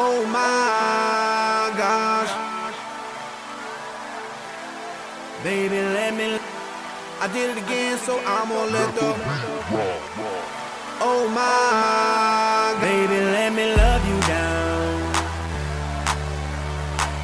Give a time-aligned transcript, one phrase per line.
[0.00, 2.30] Oh my gosh.
[5.42, 6.38] Baby, let me.
[7.20, 9.10] I did it again, so I'm gonna let the.
[11.02, 12.78] Oh my.
[12.80, 15.02] Baby, let me love you down.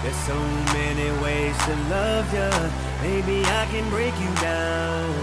[0.03, 0.39] There's so
[0.75, 2.51] many ways to love you.
[3.07, 5.15] Maybe I can break you down.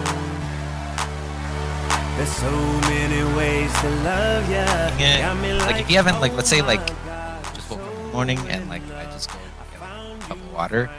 [2.16, 2.56] There's so
[2.88, 4.72] many ways to love you.
[5.04, 5.68] Yeah.
[5.68, 7.11] Like if you haven't like let's say oh like
[8.22, 9.38] morning and like I just go
[9.72, 10.92] get like, a cup of water.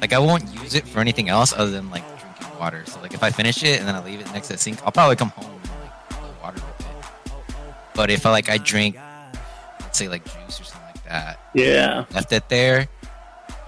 [0.00, 2.82] Like I won't use it for anything else other than like drinking water.
[2.86, 4.82] So like if I finish it and then I leave it next to the sink,
[4.82, 7.34] I'll probably come home and like fill water with it.
[7.94, 8.96] But if I like I drink
[9.80, 12.06] let's say like juice or something like that, Yeah.
[12.14, 12.88] left it there,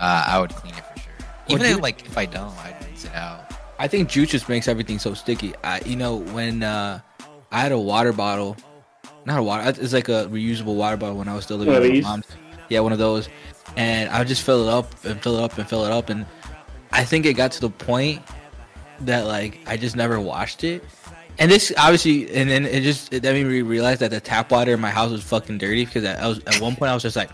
[0.01, 1.13] uh, I would clean it for sure.
[1.49, 3.53] Even Well, if like if I don't, I'd rinse it out.
[3.79, 5.53] I think juice just makes everything so sticky.
[5.63, 7.01] I, you know, when uh,
[7.53, 8.57] I had a water bottle,
[9.27, 11.83] not a water, it's like a reusable water bottle when I was still living One
[11.83, 12.25] of with my these?
[12.65, 12.69] Mom.
[12.71, 13.29] Yeah, one of those,
[13.77, 16.11] and I would just fill it up and fill it up and fill it up,
[16.11, 16.27] and
[16.93, 18.23] I think it got to the point
[19.01, 20.85] that like I just never washed it.
[21.39, 24.73] And this obviously, and then it just it made me realize that the tap water
[24.73, 27.17] in my house was fucking dirty because I was at one point I was just
[27.17, 27.31] like,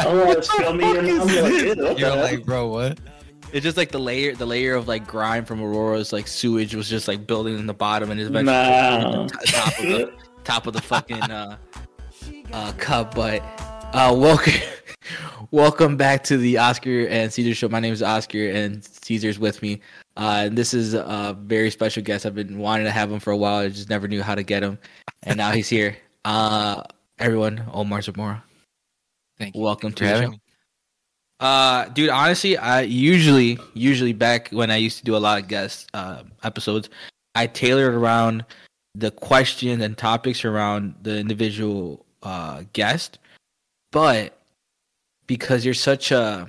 [0.00, 0.96] oh, it's fill me in.
[0.96, 2.98] Like, ew, what the You're like, bro, what?
[3.52, 6.88] It's just like the layer, the layer of like grime from Aurora's like sewage was
[6.88, 9.22] just like building in the bottom, and it's eventually Nah.
[9.28, 10.12] hit the t- top of the
[10.44, 11.56] top of the fucking uh,
[12.52, 13.14] uh, cup.
[13.14, 13.42] But
[13.92, 14.54] uh, welcome,
[15.50, 17.68] welcome back to the Oscar and Caesar show.
[17.68, 19.80] My name is Oscar, and Caesar's with me.
[20.16, 22.26] Uh, and this is a very special guest.
[22.26, 23.60] I've been wanting to have him for a while.
[23.60, 24.78] I just never knew how to get him,
[25.22, 25.96] and now he's here.
[26.24, 26.82] Uh,
[27.18, 28.42] everyone, Omar Zamora.
[29.38, 29.62] Thank you.
[29.62, 30.30] Welcome for to the show.
[30.30, 30.40] me.
[31.40, 35.48] Uh, dude, honestly, I usually, usually back when I used to do a lot of
[35.48, 36.90] guest uh, episodes,
[37.34, 38.44] I tailored around
[38.94, 43.18] the questions and topics around the individual uh, guest.
[43.92, 44.38] But
[45.26, 46.48] because you're such a,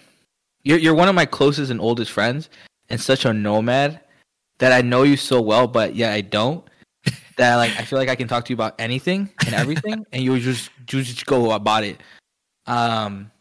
[0.64, 2.50] you're you're one of my closest and oldest friends,
[2.90, 4.00] and such a nomad
[4.60, 6.64] that I know you so well, but yet I don't.
[7.38, 10.22] That like I feel like I can talk to you about anything and everything, and
[10.22, 12.00] you just you just go about it.
[12.68, 13.32] Um,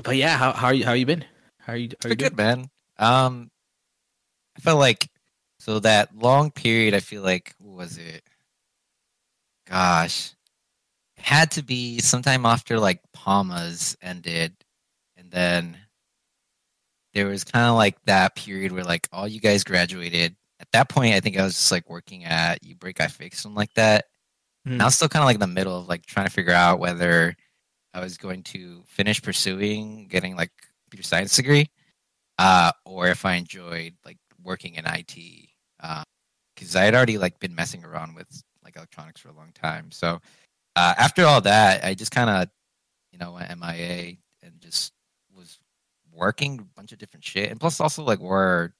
[0.00, 0.84] but yeah, how how are you?
[0.84, 1.24] How are you been?
[1.58, 1.88] How are you?
[2.02, 2.46] How are you good, doing?
[2.46, 2.70] man.
[2.98, 3.50] Um,
[4.56, 5.08] I felt like
[5.58, 6.94] so that long period.
[6.94, 8.22] I feel like what was it?
[9.74, 10.30] Gosh,
[11.16, 14.54] it had to be sometime after like Palmas ended,
[15.16, 15.76] and then
[17.12, 20.36] there was kind of like that period where like all you guys graduated.
[20.60, 24.04] At that point, I think I was just like working at uBreakiFix something like that.
[24.64, 26.52] And I was still kind of like in the middle of like trying to figure
[26.52, 27.34] out whether
[27.92, 30.52] I was going to finish pursuing getting like
[30.84, 31.68] computer science degree,
[32.38, 35.16] uh, or if I enjoyed like working in IT,
[36.54, 38.28] because I had already like been messing around with
[38.74, 39.90] like electronics for a long time.
[39.90, 40.20] So
[40.76, 42.48] uh, after all that, I just kind of
[43.12, 44.92] you know went MIA and just
[45.36, 45.58] was
[46.12, 48.72] working a bunch of different shit, and plus also like were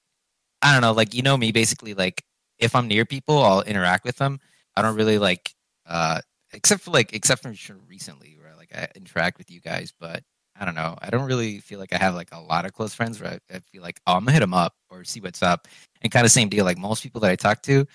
[0.62, 2.22] I don't know, like you know me basically like
[2.58, 4.40] if I'm near people, I'll interact with them.
[4.76, 5.54] I don't really like
[5.86, 6.20] uh
[6.52, 7.52] except for like except for
[7.86, 10.22] recently where like I interact with you guys, but
[10.58, 10.96] I don't know.
[11.02, 13.56] I don't really feel like I have like a lot of close friends where I,
[13.56, 15.68] I feel like oh I'm gonna hit them up or see what's up,
[16.02, 16.64] and kind of same deal.
[16.64, 17.86] Like most people that I talk to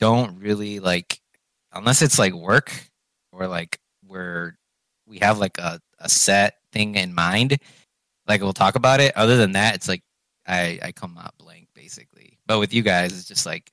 [0.00, 1.20] don't really like
[1.72, 2.72] unless it's like work
[3.32, 4.58] or like where
[5.06, 7.58] we have like a, a set thing in mind.
[8.26, 9.16] Like we'll talk about it.
[9.16, 10.02] Other than that, it's like
[10.46, 12.38] I I come out blank basically.
[12.46, 13.72] But with you guys, it's just like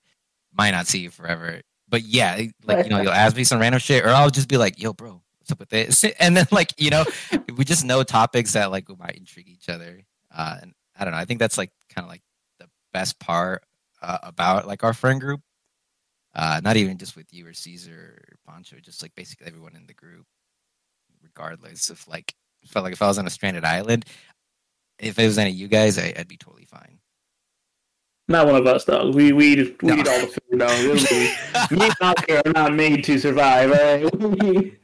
[0.53, 1.61] might not see you forever.
[1.87, 4.57] But yeah, like you know, you'll ask me some random shit, or I'll just be
[4.57, 7.05] like, "Yo, bro, what's up with this?" And then like you know,
[7.57, 10.01] we just know topics that like we might intrigue each other.
[10.33, 11.19] Uh, and I don't know.
[11.19, 12.21] I think that's like kind of like
[12.59, 13.63] the best part
[14.01, 15.41] uh, about like our friend group.
[16.33, 19.85] Uh, not even just with you or Caesar or Poncho, just like basically everyone in
[19.85, 20.25] the group,
[21.21, 22.33] regardless of like,
[22.67, 24.05] felt like if I was on a stranded island,
[24.99, 26.99] if it was any of you guys, I, I'd be totally fine.
[28.27, 29.09] Not one of us, though.
[29.11, 29.95] We we we No.
[29.97, 30.67] eat all the food, though.
[30.67, 31.31] Really.
[31.71, 33.71] Me and Oscar are not made to survive.
[33.71, 34.15] All right?
[34.41, 34.77] We,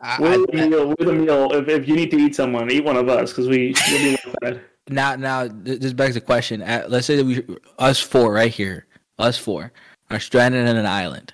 [0.00, 0.88] I- we're I- the meal.
[0.96, 1.52] We're the meal.
[1.54, 4.16] If, if you need to eat someone, eat one of us because we we'll be
[4.24, 4.60] well fed.
[4.90, 6.62] Now, now this begs the question.
[6.62, 7.42] Uh, let's say that we,
[7.78, 8.86] us four right here,
[9.18, 9.72] us four,
[10.10, 11.32] are stranded in an island.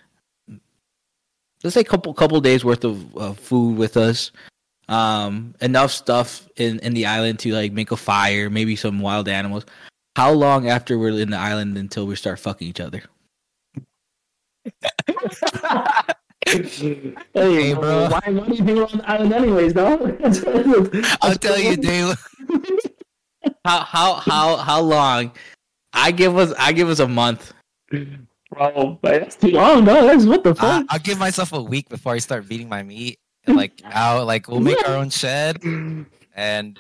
[1.63, 4.33] Let's say a couple couple days worth of uh, food with us,
[4.89, 9.29] um, enough stuff in in the island to like make a fire, maybe some wild
[9.29, 9.67] animals.
[10.17, 13.03] How long after we're in the island until we start fucking each other?
[16.47, 18.09] hey, Hey, bro.
[18.09, 20.01] Why, why do you think we're on the island, anyways, dog?
[21.23, 22.17] I'll tell you, Dave.
[23.65, 25.33] How how how how long?
[25.93, 27.53] I give us I give us a month.
[28.51, 29.85] Bro, that's too long.
[29.85, 30.87] That's what the I, fuck.
[30.89, 33.19] I'll give myself a week before I start beating my meat.
[33.47, 35.63] And like out, like we'll make our own shed,
[36.35, 36.79] and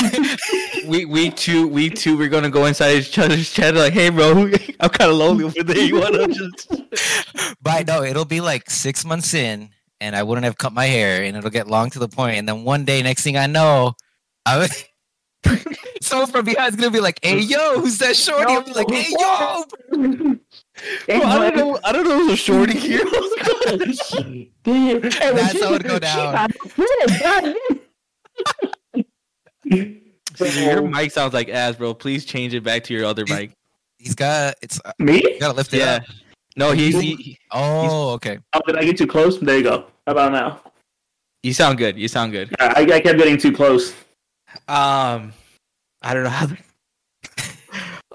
[0.86, 4.50] we we two we two we're gonna go inside each other's chat like, hey bro,
[4.80, 5.76] I'm kind of lonely over there.
[5.76, 6.72] You wanna just?
[7.60, 9.70] but no, it'll be like six months in,
[10.00, 12.48] and I wouldn't have cut my hair, and it'll get long to the point, and
[12.48, 13.94] then one day, next thing I know,
[14.46, 14.70] I would.
[16.00, 19.06] Someone from behind's gonna be like, "Hey yo, who's that shorty?" I'll be like, "Hey
[19.10, 20.38] yo."
[21.06, 21.78] Hey, Bro, I don't know.
[21.84, 22.18] I don't know.
[22.26, 23.04] There's a shorty here.
[24.64, 25.02] Damn.
[25.02, 26.48] Hey, That's she- how it'd go down.
[27.22, 27.56] got.
[30.40, 31.94] Your mic sounds like ass, bro.
[31.94, 33.52] Please change it back to your other mic.
[33.98, 34.80] He's got it's.
[34.84, 35.22] uh, Me?
[35.22, 35.94] You gotta lift it Yeah.
[35.96, 36.02] up.
[36.56, 38.38] No, he's he, he- Oh, okay.
[38.52, 39.38] Oh, did I get too close?
[39.38, 39.86] There you go.
[40.06, 40.60] How about now?
[41.42, 41.98] you sound good.
[41.98, 42.54] You sound good.
[42.58, 43.92] I, I kept getting too close.
[44.68, 45.32] Um,
[46.02, 46.46] I don't know how.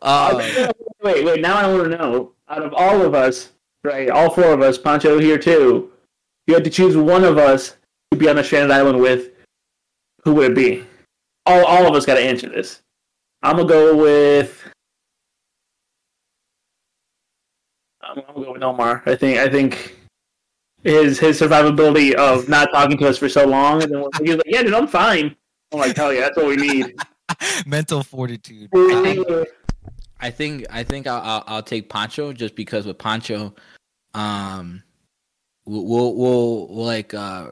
[0.02, 1.42] Uh, wait, wait.
[1.42, 2.34] Now I want to know.
[2.48, 3.52] Out of all of us,
[3.84, 4.10] right?
[4.10, 5.92] All four of us, Pancho here too.
[6.48, 7.78] You had to choose one of us
[8.12, 9.30] to be on a stranded island with.
[10.24, 10.84] Who would it be?
[11.46, 12.82] All, all of us got to answer this.
[13.42, 14.68] I'm gonna go with.
[18.02, 19.04] I'm, gonna go with Omar.
[19.06, 19.38] I think.
[19.38, 19.96] I think
[20.84, 24.44] his his survivability of not talking to us for so long, and then he's like,
[24.46, 25.36] "Yeah, dude, I'm fine."
[25.72, 26.96] I'm like, "Hell yeah, that's what we need."
[27.66, 28.70] Mental fortitude.
[30.20, 33.54] I think I think I'll, I'll I'll take Pancho just because with Pancho,
[34.14, 34.84] um,
[35.66, 37.52] we'll we'll, we'll, we'll like uh,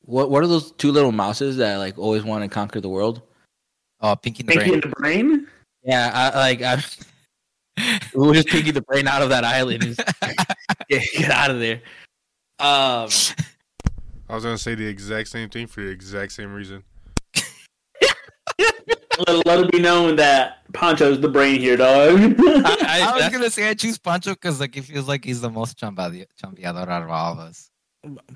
[0.00, 3.22] what what are those two little mouses that like always want to conquer the world?
[4.00, 4.90] Oh, Pinky in the Pinky in brain.
[4.90, 5.46] the brain.
[5.82, 6.82] Yeah, I, like I,
[8.14, 9.96] we'll just pinky the brain out of that island and
[10.88, 11.82] get, get out of there.
[12.58, 13.08] Um,
[14.28, 16.84] I was gonna say the exact same thing for the exact same reason.
[19.26, 22.18] Let, let it be known that Pancho's the brain here, dog.
[22.38, 25.40] I, I, I was gonna say I choose Pancho because like he feels like he's
[25.40, 27.70] the most chambeado- chambeador out of all of us.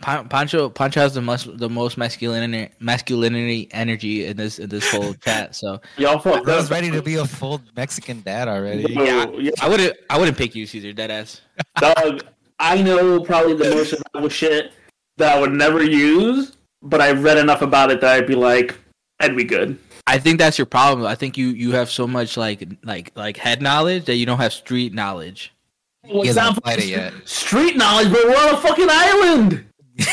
[0.03, 5.15] Pancho Pancho has the most the most masculinity masculinity energy in this in this whole
[5.15, 5.55] chat.
[5.55, 6.71] So Y'all fucked I was up.
[6.73, 8.93] ready to be a full Mexican dad already.
[8.93, 10.93] Yeah, yeah, I wouldn't I wouldn't pick you, Caesar.
[10.93, 11.41] Dead ass.
[11.81, 12.25] dog.
[12.59, 14.73] I know probably the most survival shit
[15.17, 18.77] that I would never use, but I've read enough about it that I'd be like,
[19.21, 19.79] I'd be good.
[20.07, 21.07] I think that's your problem.
[21.07, 24.39] I think you you have so much like like like head knowledge that you don't
[24.39, 25.53] have street knowledge.
[26.05, 27.15] He hasn't applied it yet.
[27.25, 29.65] Street knowledge, but we're on a fucking island.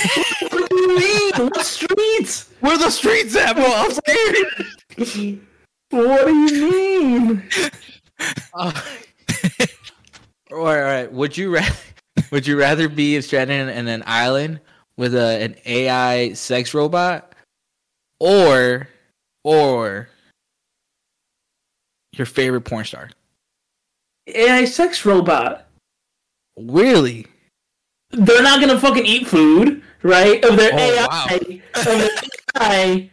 [0.49, 1.47] what do you mean?
[1.47, 2.49] What streets?
[2.61, 3.65] Where the streets at, bro?
[3.67, 5.41] I'm scared.
[5.91, 7.43] What do you mean?
[8.53, 8.71] Uh,
[10.53, 11.11] all right, all right.
[11.11, 11.75] Would you rather
[12.31, 14.61] would you rather be stranded in an island
[14.95, 17.33] with a, an AI sex robot,
[18.21, 18.87] or
[19.43, 20.09] or
[22.13, 23.09] your favorite porn star?
[24.27, 25.67] AI sex robot.
[26.57, 27.27] Really?
[28.13, 30.43] they're not gonna fucking eat food, right?
[30.43, 31.27] Of their Oh, AI, wow.
[31.75, 32.09] of their
[32.59, 33.09] AI,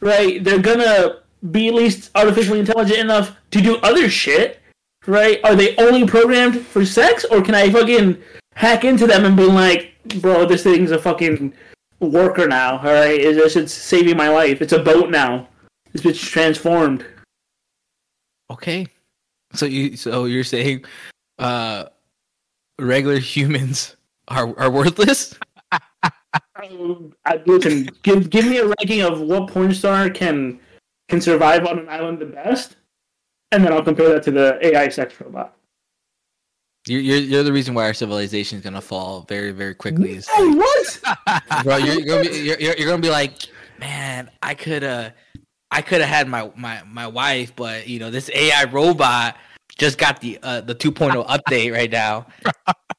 [0.00, 0.44] right?
[0.44, 1.20] They're gonna
[1.50, 4.60] be at least artificially intelligent enough to do other shit,
[5.06, 5.40] right?
[5.42, 8.18] Are they only programmed for sex, or can I fucking
[8.54, 11.54] hack into them and be like, bro, this thing's a fucking
[12.00, 13.18] worker now, all right?
[13.18, 14.60] It's it's saving my life.
[14.60, 15.48] It's a boat now.
[15.92, 17.04] This bitch transformed.
[18.50, 18.86] Okay.
[19.54, 20.84] So you so you're saying
[21.38, 21.86] uh
[22.78, 23.96] regular humans
[24.28, 25.38] are are worthless?
[27.24, 30.60] I, listen, give give me a ranking of what porn star can
[31.08, 32.76] can survive on an island the best,
[33.50, 35.56] and then I'll compare that to the AI sex robot.
[36.86, 40.20] You're you're, you're the reason why our civilization is gonna fall very very quickly.
[40.34, 41.00] Oh, what?
[41.64, 43.32] bro you're, you're gonna be you're you're gonna be like
[43.78, 45.10] man i could uh
[45.72, 49.36] i could have had my my my wife but you know this ai robot
[49.78, 52.26] just got the uh the 2.0 update right now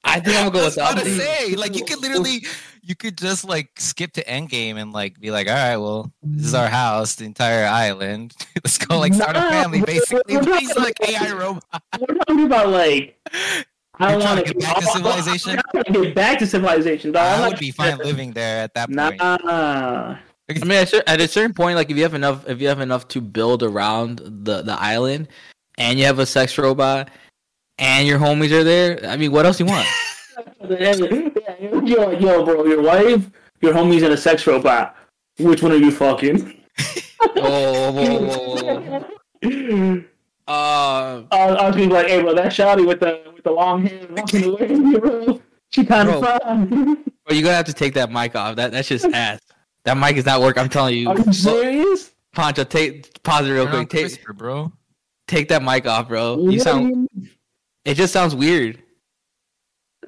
[0.03, 2.45] i think I'm going with was the to update say, like, you could literally,
[2.81, 6.47] you could just like skip to Endgame and like be like, all right, well, this
[6.47, 8.33] is our house, the entire island.
[8.63, 10.35] Let's go like start a Nah, family, we're- basically.
[10.35, 11.63] we're But he's like AI robot.
[11.97, 13.17] We're talking about like.
[13.99, 15.57] I You're trying want to get back to civilization?
[15.57, 17.25] I want to get back to civilization, dog.
[17.25, 19.19] I'm I not would be fine living there at that point.
[19.19, 20.17] Nah.
[20.61, 22.79] i mean at, at a certain point like if you have enough if you have
[22.79, 25.27] enough to build around the the island
[25.77, 27.09] and you have a sex robot
[27.79, 29.87] and your homies are there i mean what else do you want
[30.69, 30.95] Yeah,
[31.83, 33.29] yo, yo, bro, your wife,
[33.61, 34.95] your homie's in a sex robot.
[35.39, 36.63] Which one are you fucking?
[37.37, 39.05] oh whoa, whoa,
[39.43, 40.03] whoa.
[40.47, 43.51] uh I was, I was be like, hey, bro, that shawty with the with the
[43.51, 45.41] long hair walking away bro.
[45.69, 46.67] She kind of fun.
[46.67, 48.55] Bro, you're gonna have to take that mic off.
[48.55, 49.39] That that's just ass.
[49.85, 50.63] That mic is not working.
[50.63, 51.09] I'm telling you.
[51.09, 52.11] Are you serious?
[52.33, 53.89] Poncho, take pause it real You're quick.
[53.89, 54.71] Take CRISPR, bro.
[55.27, 56.39] take that mic off, bro.
[56.49, 57.07] You sound.
[57.85, 58.81] It just sounds weird.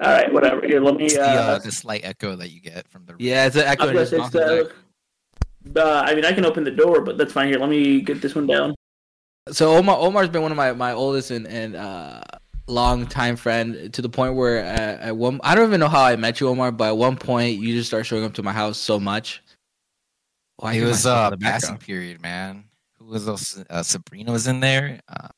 [0.00, 0.66] All right, whatever.
[0.66, 1.04] Here, let me.
[1.04, 3.14] It's the, uh, Uh, the slight echo that you get from the.
[3.18, 3.92] Yeah, it's an echo.
[3.92, 5.76] was in gonna his say, mouth.
[5.76, 7.48] uh, uh, I mean, I can open the door, but that's fine.
[7.48, 8.74] Here, let me get this one down.
[9.50, 12.20] So Omar Omar's been one of my, my oldest and and uh,
[12.66, 16.02] long time friend to the point where at, at one I don't even know how
[16.02, 18.52] I met you Omar, but at one point you just start showing up to my
[18.52, 19.42] house so much.
[20.62, 22.64] It hear was uh the passing period, man.
[22.98, 23.62] Who was else?
[23.68, 25.00] Uh, Sabrina was in there.
[25.08, 25.28] Uh,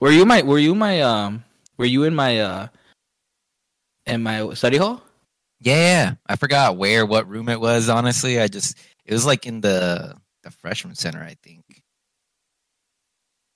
[0.00, 1.44] Were you my were you my um
[1.78, 2.68] were you in my uh
[4.06, 5.02] in my study hall?
[5.60, 7.88] yeah, I forgot where, what room it was.
[7.88, 11.64] Honestly, I just it was like in the the freshman center, I think.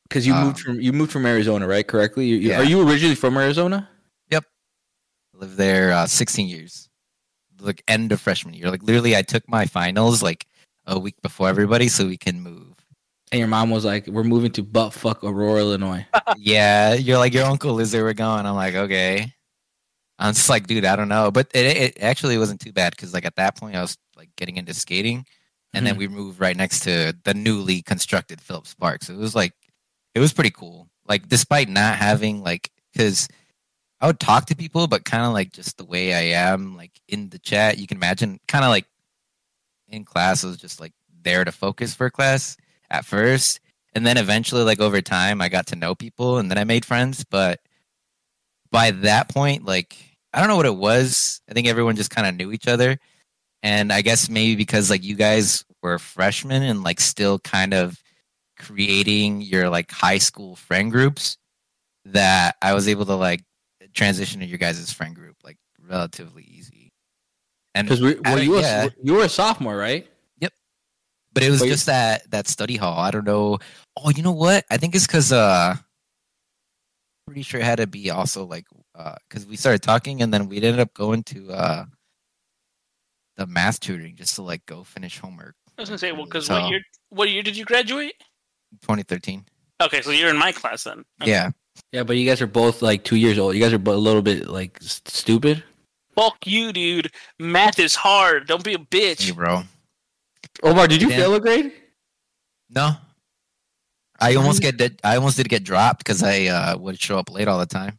[0.09, 1.87] Because you Um, moved from you moved from Arizona, right?
[1.87, 2.27] Correctly?
[2.27, 2.59] You, Yeah.
[2.61, 3.89] Are you originally from Arizona?
[4.31, 4.45] Yep.
[5.35, 6.89] Lived there uh, 16 years
[7.61, 10.47] like end of freshman year like literally i took my finals like
[10.91, 12.75] a week before everybody so we can move.
[13.33, 16.05] And your mom was like, "We're moving to butt fuck Aurora, Illinois."
[16.37, 18.45] yeah you're like your uncle is there we're going.
[18.45, 19.33] I'm like okay.
[20.19, 21.31] I'm just like dude i don't know.
[21.31, 24.31] But it, it actually wasn't too bad because like at that point i was like
[24.37, 25.25] getting into skating.
[25.73, 26.15] And then mm-hmm.
[26.15, 29.05] we moved right next to the newly constructed phillips park.
[29.05, 29.53] So it was like
[30.15, 30.89] it was pretty cool.
[31.07, 33.29] Like despite not having like because
[34.01, 36.93] i would talk to people but kind of like just the way i am like
[37.09, 38.87] in the chat you can imagine kind of like
[39.91, 40.93] in class i was just like
[41.23, 42.57] there to focus for class
[42.91, 43.61] at first.
[43.95, 46.85] And then eventually like over time i got to know people and then i made
[46.85, 47.25] friends.
[47.25, 47.61] But
[48.71, 49.97] by that point like
[50.33, 51.41] i don't know what it was.
[51.49, 52.99] I think everyone just kind of knew each other.
[53.63, 58.03] And i guess maybe because like you guys were freshmen and like still kind of
[58.59, 61.39] creating your like high school friend groups
[62.05, 63.43] that i was able to like
[63.95, 65.57] transition to your guys' friend group like
[65.89, 66.80] relatively easy
[67.75, 68.89] and Because we I were you a, yeah.
[69.03, 70.07] you were a sophomore, right?
[70.41, 70.53] Yep.
[71.33, 72.99] But it was But you- just that that study hall.
[72.99, 73.59] I don't know.
[73.97, 74.65] Oh, you know what?
[74.71, 75.77] I think it's because uh,
[77.27, 80.49] pretty sure it had to be also like uh, because we started talking and then
[80.49, 81.85] we ended up going to uh,
[83.37, 85.55] the math tutoring just to like go finish homework.
[85.79, 86.81] I was gonna say, well, because So- what year?
[87.11, 88.15] What year did you graduate?
[88.83, 89.45] 2013.
[89.83, 91.05] Okay, so you're in my class then.
[91.23, 91.31] Okay.
[91.31, 91.51] Yeah,
[91.91, 93.55] Yeah, but you guys are both like two years old.
[93.57, 95.65] You guys are a little bit like stupid.
[96.17, 97.11] Fuck you, dude.
[97.39, 98.47] Math is hard.
[98.47, 99.23] Don't be a bitch.
[99.27, 99.63] hey, bro.
[100.63, 101.17] Omar, did you Yeah.
[101.17, 101.73] fail a grade?
[102.69, 102.93] No,
[104.21, 107.31] I almost get did, I almost did get dropped because I uh, would show up
[107.31, 107.99] late all the time.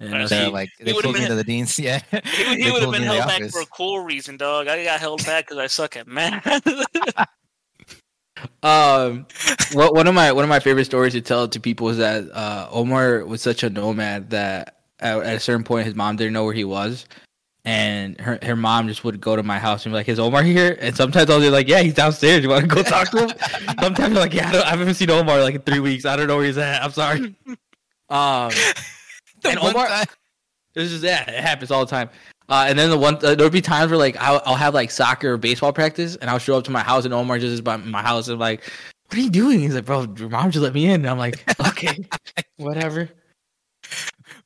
[0.00, 0.26] Yeah, I.
[0.26, 1.78] They're He- like they would've pulled me been- to the dean's.
[1.78, 3.52] Yeah, He, he would have been me in the held back office.
[3.52, 4.66] for a cool reason, dog.
[4.68, 6.46] I got held back because I suck at math.
[8.62, 9.26] Um,
[9.72, 12.24] what one of my one of my favorite stories to tell to people is that
[12.32, 16.32] uh, Omar was such a nomad that at, at a certain point his mom didn't
[16.32, 17.06] know where he was,
[17.64, 20.42] and her her mom just would go to my house and be like, "Is Omar
[20.42, 22.42] here?" And sometimes I'll be like, "Yeah, he's downstairs.
[22.42, 23.30] You want to go talk to him?"
[23.80, 26.04] sometimes I'm like, "Yeah, I, don't, I haven't seen Omar like in three weeks.
[26.04, 26.82] I don't know where he's at.
[26.82, 27.34] I'm sorry."
[28.10, 28.50] Um,
[29.44, 30.06] And Omar- time-
[30.74, 32.10] this is yeah, it happens all the time.
[32.48, 34.90] Uh, and then the one uh, there'll be times where like I'll, I'll have like
[34.90, 37.60] soccer or baseball practice, and I'll show up to my house, and Omar just is
[37.60, 38.64] by my house, and I'm like,
[39.06, 41.18] "What are you doing?" He's like, "Bro, your mom just let me in." And I'm
[41.18, 41.96] like, "Okay,
[42.56, 43.08] whatever."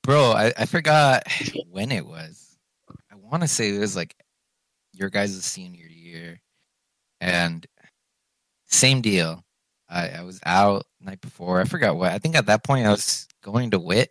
[0.04, 1.24] Bro I, I forgot
[1.70, 2.56] when it was.
[3.10, 4.14] I want to say it was like
[4.92, 6.40] your guys' senior year.
[7.20, 7.66] And
[8.66, 9.42] same deal.
[9.88, 11.60] I, I was out night before.
[11.60, 14.10] I forgot what i think at that point i was going to wit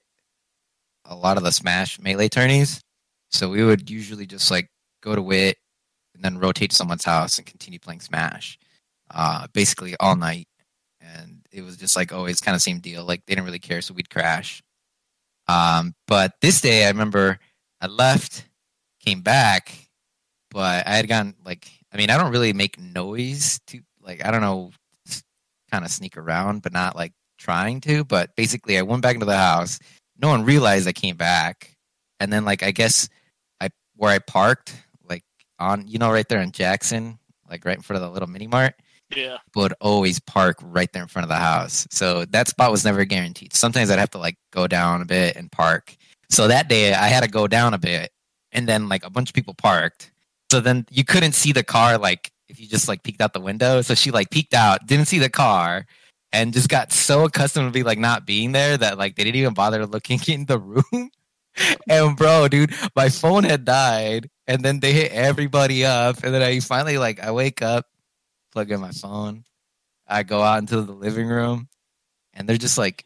[1.06, 2.82] a lot of the smash melee tourneys.
[3.30, 4.70] So we would usually just like
[5.02, 5.58] go to wit
[6.16, 8.58] and then rotate to someone's house and continue playing smash
[9.12, 10.48] uh basically all night.
[11.02, 13.06] And it was just like always kind of same deal.
[13.06, 14.63] Like they didn't really care so we'd crash
[15.54, 17.40] um, but this day, I remember
[17.80, 18.46] I left,
[19.00, 19.74] came back,
[20.50, 24.32] but I had gone like I mean I don't really make noise to like I
[24.32, 24.72] don't know,
[25.72, 28.04] kind of sneak around, but not like trying to.
[28.04, 29.80] But basically, I went back into the house.
[30.20, 31.76] No one realized I came back,
[32.20, 33.10] and then like I guess
[33.62, 34.76] I where I parked
[35.08, 35.24] like
[35.60, 37.20] on you know right there in Jackson,
[37.50, 38.76] like right in front of the little mini mart
[39.16, 39.38] yeah.
[39.56, 41.88] would always park right there in front of the house.
[41.92, 43.54] So that spot was never guaranteed.
[43.54, 45.96] Sometimes I'd have to like go down a bit and park.
[46.30, 48.12] So that day I had to go down a bit
[48.52, 50.12] and then like a bunch of people parked.
[50.52, 53.42] So then you couldn't see the car like if you just like peeked out the
[53.42, 53.82] window.
[53.82, 55.86] So she like peeked out, didn't see the car
[56.32, 59.38] and just got so accustomed to be like not being there that like they didn't
[59.38, 61.10] even bother looking in the room.
[61.88, 66.42] and bro, dude, my phone had died and then they hit everybody up and then
[66.42, 67.86] I finally like I wake up
[68.54, 69.44] plug in my phone.
[70.08, 71.68] I go out into the living room,
[72.34, 73.06] and they're just like,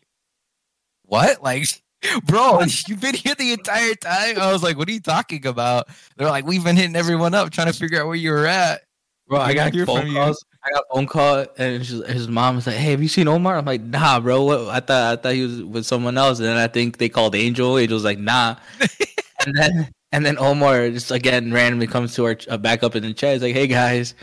[1.04, 1.42] "What?
[1.42, 1.66] Like,
[2.26, 5.88] bro, you've been here the entire time?" I was like, "What are you talking about?"
[6.18, 8.84] They're like, "We've been hitting everyone up trying to figure out where you were at."
[9.28, 10.16] Bro, I got phone from you.
[10.16, 10.44] calls.
[10.64, 13.28] I got a phone call, and his, his mom was like, "Hey, have you seen
[13.28, 14.44] Omar?" I'm like, "Nah, bro.
[14.44, 14.68] What?
[14.68, 17.36] I thought I thought he was with someone else." And then I think they called
[17.36, 17.78] Angel.
[17.78, 18.90] Angel's like, "Nah." and
[19.46, 23.04] and then and then Omar just again randomly comes to our uh, back up in
[23.04, 23.34] the chat.
[23.34, 24.16] He's like, "Hey guys,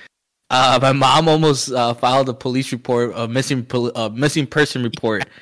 [0.55, 5.27] uh, my mom almost uh, filed a police report, a missing uh, missing person report.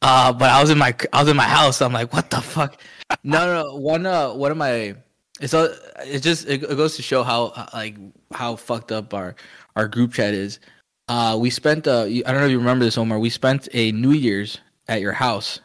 [0.00, 1.82] Uh, but I was in my I was in my house.
[1.82, 2.80] I'm like, what the fuck?
[3.24, 3.74] No, no, no.
[3.74, 4.94] One uh, one of my
[5.40, 5.68] it's all
[6.04, 7.96] it just it, goes to show how uh, like
[8.32, 9.34] how fucked up our
[9.74, 10.60] our group chat is.
[11.08, 13.18] Uh, we spent uh, I don't know if you remember this, Omar.
[13.18, 15.58] We spent a New Year's at your house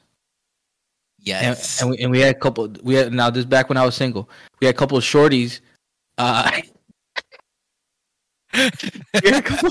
[1.25, 1.81] and, Yes.
[1.81, 2.73] and we and we had a couple.
[2.83, 4.29] We had now this back when I was single.
[4.59, 5.62] We had a couple of shorties.
[6.17, 6.59] Uh,
[8.53, 9.69] we, had a couple,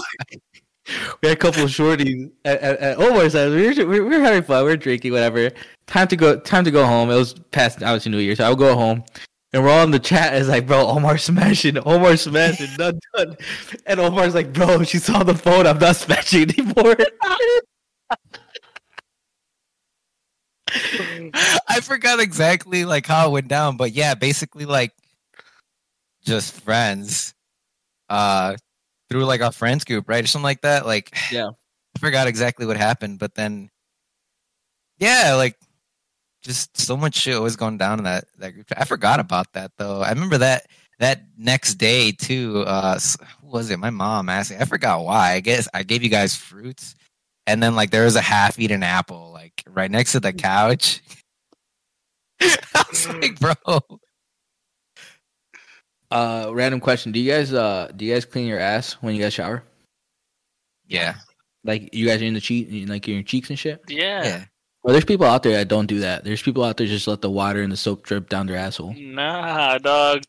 [1.22, 3.50] we had a couple of shorties at, at, at Omar's house.
[3.50, 4.64] We were, we were having fun.
[4.64, 5.50] We were drinking, whatever.
[5.86, 6.38] Time to go.
[6.40, 7.10] Time to go home.
[7.10, 9.04] It was past obviously New Year, so I would go home.
[9.52, 10.34] And we're all in the chat.
[10.34, 13.36] It's like, bro, Omar smashing, Omar smashing, done, done.
[13.86, 15.66] And Omar's like, bro, she saw the phone.
[15.66, 16.96] I'm not smashing anymore.
[21.68, 24.92] I forgot exactly like how it went down, but yeah, basically like
[26.24, 27.34] just friends.
[28.08, 28.56] Uh
[29.12, 30.24] through like our friends group, right?
[30.24, 30.86] Or something like that.
[30.86, 31.50] Like Yeah.
[31.94, 33.70] I forgot exactly what happened, but then
[34.98, 35.56] yeah, like
[36.42, 38.66] just so much shit was going down in that that group.
[38.76, 40.00] I forgot about that though.
[40.00, 40.66] I remember that
[40.98, 42.64] that next day too.
[42.66, 42.98] Uh,
[43.40, 43.78] who was it?
[43.78, 44.50] My mom asked.
[44.50, 45.32] me- I forgot why.
[45.32, 46.94] I guess I gave you guys fruits,
[47.46, 51.00] and then like there was a half-eaten apple like right next to the couch.
[52.40, 53.54] I was like, bro,
[56.12, 59.22] Uh, random question: Do you guys uh do you guys clean your ass when you
[59.22, 59.64] guys shower?
[60.88, 61.14] yeah,
[61.64, 63.80] Like you guys are in the cheek, like in your cheeks and shit.
[63.88, 64.24] Yeah.
[64.24, 64.44] yeah.
[64.82, 66.24] Well, there's people out there that don't do that.
[66.24, 68.94] There's people out there just let the water and the soap drip down their asshole.
[68.98, 70.22] Nah, dog.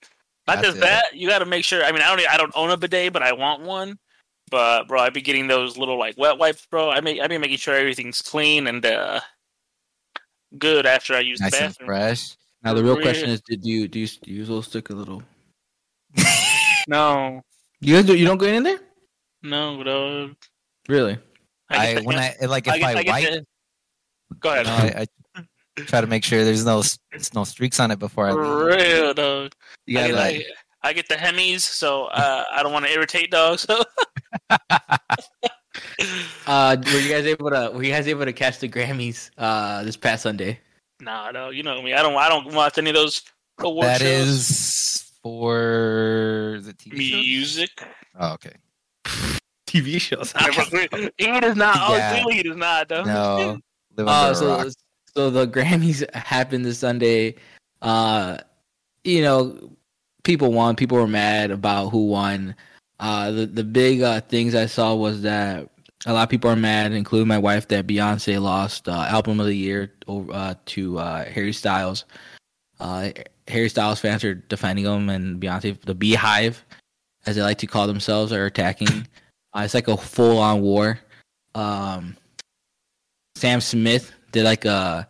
[0.47, 0.81] Not That's just it.
[0.81, 1.05] that.
[1.15, 1.83] You got to make sure.
[1.83, 2.29] I mean, I don't.
[2.29, 3.97] I don't own a bidet, but I want one.
[4.51, 6.91] But bro, I'd be getting those little like wet wipes, bro.
[6.91, 7.19] I may.
[7.19, 9.19] I'd be making sure everything's clean and uh
[10.57, 11.87] good after I use Nice the and bathroom.
[11.87, 12.35] fresh.
[12.63, 15.23] Now the real question is, did you do you, do you still stick a little?
[16.87, 17.41] No,
[17.79, 18.79] You guys do, you don't go in there?
[19.41, 20.35] no, dog.
[20.89, 21.17] Really?
[21.69, 23.45] I get when the- I like if get- I, I wipe, the-
[24.39, 24.65] Go you ahead.
[24.95, 25.05] know, I,
[25.77, 26.99] I try to make sure there's no s-
[27.33, 28.77] no streaks on it before I leave.
[28.81, 29.53] real, dog.
[29.85, 30.45] You I gotta get, like,
[30.83, 33.61] I, I get the Hemis, so uh, I don't want to irritate dogs.
[33.61, 33.81] So
[36.47, 39.83] uh, were you guys able to were you guys able to catch the Grammys uh
[39.83, 40.59] this past Sunday?
[40.99, 41.93] nah, no, you know me.
[41.93, 42.15] I don't.
[42.15, 43.21] I don't watch any of those
[43.59, 44.27] award That shows.
[44.27, 47.25] is for the TV shows?
[47.25, 47.69] music.
[48.19, 48.53] Oh, okay.
[49.65, 50.33] TV shows.
[50.35, 51.77] It is not.
[51.89, 52.11] Oh, Yeah.
[52.11, 52.89] clearly it is not.
[52.89, 53.03] Though.
[53.05, 53.57] No,
[53.97, 54.69] live Uh, so
[55.15, 57.35] so the Grammys happened this Sunday.
[57.81, 58.37] Uh,
[59.03, 59.71] you know,
[60.23, 60.75] people won.
[60.75, 62.55] People were mad about who won.
[62.99, 65.69] Uh, the the big uh, things I saw was that
[66.05, 69.45] a lot of people are mad, including my wife, that Beyonce lost uh, album of
[69.47, 72.05] the year over, uh, to uh, Harry Styles.
[72.79, 73.09] Uh,
[73.47, 76.55] Harry Styles fans are defending him, and Beyonce, the BeyHive,
[77.25, 79.07] as they like to call themselves, are attacking.
[79.53, 80.99] uh, it's like a full on war.
[81.55, 82.15] Um,
[83.35, 85.07] Sam Smith did like a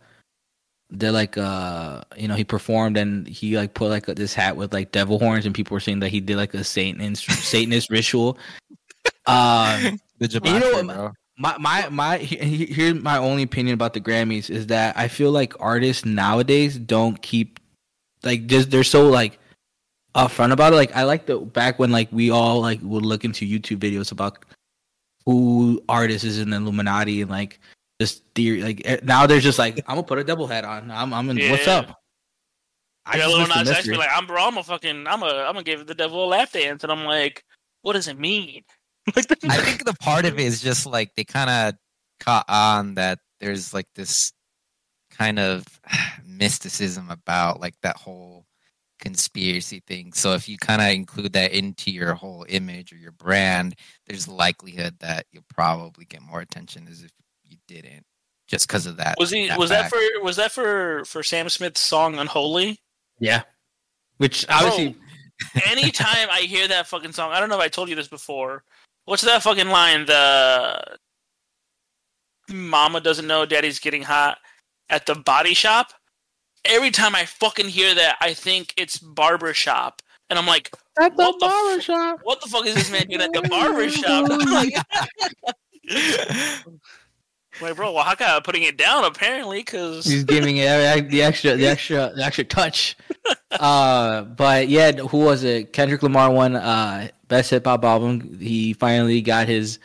[0.96, 4.72] did like uh you know he performed and he like put like this hat with
[4.72, 8.38] like devil horns and people were saying that he did like a satanist satanist ritual.
[9.26, 11.12] Um, the you know what, bro.
[11.38, 15.08] my my my he- he- here's my only opinion about the Grammys is that I
[15.08, 17.58] feel like artists nowadays don't keep
[18.24, 19.38] like just they're so like
[20.14, 20.76] upfront about it.
[20.76, 24.12] Like I like the back when like we all like would look into YouTube videos
[24.12, 24.44] about
[25.26, 27.60] who artists is in the Illuminati and like
[27.98, 28.62] this theory.
[28.62, 30.90] Like eh, now there's just like I'm gonna put a double hat on.
[30.90, 31.50] I'm I'm in.
[31.50, 32.00] What's up?
[33.06, 35.22] I got just Lil miss Nas X be like, I'm bro, I'm a fucking, I'm
[35.22, 37.44] a, I'm gonna give the devil a lap dance, and I'm like,
[37.82, 38.62] what does it mean?
[39.14, 41.74] Like, I think the part of it is just like they kind of
[42.20, 44.32] caught on that there's like this
[45.16, 45.64] kind of
[46.26, 48.46] mysticism about like that whole
[49.00, 50.12] conspiracy thing.
[50.12, 53.74] So if you kind of include that into your whole image or your brand,
[54.06, 57.10] there's likelihood that you'll probably get more attention as if
[57.44, 58.04] you didn't,
[58.46, 59.16] just because of that.
[59.18, 59.48] was he?
[59.48, 59.98] that was that for?
[60.22, 62.80] Was that for for Sam Smith's song "Unholy"?
[63.18, 63.42] Yeah.
[64.18, 64.96] Which obviously
[65.66, 68.64] Anytime I hear that fucking song, I don't know if I told you this before.
[69.04, 70.06] What's that fucking line?
[70.06, 70.98] The
[72.50, 74.38] Mama doesn't know Daddy's getting hot
[74.90, 75.92] at the body shop.
[76.64, 81.12] Every time I fucking hear that, I think it's barber shop, and I'm like, at
[81.14, 82.20] What the f- shop.
[82.22, 84.28] what the fuck is this man doing at the barber shop?
[84.48, 84.74] like,
[87.60, 92.12] like, bro, Oaxaca putting it down apparently because He's giving it the extra, the extra,
[92.16, 92.96] the extra touch.
[93.52, 95.72] Uh, but yeah, who was it?
[95.72, 98.38] Kendrick Lamar won uh best hip hop album.
[98.40, 99.78] He finally got his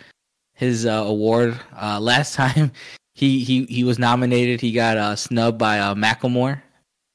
[0.53, 1.59] his uh, award.
[1.79, 2.71] Uh, last time
[3.19, 6.62] he he he was nominated, he got uh, snubbed by uh, Macklemore.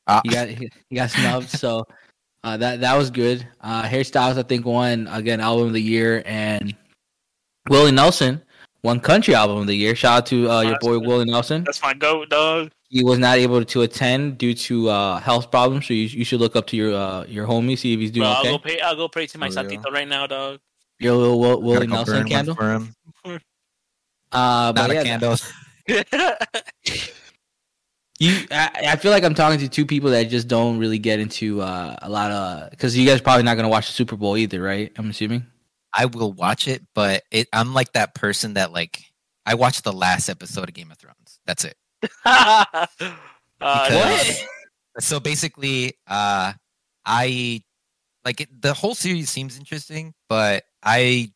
[0.07, 1.49] Uh, He got he, he got snubbed.
[1.49, 1.87] So
[2.45, 3.49] uh, that that was good.
[3.63, 6.77] Uh, Harry Styles, I think, won again album of the year, and
[7.71, 8.43] Willie Nelson
[8.83, 9.95] won country album of the year.
[9.95, 11.07] Shout out to uh, your boy good.
[11.07, 11.65] Willie Nelson.
[11.65, 12.71] That's my goat, dog.
[12.91, 15.87] He was not able to attend due to uh, health problems.
[15.87, 18.25] So you, you should look up to your uh, your homie, see if he's doing
[18.25, 18.79] Bro, I'll go pay.
[18.81, 19.81] I'll go pray to my Oh, yeah.
[19.91, 20.61] Right now, dog.
[20.99, 22.55] Your little Willie Nelson candle.
[22.55, 22.95] for him.
[24.33, 25.37] Uh, but Not a candle.
[28.21, 31.19] You, I, I feel like I'm talking to two people that just don't really get
[31.19, 34.37] into uh, a lot of because you guys probably not gonna watch the Super Bowl
[34.37, 34.93] either, right?
[34.97, 35.45] I'm assuming.
[35.93, 39.03] I will watch it, but it, I'm like that person that like
[39.47, 41.41] I watched the last episode of Game of Thrones.
[41.45, 41.77] That's it.
[42.25, 42.87] uh,
[43.59, 44.45] Because-
[45.01, 46.53] So basically, uh,
[47.05, 47.63] I
[48.25, 51.33] like it, the whole series seems interesting, but I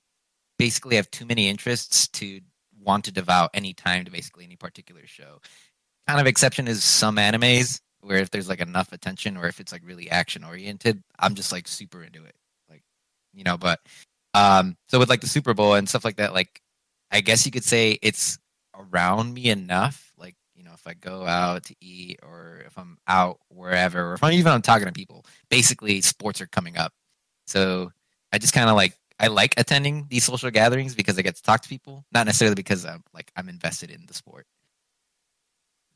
[0.58, 2.40] basically have too many interests to
[2.88, 5.40] want to devote any time to basically any particular show.
[6.08, 9.72] Kind of exception is some animes where if there's like enough attention or if it's
[9.72, 12.34] like really action oriented, I'm just like super into it.
[12.68, 12.82] Like,
[13.34, 13.80] you know, but
[14.34, 16.60] um so with like the Super Bowl and stuff like that, like
[17.10, 18.38] I guess you could say it's
[18.74, 20.12] around me enough.
[20.16, 24.14] Like, you know, if I go out to eat or if I'm out wherever, or
[24.14, 26.92] if I'm even I'm talking to people, basically sports are coming up.
[27.46, 27.92] So
[28.32, 31.42] I just kind of like I like attending these social gatherings because I get to
[31.42, 34.46] talk to people, not necessarily because I'm like I'm invested in the sport.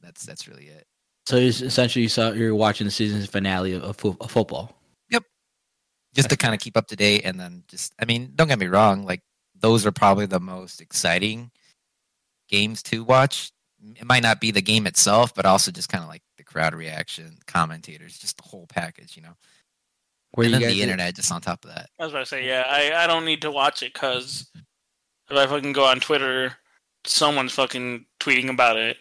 [0.03, 0.87] That's that's really it.
[1.27, 4.77] So essentially, you saw you're watching the season finale of, of, fo- of football.
[5.11, 5.23] Yep,
[6.15, 8.59] just to kind of keep up to date, and then just I mean, don't get
[8.59, 9.21] me wrong, like
[9.59, 11.51] those are probably the most exciting
[12.49, 13.53] games to watch.
[13.97, 16.75] It might not be the game itself, but also just kind of like the crowd
[16.75, 19.37] reaction, commentators, just the whole package, you know.
[20.35, 21.91] Where and you then guys the internet just on top of that.
[22.01, 24.51] I was about to say, yeah, I, I don't need to watch it because
[25.31, 26.57] if I fucking go on Twitter,
[27.05, 28.97] someone's fucking tweeting about it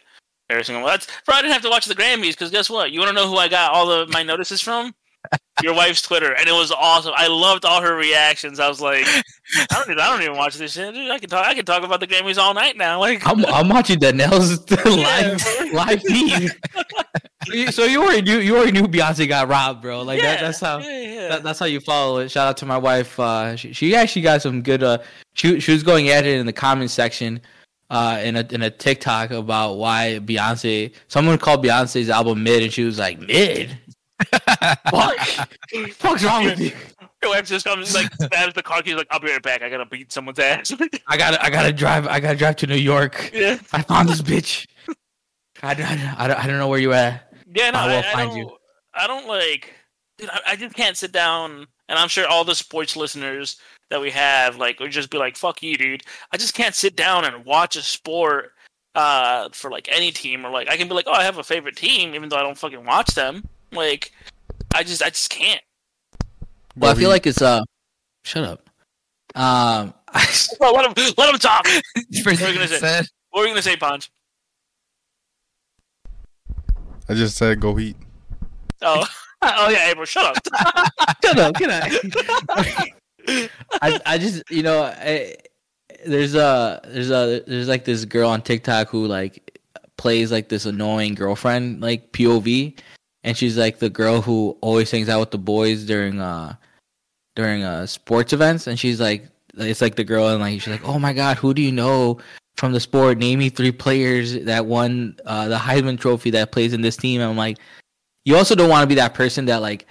[0.49, 0.85] every single.
[0.85, 1.35] That's bro.
[1.35, 2.91] I didn't have to watch the Grammys because guess what?
[2.91, 4.93] You want to know who I got all of my notices from?
[5.63, 7.13] Your wife's Twitter, and it was awesome.
[7.15, 8.59] I loved all her reactions.
[8.59, 10.93] I was like, I don't, need, I don't even watch this shit.
[10.95, 11.45] Dude, I can talk.
[11.45, 12.99] I can talk about the Grammys all night now.
[12.99, 15.37] Like, I'm, I'm watching Danelle's Yeah,
[15.73, 16.51] live live feed.
[17.71, 20.01] So you already knew you already knew Beyonce got robbed, bro.
[20.01, 21.27] Like that, that's how Yeah, yeah.
[21.29, 22.29] that, that's how you follow it.
[22.29, 23.19] Shout out to my wife.
[23.19, 24.83] Uh, she, she actually got some good.
[24.83, 24.99] Uh,
[25.33, 27.41] she she was going at it in the comment section,
[27.89, 30.93] uh, in a in a TikTok about why Beyonce.
[31.07, 33.77] Someone called Beyonce's album mid, and she was like mid.
[34.91, 35.17] Fuck,
[35.93, 36.71] fuck's wrong with you?
[37.23, 38.95] Your wife just comes like stabs the car keys.
[38.95, 39.61] Like, I'll be right back.
[39.63, 40.71] I gotta beat someone's ass.
[41.07, 42.07] I gotta I gotta drive.
[42.07, 43.31] I gotta drive to New York.
[43.33, 44.67] yeah, I found this bitch.
[45.63, 47.30] I, I, I, I don't know where you at.
[47.53, 47.71] Yeah.
[47.71, 48.57] No, I I, will I find don't, you.
[48.93, 49.73] I don't like.
[50.17, 51.67] Dude, I, I just can't sit down.
[51.89, 53.57] And I'm sure all the sports listeners
[53.89, 56.95] that we have, like, would just be like, "Fuck you, dude." I just can't sit
[56.95, 58.53] down and watch a sport
[58.93, 61.43] uh for like any team or like I can be like, "Oh, I have a
[61.43, 63.43] favorite team," even though I don't fucking watch them.
[63.71, 64.11] Like,
[64.73, 65.61] I just, I just can't.
[66.77, 67.61] Well, I feel like it's uh.
[68.23, 68.69] Shut up.
[69.35, 69.93] Um.
[70.59, 71.65] Bro, let him, let him talk.
[71.65, 72.79] What are you gonna say?
[72.79, 74.11] said, What were you gonna say, Punch?
[77.11, 77.97] I just said go Heat.
[78.81, 79.05] Oh,
[79.41, 80.93] oh yeah, April, shut up.
[81.23, 81.55] Shut up.
[81.55, 82.87] Get out.
[83.81, 85.35] I I just you know I,
[86.05, 89.59] there's a there's a there's like this girl on TikTok who like
[89.97, 92.79] plays like this annoying girlfriend like POV,
[93.25, 96.55] and she's like the girl who always hangs out with the boys during uh
[97.35, 100.87] during uh sports events, and she's like it's like the girl and like she's like
[100.87, 102.17] oh my god who do you know
[102.57, 106.73] from the sport name me three players that won uh the Heisman Trophy that plays
[106.73, 107.21] in this team.
[107.21, 107.57] And I'm like
[108.25, 109.87] you also don't want to be that person that like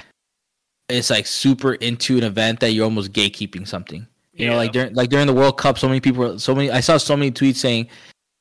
[0.89, 4.07] is like super into an event that you're almost gatekeeping something.
[4.33, 6.71] You know, like during like during the World Cup, so many people, so many.
[6.71, 7.89] I saw so many tweets saying,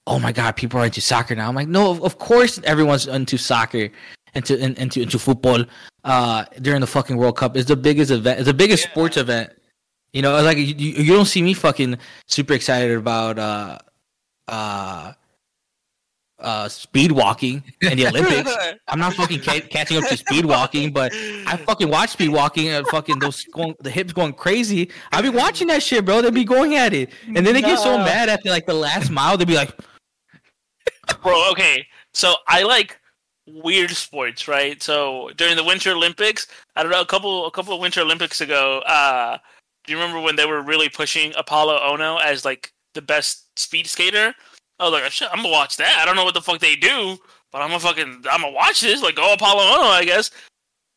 [0.07, 3.05] "Oh my God, people are into soccer now." I'm like, no, of, of course everyone's
[3.07, 3.89] into soccer,
[4.33, 5.65] into in, into into football.
[6.05, 8.39] Uh, during the fucking World Cup, it's the biggest event.
[8.39, 8.91] It's the biggest Yeah.
[8.91, 9.51] sports event.
[10.13, 13.79] You know, it's like you you don't see me fucking super excited about uh
[14.49, 15.13] uh
[16.39, 18.55] uh speed walking in the Olympics.
[18.87, 22.69] I'm not fucking ca- catching up to speed walking, but I fucking watch speed walking
[22.69, 24.89] and fucking those going, the hips going crazy.
[25.11, 26.21] I've been watching that shit, bro.
[26.21, 29.09] They be going at it, and then they get so mad after like the last
[29.11, 29.37] mile.
[29.37, 29.77] They be like,
[31.21, 31.51] bro.
[31.51, 32.99] Okay, so I like
[33.45, 34.81] weird sports, right?
[34.81, 38.41] So during the Winter Olympics, I don't know, a couple a couple of Winter Olympics
[38.41, 39.37] ago, uh,
[39.85, 43.87] do you remember when they were really pushing Apolo Ohno as like the best speed
[43.87, 44.33] skater?
[44.79, 45.97] I was like, I'm gonna watch that.
[45.99, 47.17] I don't know what the fuck they do,
[47.51, 49.01] but I'm gonna fucking I'm gonna watch this.
[49.01, 50.31] Like, go Apolo Ohno, I guess.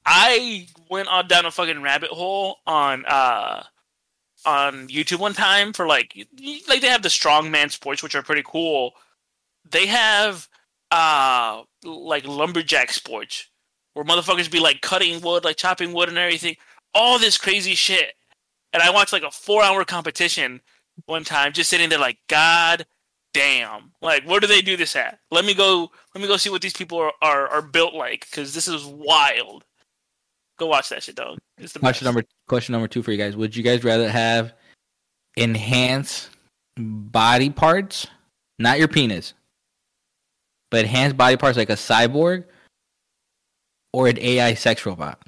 [0.06, 3.62] I went on down a fucking rabbit hole on uh
[4.44, 6.14] on YouTube one time for like
[6.68, 8.92] like they have the strongman sports which are pretty cool.
[9.70, 10.48] They have
[10.90, 13.48] uh like lumberjack sports
[13.94, 16.56] where motherfuckers be like cutting wood, like chopping wood and everything,
[16.94, 18.14] all this crazy shit.
[18.72, 20.60] And I watched like a four hour competition
[21.06, 22.86] one time, just sitting there like, God
[23.34, 25.18] damn, like where do they do this at?
[25.30, 28.26] Let me go, let me go see what these people are are, are built like,
[28.30, 29.64] because this is wild.
[30.58, 31.38] Go watch that shit, dog.
[31.58, 32.04] It's the Question best.
[32.04, 33.36] number question number two for you guys.
[33.36, 34.52] Would you guys rather have
[35.36, 36.30] enhanced
[36.76, 38.06] body parts,
[38.58, 39.34] not your penis,
[40.70, 42.44] but enhanced body parts like a cyborg,
[43.92, 45.20] or an AI sex robot?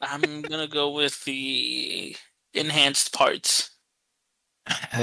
[0.00, 2.16] I'm gonna go with the
[2.56, 3.70] enhanced parts.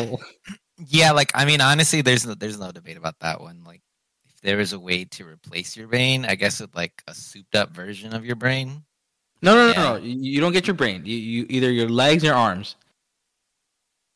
[0.87, 3.63] yeah, like I mean, honestly, there's no there's no debate about that one.
[3.65, 3.81] Like,
[4.25, 7.55] if there is a way to replace your brain, I guess with like a souped
[7.55, 8.83] up version of your brain.
[9.41, 9.83] No, no, no, Yeah.
[9.83, 9.95] no.
[9.97, 11.05] You, you don't get your brain.
[11.05, 12.75] You, you either your legs or arms.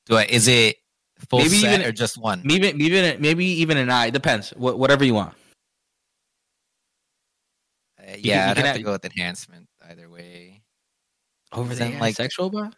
[0.05, 0.23] Do I?
[0.25, 0.77] Is it
[1.29, 2.41] full Maybe set even- or just one?
[2.43, 4.09] Maybe even maybe even an eye.
[4.09, 4.51] Depends.
[4.51, 5.33] Wh- whatever you want.
[7.99, 10.61] Uh, you yeah, I'd have have- to go with enhancement either way.
[11.53, 12.75] Over Then, there, like- sexual robot.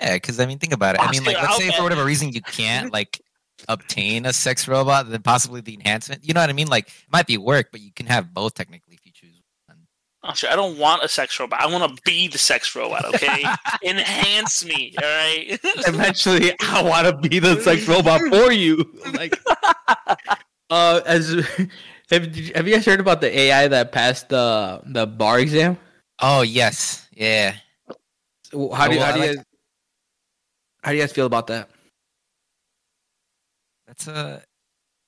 [0.00, 1.02] Yeah, because I mean, think about it.
[1.02, 3.20] I mean, like, let's say for whatever reason you can't like
[3.68, 6.24] obtain a sex robot, then possibly the enhancement.
[6.24, 6.68] You know what I mean?
[6.68, 9.76] Like, it might be work, but you can have both technically if you choose one.
[10.22, 11.60] Oh, shit, I don't want a sex robot.
[11.60, 13.04] I want to be the sex robot.
[13.14, 13.44] Okay,
[13.84, 14.94] enhance me.
[15.02, 15.58] All right.
[15.86, 18.90] Eventually, I want to be the sex robot for you.
[19.12, 19.38] Like,
[20.70, 21.28] uh, as
[22.10, 25.78] have, you- have you guys heard about the AI that passed the the bar exam?
[26.22, 27.54] Oh yes, yeah.
[28.52, 29.44] How do you, how do you like- guys
[30.82, 31.68] how do you guys feel about that?
[33.86, 34.42] That's a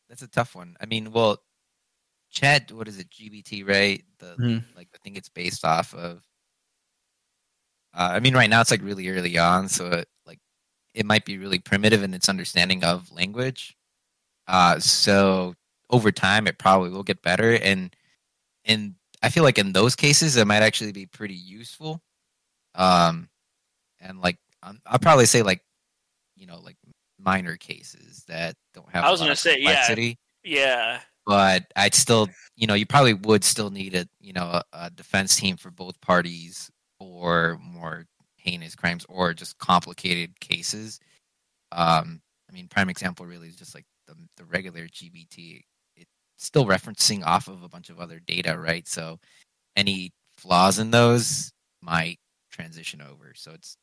[0.09, 0.77] that's a tough one.
[0.81, 1.39] I mean, well,
[2.31, 3.11] Chat, what is it?
[3.11, 4.05] GBT, right?
[4.19, 4.65] The Mhm.
[4.77, 6.27] like I think it's based off of.
[7.95, 10.41] Uh, I mean, right now it's like really early on, so it, like
[10.95, 13.77] it might be really primitive in its understanding of language.
[14.47, 15.55] Uh, so
[15.91, 17.95] over time, it probably will get better, and
[18.65, 22.03] and I feel like in those cases, it might actually be pretty useful.
[22.75, 23.29] Um,
[24.01, 25.61] and like um, I'll probably say like,
[26.37, 26.77] you know, like
[27.19, 29.05] minor cases that don't have.
[29.05, 29.95] I was lot gonna of say, yeah.
[30.45, 31.01] yeah.
[31.27, 34.91] but I'd still, you know, you probably would still need a, you know, a, a
[34.91, 41.01] defense team for both parties for more heinous crimes or just complicated cases.
[41.71, 45.63] Um, I mean, prime example really is just like the the regular GBT.
[45.97, 48.87] It's still referencing off of a bunch of other data, right?
[48.87, 49.19] So
[49.77, 52.19] any flaws in those might
[52.51, 53.33] transition over.
[53.35, 53.77] So it's,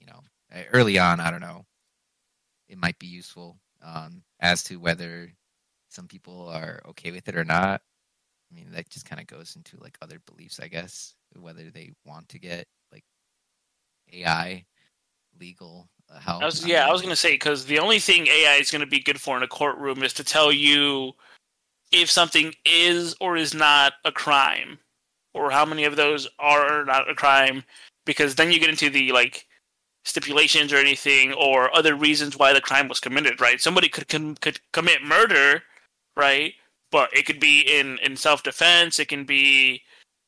[0.00, 0.20] you know,
[0.72, 1.64] early on, I don't know,
[2.68, 3.58] it might be useful.
[3.82, 5.32] Um, as to whether
[5.88, 7.82] some people are okay with it or not.
[8.50, 11.92] I mean, that just kind of goes into like other beliefs, I guess, whether they
[12.04, 13.04] want to get like
[14.12, 14.64] AI
[15.38, 16.42] legal uh, help.
[16.42, 16.86] I was yeah.
[16.86, 19.42] I was gonna say because the only thing AI is gonna be good for in
[19.42, 21.12] a courtroom is to tell you
[21.92, 24.78] if something is or is not a crime,
[25.34, 27.64] or how many of those are not a crime.
[28.06, 29.46] Because then you get into the like
[30.04, 33.40] stipulations or anything or other reasons why the crime was committed.
[33.40, 33.60] Right?
[33.60, 35.62] Somebody could com- could commit murder,
[36.16, 36.54] right?
[36.90, 38.98] But it could be in in self defense.
[38.98, 39.82] It can be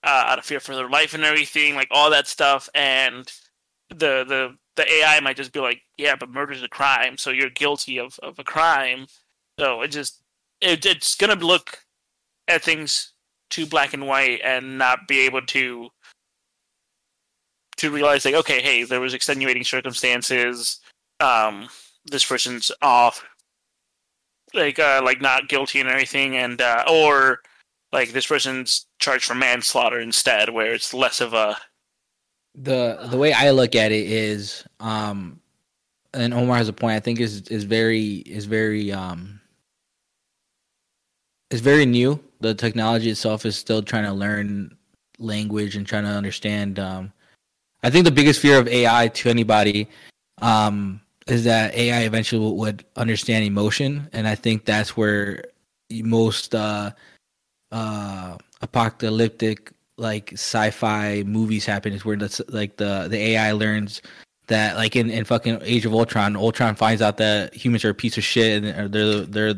[0.05, 2.69] uh, out of fear for their life and everything, like all that stuff.
[2.75, 3.31] And
[3.89, 7.51] the the the AI might just be like, yeah, but murder's a crime, so you're
[7.51, 9.07] guilty of, of a crime.
[9.59, 10.23] So it just
[10.61, 11.85] it, it's gonna look
[12.49, 13.13] at things
[13.51, 15.91] too black and white and not be able to
[17.83, 20.81] to realize like, okay, hey, there was extenuating circumstances.
[21.21, 21.69] Um,
[22.07, 23.25] this person's off,
[24.55, 27.41] like uh, like not guilty and everything, and uh, or
[27.93, 31.57] like this person's charged for manslaughter instead, where it's less of a
[32.55, 35.41] the the way I look at it is um
[36.15, 39.41] and Omar has a point I think is is very is very um
[41.51, 42.23] is very new.
[42.41, 44.77] The technology itself is still trying to learn
[45.19, 47.13] language and trying to understand um
[47.83, 49.89] I think the biggest fear of AI to anybody
[50.41, 55.45] um is that AI eventually would understand emotion and I think that's where
[55.91, 56.91] most uh
[57.71, 64.03] uh apocalyptic like sci-fi movies happen is where that's like the the AI learns
[64.49, 67.95] that like in, in fucking Age of Ultron, Ultron finds out that humans are a
[67.95, 69.55] piece of shit and they're they're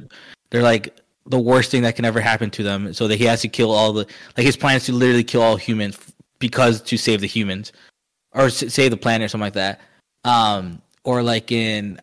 [0.51, 2.93] they're like the worst thing that can ever happen to them.
[2.93, 4.07] So that he has to kill all the
[4.37, 5.99] like his plan is to literally kill all humans
[6.39, 7.73] because to save the humans
[8.35, 9.81] or save the planet or something like that.
[10.25, 12.01] Um, or like in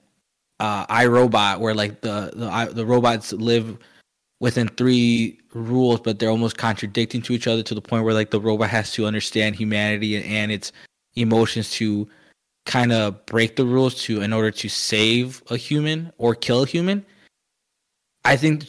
[0.60, 3.78] uh, I, Robot, where like the the the robots live
[4.40, 8.32] within three rules, but they're almost contradicting to each other to the point where like
[8.32, 10.72] the robot has to understand humanity and, and its
[11.16, 12.08] emotions to
[12.66, 16.66] kind of break the rules to in order to save a human or kill a
[16.66, 17.06] human.
[18.24, 18.66] I think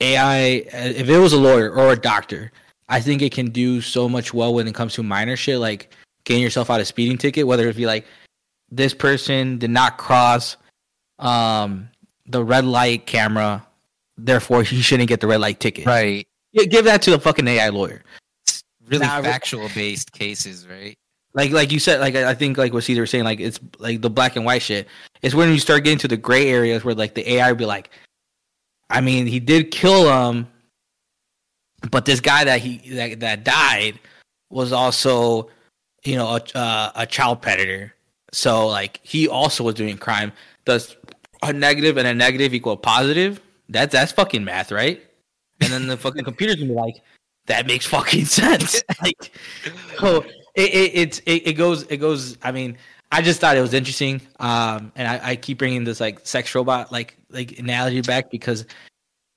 [0.00, 2.52] AI, if it was a lawyer or a doctor,
[2.88, 5.90] I think it can do so much well when it comes to minor shit, like
[6.26, 8.04] getting yourself out of speeding ticket, whether it be like
[8.70, 10.58] this person did not cross
[11.18, 11.88] um,
[12.26, 13.66] the red light camera,
[14.18, 15.86] therefore he shouldn't get the red light ticket.
[15.86, 16.28] Right.
[16.52, 18.02] Yeah, give that to the fucking AI lawyer.
[18.86, 20.96] Really Nah, factual based cases, right?
[21.32, 23.58] Like like you said, like I I think like what Caesar was saying, like it's
[23.78, 24.88] like the black and white shit.
[25.22, 27.66] It's when you start getting to the gray areas where like the AI would be
[27.66, 27.90] like,
[28.90, 30.46] I mean, he did kill him,
[31.90, 33.98] but this guy that he that, that died
[34.50, 35.50] was also,
[36.06, 37.94] you know, a, uh, a child predator.
[38.32, 40.32] So like he also was doing crime.
[40.64, 40.96] Does
[41.42, 43.40] a negative and a negative equal a positive?
[43.68, 45.02] That's that's fucking math, right?
[45.60, 46.96] And then the fucking computer's gonna be like,
[47.46, 48.82] that makes fucking sense.
[49.02, 49.32] like,
[49.98, 52.38] so it, it it's it, it goes it goes.
[52.42, 52.76] I mean,
[53.10, 54.20] I just thought it was interesting.
[54.40, 58.66] Um, and I, I keep bringing this like sex robot like like analogy back because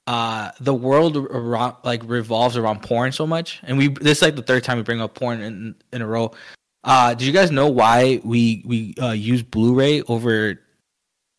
[0.07, 4.35] uh the world around, like revolves around porn so much, and we this is like
[4.35, 6.31] the third time we bring up porn in in a row.
[6.83, 10.59] Uh, did you guys know why we we uh, use Blu-ray over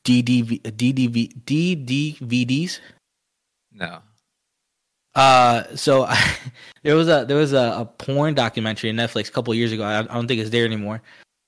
[0.05, 2.81] DDV DDV DDVDs?
[3.73, 4.01] No.
[5.15, 6.37] Uh, so I,
[6.83, 9.83] there was a there was a, a porn documentary on Netflix a couple years ago.
[9.83, 11.03] I, I don't think it's there anymore.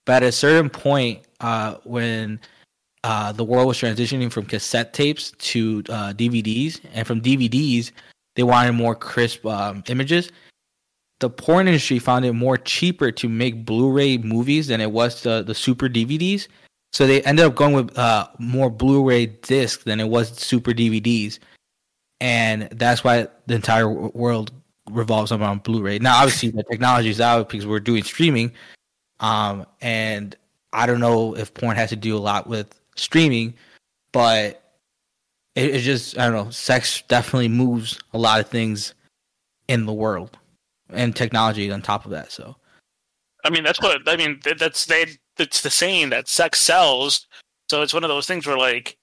[0.04, 2.40] But at a certain point, uh, when
[3.04, 7.92] uh, the world was transitioning from cassette tapes to uh, DVDs, and from DVDs,
[8.34, 10.30] they wanted more crisp um, images.
[11.22, 15.42] The porn industry found it more cheaper to make Blu-ray movies than it was the
[15.42, 16.48] the super DVDs.
[16.92, 21.38] So they ended up going with uh, more Blu-ray discs than it was super DVDs
[22.22, 24.52] and that's why the entire world
[24.88, 25.98] revolves around Blu-ray.
[25.98, 28.52] Now, obviously, the technology is out because we're doing streaming,
[29.18, 30.36] um, and
[30.72, 33.54] I don't know if porn has to do a lot with streaming,
[34.12, 34.62] but
[35.56, 36.50] it, it just I don't know.
[36.50, 38.94] Sex definitely moves a lot of things
[39.66, 40.38] in the world,
[40.92, 42.32] and technology on top of that.
[42.32, 42.56] So,
[43.44, 44.40] I mean, that's what I mean.
[44.58, 45.06] That's they.
[45.38, 47.26] It's the saying that sex sells.
[47.70, 48.98] So it's one of those things where like,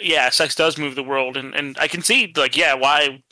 [0.00, 3.22] yeah, sex does move the world, and and I can see like, yeah, why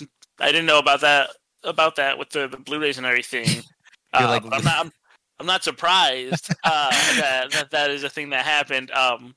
[0.41, 1.31] I didn't know about that
[1.63, 3.63] about that with the, the Blu-rays and everything.
[4.17, 4.79] Uh, like- I'm not.
[4.79, 4.93] I'm,
[5.41, 8.93] I'm not surprised uh, that, that that is a thing that happened.
[8.93, 9.35] Um,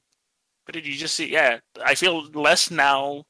[0.68, 1.32] but did you just see?
[1.32, 3.24] Yeah, I feel less now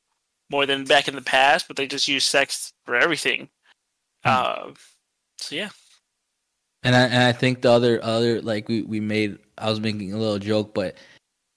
[0.50, 3.48] more than back in the past, but they just use sex for everything.
[4.28, 4.74] Uh,
[5.38, 5.70] so yeah.
[6.84, 10.14] and I and I think the other other like we we made I was making
[10.14, 10.96] a little joke, but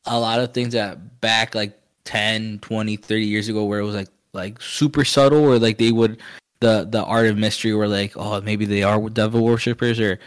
[0.06, 3.94] a lot of things that back like 10, 20, 30 years ago where it was
[3.94, 6.20] like like super subtle or like they would
[6.60, 10.18] the the art of mystery were like oh maybe they are devil worshippers or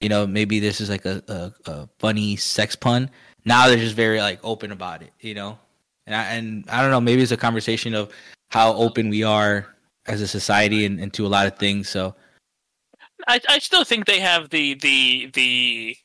[0.00, 3.10] you know maybe this is like a, a, a funny sex pun.
[3.44, 5.58] Now they're just very like open about it you know?
[6.06, 8.10] And I, and I don't know maybe it's a conversation of
[8.50, 9.66] how open we are
[10.10, 12.14] as a society and, and to a lot of things so
[13.28, 15.96] I, I still think they have the the the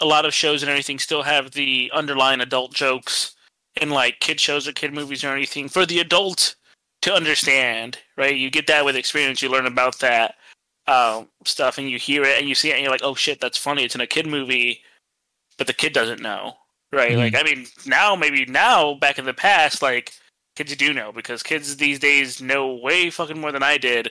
[0.00, 3.34] a lot of shows and everything still have the underlying adult jokes
[3.80, 6.56] in like kid shows or kid movies or anything for the adult
[7.02, 8.36] to understand, right?
[8.36, 9.40] You get that with experience.
[9.40, 10.34] You learn about that
[10.86, 13.40] um, stuff, and you hear it, and you see it, and you're like, "Oh shit,
[13.40, 14.82] that's funny." It's in a kid movie,
[15.56, 16.56] but the kid doesn't know,
[16.92, 17.12] right?
[17.12, 17.18] Mhm.
[17.18, 20.12] Like, I mean, now maybe now back in the past, like
[20.60, 24.10] kids do know because kids these days know way fucking more than I did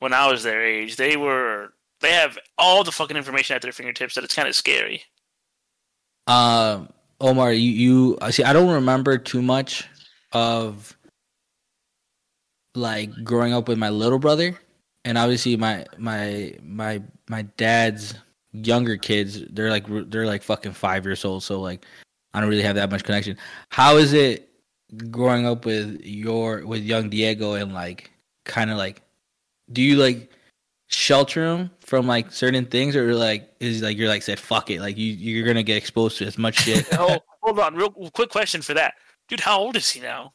[0.00, 0.96] when I was their age.
[0.96, 4.56] They were they have all the fucking information at their fingertips that it's kind of
[4.56, 5.02] scary.
[6.26, 6.88] Um,
[7.20, 8.42] Omar, you, you I see.
[8.42, 9.84] I don't remember too much
[10.32, 10.96] of
[12.74, 14.58] like growing up with my little brother,
[15.04, 18.14] and obviously my my my my dad's
[18.52, 19.44] younger kids.
[19.50, 21.86] They're like they're like fucking five years old, so like
[22.32, 23.38] I don't really have that much connection.
[23.68, 24.50] How is it
[25.10, 28.10] growing up with your with young Diego and like
[28.44, 29.02] kind of like
[29.72, 30.30] do you like
[30.88, 34.80] shelter him from like certain things or like is like you're like said fuck it
[34.80, 38.30] like you you're gonna get exposed to as much shit oh, hold on, real quick
[38.30, 38.94] question for that,
[39.28, 39.40] dude.
[39.40, 40.32] How old is he now?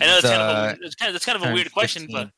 [0.00, 1.72] I know He's, it's kind, uh, of a, it's kind of kind of a weird
[1.72, 2.16] question, 15.
[2.16, 2.30] but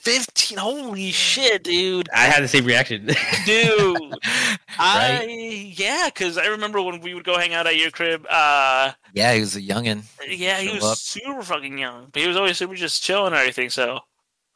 [0.00, 0.58] fifteen.
[0.58, 3.06] Holy shit, dude, i had the same reaction
[3.46, 4.14] dude.
[4.78, 8.26] I yeah, because I remember when we would go hang out at your crib.
[8.28, 10.02] Uh, Yeah, he was a youngin.
[10.28, 10.98] yeah, he Show was up.
[10.98, 13.70] super fucking young, but he was always super just chilling and everything.
[13.70, 14.00] So,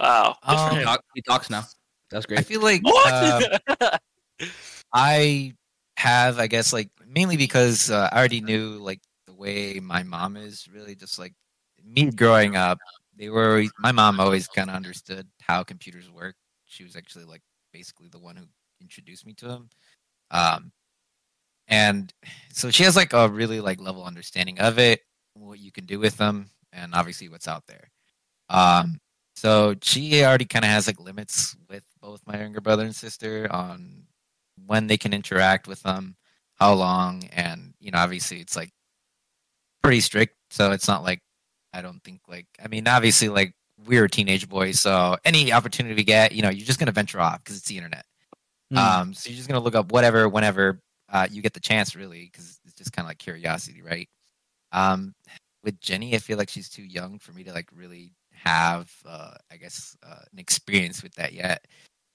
[0.00, 1.64] wow, Um, he, talk- he talks now
[2.10, 3.60] that's great I feel like What?
[3.80, 3.98] uh,
[4.92, 5.54] I
[5.96, 10.36] have, I guess, like mainly because uh, I already knew like the way my mom
[10.36, 10.68] is.
[10.72, 11.34] Really, just like
[11.84, 12.78] me growing up,
[13.16, 13.50] they were.
[13.50, 16.36] Always, my mom always kind of understood how computers work.
[16.66, 17.42] She was actually like
[17.72, 18.46] basically the one who
[18.80, 19.70] introduced me to them.
[20.30, 20.72] Um,
[21.68, 22.12] and
[22.52, 25.00] so she has like a really like level understanding of it,
[25.34, 27.90] what you can do with them, and obviously what's out there.
[28.48, 29.00] Um,
[29.36, 33.46] So she already kind of has like limits with both my younger brother and sister
[33.52, 34.04] on
[34.66, 36.16] when they can interact with them,
[36.54, 38.70] how long, and you know, obviously it's like
[39.82, 40.34] pretty strict.
[40.50, 41.20] So it's not like
[41.76, 43.52] I don't think like I mean, obviously like
[43.86, 47.20] we're a teenage boys, so any opportunity we get, you know, you're just gonna venture
[47.20, 48.06] off because it's the internet.
[48.72, 48.78] Mm.
[48.78, 52.24] Um, so you're just gonna look up whatever, whenever uh, you get the chance, really,
[52.24, 54.08] because it's just kind of like curiosity, right?
[54.72, 55.14] Um,
[55.62, 59.34] with Jenny, I feel like she's too young for me to like really have, uh,
[59.50, 61.66] I guess, uh, an experience with that yet.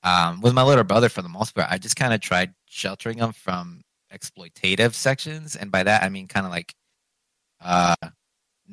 [0.03, 3.19] Um, with my little brother, for the most part, I just kind of tried sheltering
[3.19, 3.81] him from
[4.13, 6.73] exploitative sections, and by that I mean kind of like,
[7.63, 7.95] uh,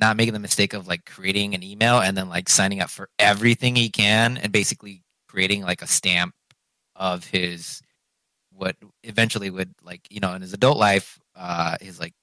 [0.00, 3.08] not making the mistake of like creating an email and then like signing up for
[3.18, 6.34] everything he can, and basically creating like a stamp
[6.96, 7.82] of his
[8.52, 12.14] what eventually would like you know in his adult life uh his like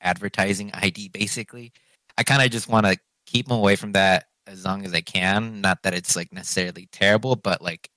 [0.00, 1.72] advertising id basically.
[2.18, 2.96] I kind of just want to
[3.26, 5.60] keep him away from that as long as i can.
[5.60, 7.90] Not that it's like necessarily terrible but like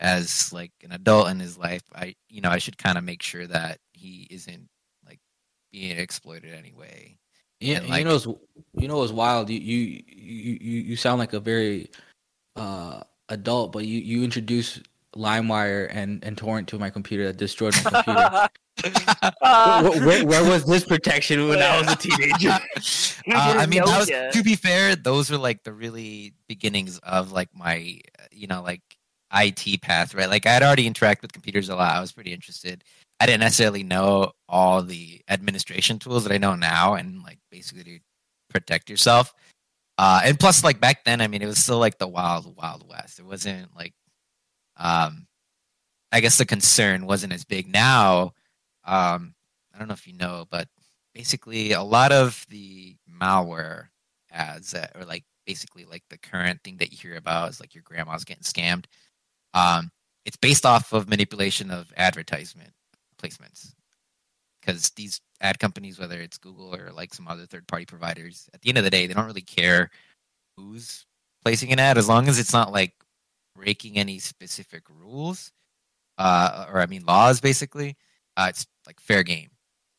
[0.00, 3.22] as like an adult in his life i you know i should kind of make
[3.22, 4.68] sure that he isn't
[5.06, 5.18] like
[5.72, 7.16] being exploited anyway
[7.60, 9.50] Yeah, And, you know, it's, you know, it's wild.
[9.50, 11.90] You you you you you sound like a very
[12.56, 14.82] uh, adult, but you you introduced
[15.16, 18.48] LimeWire and and torrent to my computer that destroyed my computer.
[19.42, 22.50] Uh, where, where, where was this protection when I was a teenager?
[22.50, 22.58] uh,
[23.34, 27.48] I mean, that was, to be fair, those were like the really beginnings of like
[27.52, 28.82] my, uh, you know, like
[29.34, 30.28] IT path, right?
[30.28, 31.96] Like I had already interacted with computers a lot.
[31.96, 32.84] I was pretty interested.
[33.20, 37.84] I didn't necessarily know all the administration tools that I know now, and like basically
[37.84, 37.98] to
[38.50, 39.34] protect yourself.
[39.98, 42.88] Uh, and plus, like back then, I mean, it was still like the wild, wild
[42.88, 43.18] west.
[43.18, 43.94] It wasn't like,
[44.76, 45.26] um,
[46.12, 47.68] I guess the concern wasn't as big.
[47.68, 48.32] Now,
[48.84, 49.34] um,
[49.74, 50.68] I don't know if you know, but
[51.14, 53.88] basically a lot of the malware
[54.30, 57.74] ads that are like basically like the current thing that you hear about is like
[57.74, 58.84] your grandma's getting scammed.
[59.52, 59.90] Um,
[60.24, 62.70] it's based off of manipulation of advertisement
[63.18, 63.74] placements
[64.60, 68.60] because these ad companies, whether it's Google or like some other third party providers, at
[68.60, 69.90] the end of the day, they don't really care
[70.56, 71.06] who's
[71.44, 72.94] placing an ad as long as it's not like
[73.54, 75.52] breaking any specific rules
[76.18, 77.96] uh, or I mean laws basically.
[78.36, 79.50] Uh, it's like fair game.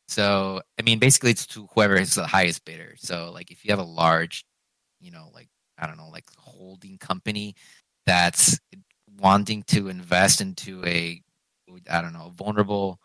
[0.07, 2.95] So I mean, basically, it's to whoever is the highest bidder.
[2.97, 4.45] So like, if you have a large,
[4.99, 7.55] you know, like I don't know, like holding company
[8.05, 8.59] that's
[9.19, 11.21] wanting to invest into a,
[11.89, 12.99] I don't know, vulnerable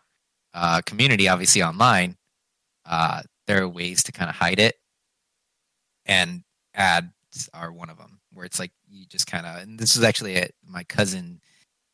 [0.55, 2.15] uh, community, obviously online,
[2.85, 4.75] uh, there are ways to kind of hide it,
[6.05, 6.43] and
[6.73, 8.19] ads are one of them.
[8.33, 10.55] Where it's like you just kind of, and this is actually it.
[10.67, 11.41] My cousin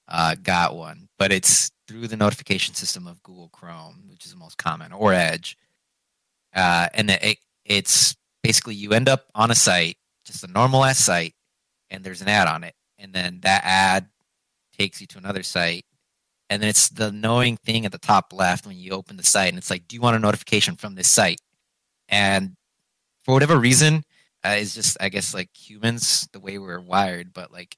[0.08, 4.38] uh, got one, but it's through the notification system of Google Chrome, which is the
[4.38, 5.58] most common, or Edge.
[6.56, 11.00] Uh, and it, it's basically you end up on a site, just a normal ass
[11.00, 11.34] site,
[11.90, 14.08] and there's an ad on it, and then that ad
[14.78, 15.86] takes you to another site,
[16.52, 19.48] and then it's the knowing thing at the top left when you open the site,
[19.48, 21.40] and it's like, do you want a notification from this site?
[22.10, 22.58] And
[23.24, 24.04] for whatever reason,
[24.44, 27.78] uh, it's just I guess like humans, the way we're wired, but like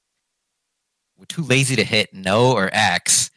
[1.16, 3.30] we're too lazy to hit no or X,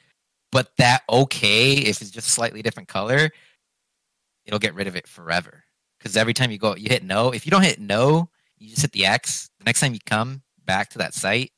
[0.52, 3.30] but that okay if it's just slightly different color,
[4.48, 5.64] it'll get rid of it forever.
[6.00, 7.30] Because every time you go, you hit no.
[7.32, 9.52] If you don't hit no, you just hit the X.
[9.60, 11.52] The next time you come back to that site,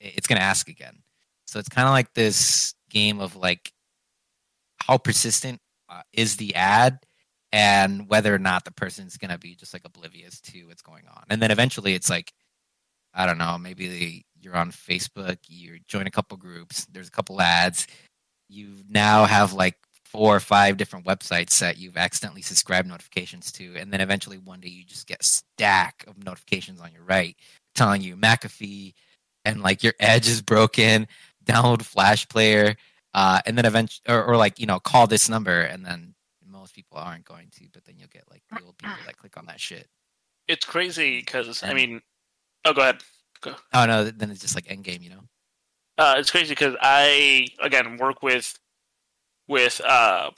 [0.00, 1.02] it's gonna ask again.
[1.46, 3.72] So it's kind of like this game of like
[4.76, 7.00] how persistent uh, is the ad
[7.52, 11.24] and whether or not the person's gonna be just like oblivious to what's going on.
[11.30, 12.32] And then eventually it's like
[13.14, 17.12] I don't know, maybe the, you're on Facebook, you join a couple groups, there's a
[17.12, 17.86] couple ads,
[18.48, 23.76] you now have like four or five different websites that you've accidentally subscribed notifications to,
[23.76, 27.36] and then eventually one day you just get a stack of notifications on your right
[27.74, 28.94] telling you McAfee
[29.44, 31.06] and like your edge is broken,
[31.44, 32.76] download Flash Player,
[33.14, 36.14] uh, and then eventually, or, or like you know, call this number, and then
[36.46, 39.36] most people aren't going to, but then you'll get like the old people that click
[39.36, 39.88] on that shit.
[40.48, 42.00] it's crazy because I mean,
[42.64, 43.02] oh, go ahead.
[43.72, 45.22] Oh no, then it's just like end game, you know.
[45.96, 48.58] Uh, it's crazy because I again work with
[49.48, 50.30] with uh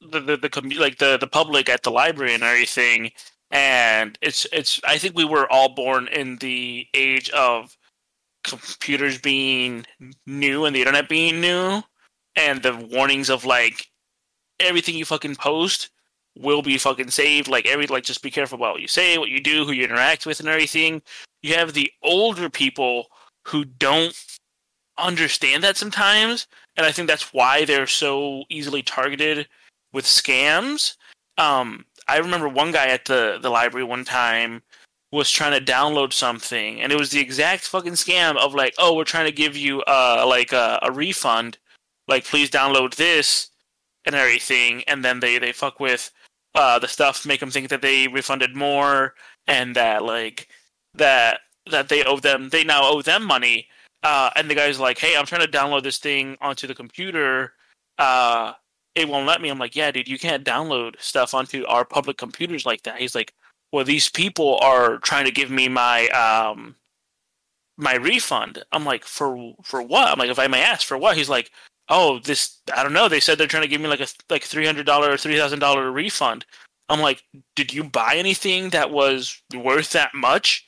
[0.00, 3.12] the the, the commu- like the the public at the library and everything,
[3.50, 7.76] and it's it's I think we were all born in the age of
[8.44, 9.86] computers being
[10.26, 11.82] new and the internet being new,
[12.36, 13.86] and the warnings of like
[14.58, 15.90] everything you fucking post
[16.38, 17.48] will be fucking saved.
[17.48, 19.84] Like every like just be careful about what you say, what you do, who you
[19.84, 21.02] interact with, and everything.
[21.42, 23.06] You have the older people
[23.46, 24.14] who don't
[24.98, 29.48] understand that sometimes, and I think that's why they're so easily targeted
[29.92, 30.96] with scams.
[31.38, 34.62] Um, I remember one guy at the the library one time
[35.12, 38.94] was trying to download something, and it was the exact fucking scam of like, oh,
[38.94, 41.58] we're trying to give you uh like a, a refund,
[42.08, 43.50] like please download this
[44.04, 46.10] and everything, and then they they fuck with
[46.54, 49.14] uh the stuff, make them think that they refunded more,
[49.48, 50.48] and that like
[50.94, 51.40] that
[51.70, 53.68] that they owe them, they now owe them money.
[54.02, 57.54] Uh, and the guy's like, "Hey, I'm trying to download this thing onto the computer.
[57.98, 58.54] Uh,
[58.94, 62.16] it won't let me." I'm like, "Yeah, dude, you can't download stuff onto our public
[62.16, 63.34] computers like that." He's like,
[63.72, 66.76] "Well, these people are trying to give me my um
[67.76, 71.16] my refund." I'm like, "For for what?" I'm like, "If I may ask, for what?"
[71.16, 71.50] He's like,
[71.88, 73.08] "Oh, this I don't know.
[73.08, 75.36] They said they're trying to give me like a like three hundred dollar or three
[75.38, 76.44] thousand dollar refund."
[76.88, 77.22] I'm like,
[77.56, 80.66] "Did you buy anything that was worth that much?"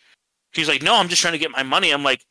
[0.52, 2.24] He's like, "No, I'm just trying to get my money." I'm like,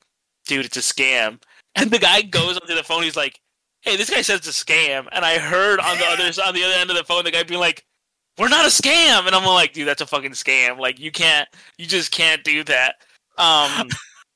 [0.48, 1.42] "Dude, it's a scam."
[1.76, 3.04] And the guy goes onto the phone.
[3.04, 3.40] He's like,
[3.82, 6.66] "Hey, this guy says it's a scam." And I heard on the other on the
[6.66, 7.86] other end of the phone, the guy being like,
[8.42, 10.80] "We're not a scam." And I'm like, "Dude, that's a fucking scam.
[10.80, 12.96] Like, you can't, you just can't do that."
[13.38, 13.90] Um,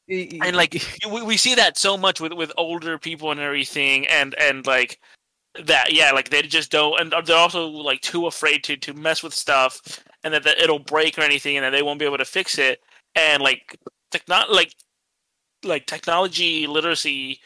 [0.10, 0.82] and like
[1.12, 5.00] we, we see that so much with with older people and everything, and and like
[5.66, 9.24] that, yeah, like they just don't, and they're also like too afraid to to mess
[9.24, 12.18] with stuff, and that, that it'll break or anything, and that they won't be able
[12.18, 12.80] to fix it
[13.16, 13.78] and like
[14.12, 14.76] techno like
[15.64, 17.40] like technology literacy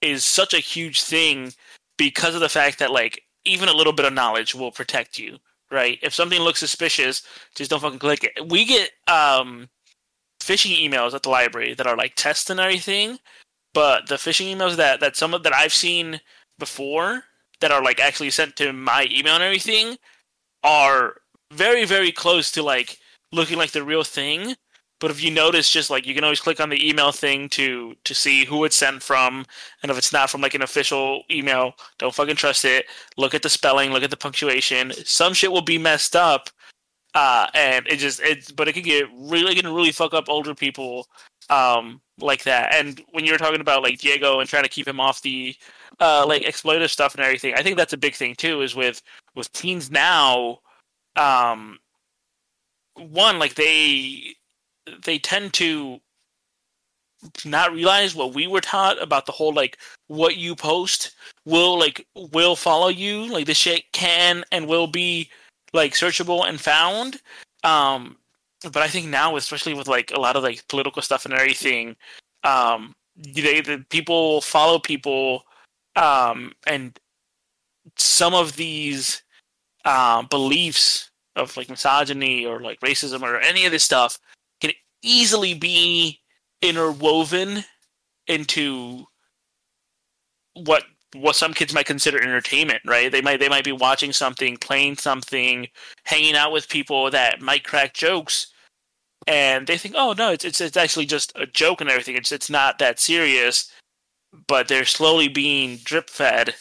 [0.00, 1.52] is such a huge thing
[1.98, 5.38] because of the fact that like even a little bit of knowledge will protect you
[5.70, 5.98] right?
[6.02, 7.22] If something looks suspicious
[7.54, 8.48] just don't fucking click it.
[8.48, 9.68] We get um
[10.40, 13.18] phishing emails at the library that are like tests and everything
[13.74, 16.20] but the phishing emails that that some of that i've seen
[16.58, 17.24] before
[17.60, 19.96] that are like actually sent to my email and everything
[20.62, 21.14] are
[21.52, 22.98] very very close to like
[23.32, 24.54] looking like the real thing
[24.98, 27.94] but if you notice, just like you can always click on the email thing to
[28.04, 29.44] to see who it's sent from,
[29.82, 32.86] and if it's not from like an official email, don't fucking trust it.
[33.16, 34.92] Look at the spelling, look at the punctuation.
[35.04, 36.48] Some shit will be messed up,
[37.14, 38.54] uh, and it just it.
[38.56, 41.08] But it can get really, it can really fuck up older people,
[41.50, 42.74] um, like that.
[42.74, 45.54] And when you're talking about like Diego and trying to keep him off the,
[46.00, 48.62] uh, like exploitive stuff and everything, I think that's a big thing too.
[48.62, 49.02] Is with
[49.34, 50.60] with teens now,
[51.16, 51.78] um,
[52.94, 54.36] one like they
[55.04, 56.00] they tend to
[57.44, 61.12] not realize what we were taught about the whole like what you post
[61.44, 63.26] will like will follow you.
[63.32, 65.30] Like this shit can and will be
[65.72, 67.20] like searchable and found.
[67.64, 68.16] Um
[68.62, 71.94] but i think now especially with like a lot of like political stuff and everything
[72.42, 75.42] um they the people follow people
[75.94, 76.98] um and
[77.96, 79.22] some of these
[79.84, 84.18] uh, beliefs of like misogyny or like racism or any of this stuff
[85.02, 86.20] easily be
[86.62, 87.64] interwoven
[88.26, 89.04] into
[90.54, 90.84] what
[91.14, 93.10] what some kids might consider entertainment, right?
[93.10, 95.68] They might they might be watching something, playing something,
[96.04, 98.48] hanging out with people that might crack jokes,
[99.26, 102.16] and they think, oh no, it's it's, it's actually just a joke and everything.
[102.16, 103.72] It's it's not that serious,
[104.46, 106.54] but they're slowly being drip fed.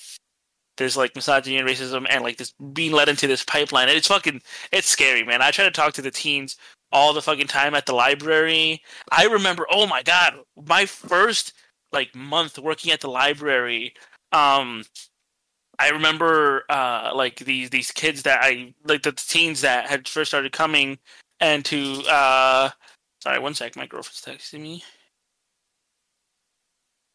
[0.77, 3.89] There's like misogyny and racism, and like this being led into this pipeline.
[3.89, 5.41] And it's fucking it's scary, man.
[5.41, 6.57] I try to talk to the teens
[6.95, 8.81] all the fucking time at the library.
[9.11, 10.35] I remember, oh my god,
[10.65, 11.51] my first
[11.91, 13.93] like month working at the library.
[14.31, 14.85] Um,
[15.77, 20.31] I remember uh, like these these kids that I like the teens that had first
[20.31, 20.97] started coming
[21.41, 22.69] and to uh,
[23.21, 24.83] sorry, one sec, my girlfriend's texting me.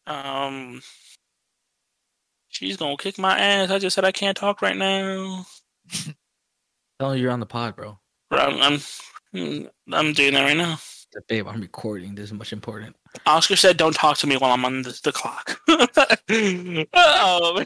[0.05, 0.83] Um,
[2.49, 3.71] she's gonna kick my ass.
[3.71, 5.47] I just said I can't talk right now.
[6.99, 7.97] Tell her you're on the pod, bro.
[8.29, 8.79] I'm, I'm
[9.33, 10.77] I'm doing that right now.
[11.27, 12.15] Babe, I'm recording.
[12.15, 12.95] This is much important.
[13.25, 17.65] Oscar said, "Don't talk to me while I'm on the, the clock." um,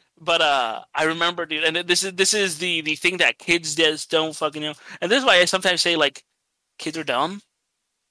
[0.20, 3.74] but uh, I remember, dude, and this is this is the the thing that kids
[3.74, 6.24] just don't fucking know, and this is why I sometimes say like,
[6.78, 7.42] kids are dumb,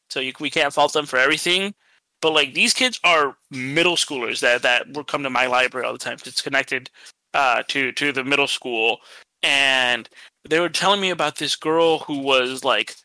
[0.10, 1.74] so you, we can't fault them for everything.
[2.22, 5.94] But like these kids are middle schoolers that that will come to my library all
[5.94, 6.18] the time.
[6.26, 6.90] It's connected
[7.34, 9.00] uh, to to the middle school,
[9.48, 10.10] and
[10.48, 12.96] they were telling me about this girl who was like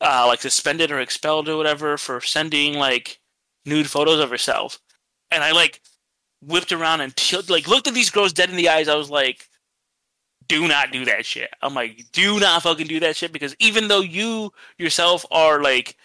[0.00, 3.18] uh like suspended or expelled or whatever for sending like
[3.66, 4.78] nude photos of herself.
[5.30, 5.82] And i like
[6.40, 8.88] whipped around and t- like looked at these girls dead in the eyes.
[8.88, 9.48] I was like
[10.46, 11.50] do not do that shit.
[11.62, 15.96] I'm like do not fucking do that shit because even though you yourself are like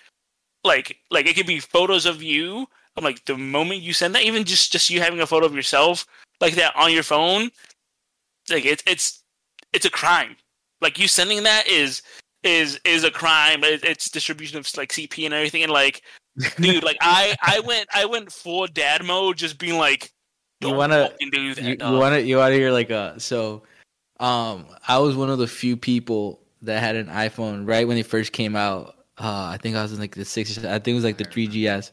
[0.64, 2.66] like like it could be photos of you
[2.96, 5.56] i'm like the moment you send that even just just you having a photo of
[5.56, 6.06] yourself
[6.40, 7.50] like that on your phone
[8.50, 9.23] like it's it's
[9.74, 10.36] it's a crime
[10.84, 12.04] like you sending that is
[12.44, 13.62] is is a crime.
[13.64, 15.64] It's distribution of like CP and everything.
[15.64, 16.04] And like,
[16.60, 20.12] dude, like I I went I went full dad mode, just being like,
[20.62, 21.64] you wanna do that.
[21.64, 23.64] You, you wanna you wanna hear like a so.
[24.20, 28.06] Um, I was one of the few people that had an iPhone right when it
[28.06, 28.96] first came out.
[29.18, 30.58] Uh, I think I was in like the six.
[30.58, 31.92] I think it was like the three GS,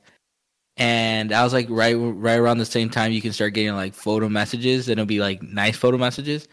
[0.76, 3.94] and I was like right right around the same time you can start getting like
[3.94, 6.46] photo messages, and it'll be like nice photo messages.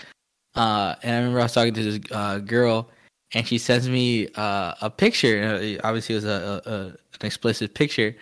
[0.58, 2.90] Uh, and I remember I was talking to this uh, girl,
[3.34, 5.44] and she sends me uh, a picture.
[5.44, 8.16] uh, Obviously, it was a, a, a an explicit picture,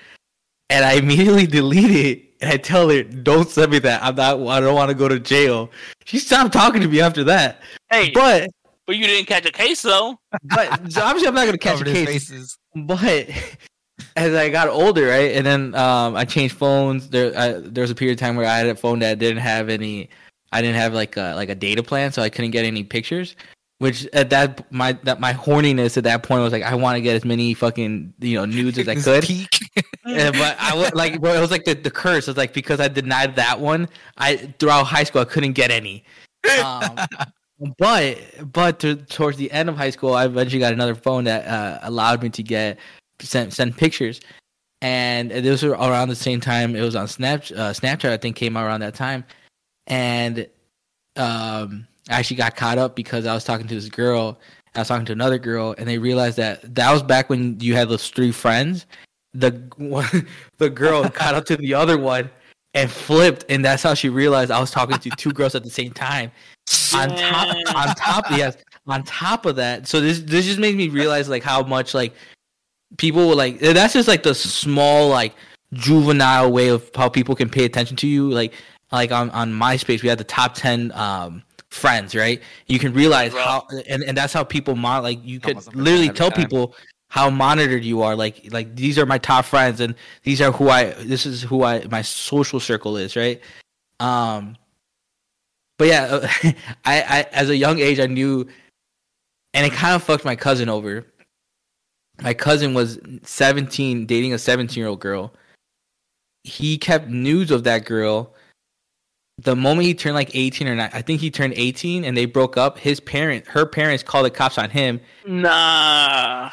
[0.70, 2.22] and I immediately delete it.
[2.42, 4.04] And I tell her, "Don't send me that.
[4.04, 4.40] I'm not.
[4.48, 5.72] I don't want to go to jail."
[6.04, 7.62] She stopped talking to me after that.
[7.90, 8.50] Hey, but,
[8.86, 10.20] But you didn't catch a case though.
[10.44, 12.30] but so obviously, I'm not gonna catch a Covered his case.
[12.30, 12.58] faces.
[12.76, 13.30] But
[14.18, 17.10] as I got older, right, and then um, I changed phones.
[17.10, 19.42] There, I, there was a period of time where I had a phone that didn't
[19.42, 20.10] have any.
[20.56, 23.36] I didn't have like a like a data plan, so I couldn't get any pictures.
[23.80, 27.02] Which at that my that my horniness at that point was like I want to
[27.02, 29.30] get as many fucking you know nudes as I could.
[29.30, 29.46] Yeah,
[30.32, 32.28] but I was like, bro, it was like the, the curse.
[32.28, 35.72] It was like because I denied that one, I throughout high school I couldn't get
[35.72, 36.06] any.
[36.64, 36.98] Um,
[37.78, 38.18] but
[38.54, 41.80] but to, towards the end of high school, I eventually got another phone that uh,
[41.84, 42.80] allowed me to get
[43.20, 44.22] send send pictures,
[44.82, 46.78] and this was around the same time.
[46.78, 48.10] It was on Snap uh, Snapchat.
[48.10, 49.26] I think came out around that time,
[49.88, 50.48] and
[51.16, 54.40] um, I actually got caught up because I was talking to this girl.
[54.76, 57.76] I was talking to another girl, and they realized that that was back when you
[57.76, 58.86] had those three friends.
[59.34, 60.28] The one,
[60.58, 62.30] the girl caught up to the other one
[62.74, 65.70] and flipped, and that's how she realized I was talking to two girls at the
[65.70, 66.32] same time.
[66.94, 68.58] On top, on top, yes,
[68.88, 69.88] on top of that.
[69.88, 72.14] So this this just made me realize like how much like
[72.98, 73.60] people will like.
[73.60, 75.34] That's just like the small like
[75.74, 78.30] juvenile way of how people can pay attention to you.
[78.30, 78.54] Like
[78.96, 82.42] like on on MySpace, we had the top ten um friends, right?
[82.68, 86.32] You can realize how, and, and that's how people mon like you could literally tell
[86.32, 86.44] time.
[86.44, 86.76] people
[87.10, 88.16] how monitored you are.
[88.16, 91.64] Like like these are my top friends, and these are who I this is who
[91.64, 93.42] I my social circle is, right?
[94.00, 94.56] Um,
[95.78, 96.28] but yeah,
[96.86, 98.48] I I as a young age I knew,
[99.54, 101.06] and it kind of fucked my cousin over.
[102.22, 105.34] My cousin was 17, dating a 17 year old girl.
[106.44, 108.34] He kept news of that girl.
[109.38, 112.26] The moment he turned like 18 or not, I think he turned 18 and they
[112.26, 112.80] broke up.
[112.80, 116.52] His parent, her parents called the cops on him Nah.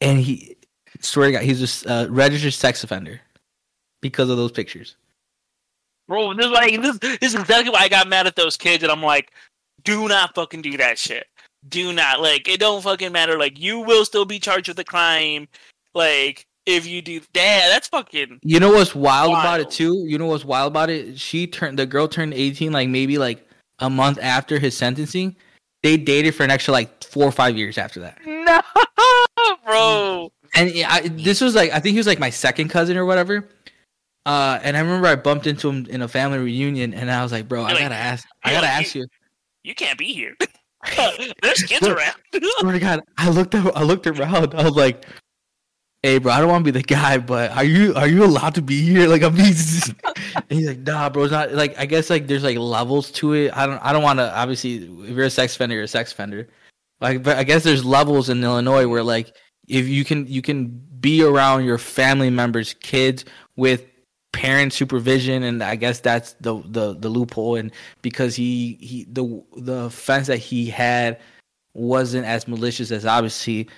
[0.00, 0.56] and he
[1.00, 3.20] swear to God, he's just a uh, registered sex offender
[4.00, 4.96] because of those pictures.
[6.08, 8.82] Bro, this is like this, this is exactly why I got mad at those kids,
[8.82, 9.30] and I'm like,
[9.84, 11.26] do not fucking do that shit.
[11.68, 12.60] Do not like it.
[12.60, 13.38] Don't fucking matter.
[13.38, 15.46] Like you will still be charged with a crime.
[15.94, 16.46] Like
[16.76, 18.40] if you do, damn, that's fucking.
[18.42, 20.04] You know what's wild, about it too?
[20.06, 21.18] You know what's wild about it?
[21.18, 23.46] She turned the girl turned 18 like maybe like
[23.78, 25.36] a month after his sentencing.
[25.82, 28.18] They dated for an extra like four or five years after that.
[29.46, 30.32] No, bro.
[30.54, 33.06] And yeah, I, this was like I think he was like my second cousin or
[33.06, 33.48] whatever.
[34.26, 37.32] Uh, and I remember I bumped into him in a family reunion, and I was
[37.32, 39.06] like, "Bro, I You're like- gotta ask, I gotta like, ask you."
[39.64, 40.36] You can't be here.
[41.42, 42.14] There's kids around.
[42.58, 44.54] swear to God, I looked I looked around.
[44.54, 45.06] I was like,
[46.02, 48.54] "Hey, bro, I don't want to be the guy, but are you are you allowed
[48.56, 49.34] to be here?" Like, I'm.
[49.36, 49.44] and
[50.48, 53.56] he's like, "Nah, bro, it's not." Like, I guess like there's like levels to it.
[53.56, 54.36] I don't I don't want to.
[54.36, 56.48] Obviously, if you're a sex offender, you're a sex offender.
[57.00, 59.34] Like, but I guess there's levels in Illinois where like
[59.68, 60.68] if you can you can
[61.00, 63.24] be around your family members' kids
[63.56, 63.86] with
[64.32, 69.42] parent supervision and i guess that's the the, the loophole and because he he the
[69.56, 71.18] the offense that he had
[71.74, 73.68] wasn't as malicious as obviously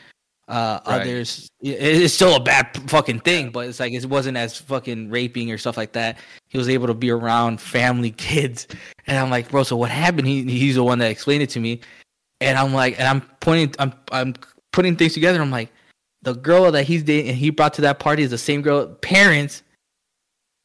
[0.53, 1.01] uh Right.
[1.03, 1.49] others.
[1.63, 5.51] It- it's still a bad fucking thing but it's like it wasn't as fucking raping
[5.51, 6.19] or stuff like that.
[6.49, 8.67] He was able to be around family kids.
[9.07, 10.29] And i'm like bro so what happened?
[10.29, 11.81] He he's the one that explained it to me.
[12.41, 14.35] And i'm like and i'm pointing i'm i'm
[14.73, 15.41] putting things together.
[15.41, 15.71] I'm like
[16.23, 18.87] the girl that he's dating and he brought to that party is the same girl
[18.87, 19.63] parents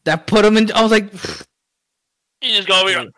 [0.03, 1.11] that put him in i was like
[2.41, 3.09] You just go over here.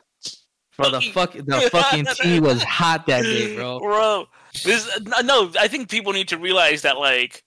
[0.78, 3.80] bro the fuck the fucking tea was hot that day bro.
[3.80, 4.28] Bro,
[4.64, 4.90] this
[5.24, 5.52] no.
[5.60, 7.44] I think people need to realize that like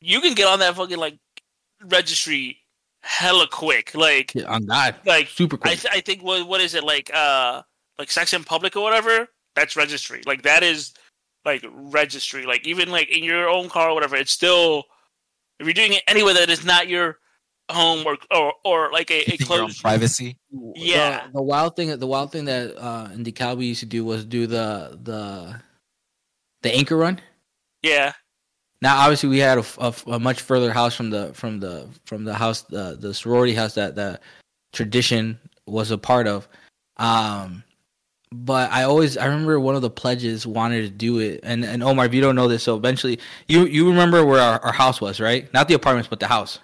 [0.00, 1.18] you can get on that fucking like
[1.84, 2.58] registry
[3.02, 3.94] hella quick.
[3.94, 6.84] Like Yeah, on that, like super I quick th- I think what what is it
[6.84, 7.62] like uh
[7.98, 9.28] like sex in public or whatever?
[9.54, 10.22] That's registry.
[10.26, 10.94] Like that is
[11.44, 12.46] like registry.
[12.46, 14.84] Like even like in your own car or whatever, it's still
[15.58, 17.18] if you're doing it anywhere that is not your
[17.70, 20.36] home or or, or like a, a Keeping your own closed privacy.
[20.74, 21.26] Yeah.
[21.26, 24.04] the, the wild thing the wild thing that uh in DeKalb we used to do
[24.04, 25.60] was do the the
[26.62, 27.20] the anchor run
[27.82, 28.12] yeah
[28.82, 32.24] now obviously we had a, a, a much further house from the from the from
[32.24, 34.18] the house the the sorority house that the
[34.72, 36.48] tradition was a part of
[36.98, 37.62] um
[38.32, 41.82] but i always i remember one of the pledges wanted to do it and and
[41.82, 45.00] omar if you don't know this so eventually you you remember where our, our house
[45.00, 46.58] was right not the apartments but the house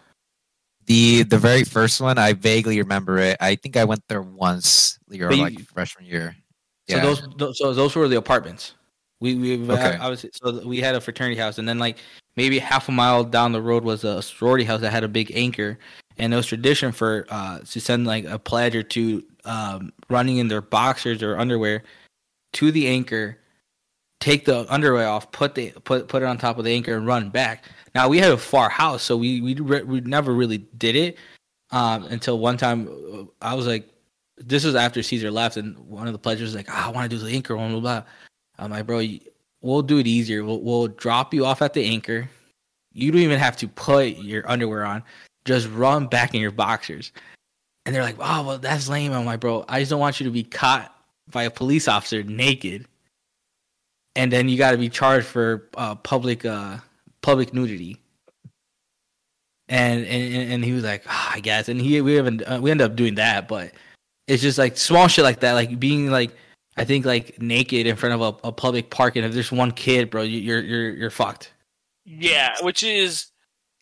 [0.86, 3.36] The the very first one, I vaguely remember it.
[3.42, 6.36] I think I went there once, your you- like freshman year.
[6.88, 7.02] So Yeah.
[7.02, 8.78] those, those so those were the apartments.
[9.20, 9.96] We we Okay.
[9.98, 11.98] obviously so we had a fraternity house, and then like
[12.36, 15.32] maybe half a mile down the road was a sorority house that had a big
[15.34, 15.78] anchor,
[16.18, 20.36] and it was tradition for uh, to send like a pledge or two um, running
[20.38, 21.82] in their boxers or underwear
[22.52, 23.38] to the anchor,
[24.20, 27.06] take the underwear off, put the put put it on top of the anchor, and
[27.06, 27.64] run back.
[27.94, 31.16] Now we had a far house, so we we re- we never really did it
[31.70, 33.88] um, until one time uh, I was like,
[34.36, 37.10] this was after Caesar left, and one of the pledges was like, oh, I want
[37.10, 38.02] to do the anchor, blah blah blah.
[38.58, 39.06] I'm like, bro,
[39.60, 40.44] we'll do it easier.
[40.44, 42.28] We'll, we'll drop you off at the anchor.
[42.92, 45.02] You don't even have to put your underwear on.
[45.44, 47.12] Just run back in your boxers.
[47.84, 49.12] And they're like, oh, well, that's lame.
[49.12, 50.92] I'm like, bro, I just don't want you to be caught
[51.30, 52.86] by a police officer naked.
[54.16, 56.78] And then you got to be charged for uh, public uh,
[57.22, 58.00] public nudity.
[59.68, 61.68] And, and and he was like, oh, I guess.
[61.68, 63.72] And he we haven't uh, we end up doing that, but
[64.26, 66.30] it's just like small shit like that, like being like
[66.76, 69.72] I think like naked in front of a, a public park, and if there's one
[69.72, 71.52] kid, bro, you're you're you're fucked.
[72.04, 73.26] Yeah, which is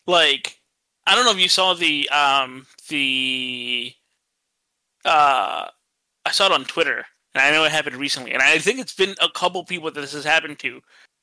[0.07, 0.59] like
[1.05, 3.93] I don't know if you saw the um the
[5.03, 5.67] uh
[6.25, 8.95] I saw it on Twitter, and I know it happened recently, and I think it's
[8.95, 10.81] been a couple people that this has happened to.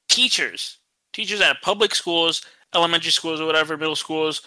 [0.08, 0.78] Teachers,
[1.14, 2.42] teachers at public schools,
[2.74, 4.42] elementary schools, or whatever, middle schools,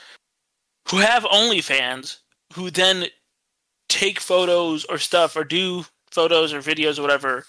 [0.90, 2.18] who have OnlyFans,
[2.54, 3.06] who then
[3.90, 5.86] take photos or stuff or do
[6.16, 7.46] photos or videos or whatever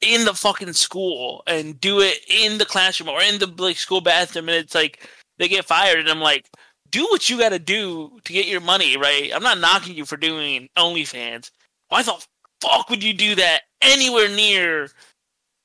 [0.00, 4.00] in the fucking school and do it in the classroom or in the like school
[4.00, 5.08] bathroom and it's like
[5.38, 6.46] they get fired and I'm like
[6.90, 9.30] do what you got to do to get your money right?
[9.34, 11.50] I'm not knocking you for doing OnlyFans.
[11.88, 12.24] Why the
[12.60, 14.88] fuck would you do that anywhere near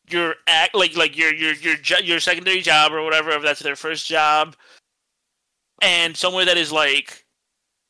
[0.09, 3.75] your act like like your your your your secondary job or whatever if that's their
[3.75, 4.55] first job?
[5.81, 7.25] And somewhere that is like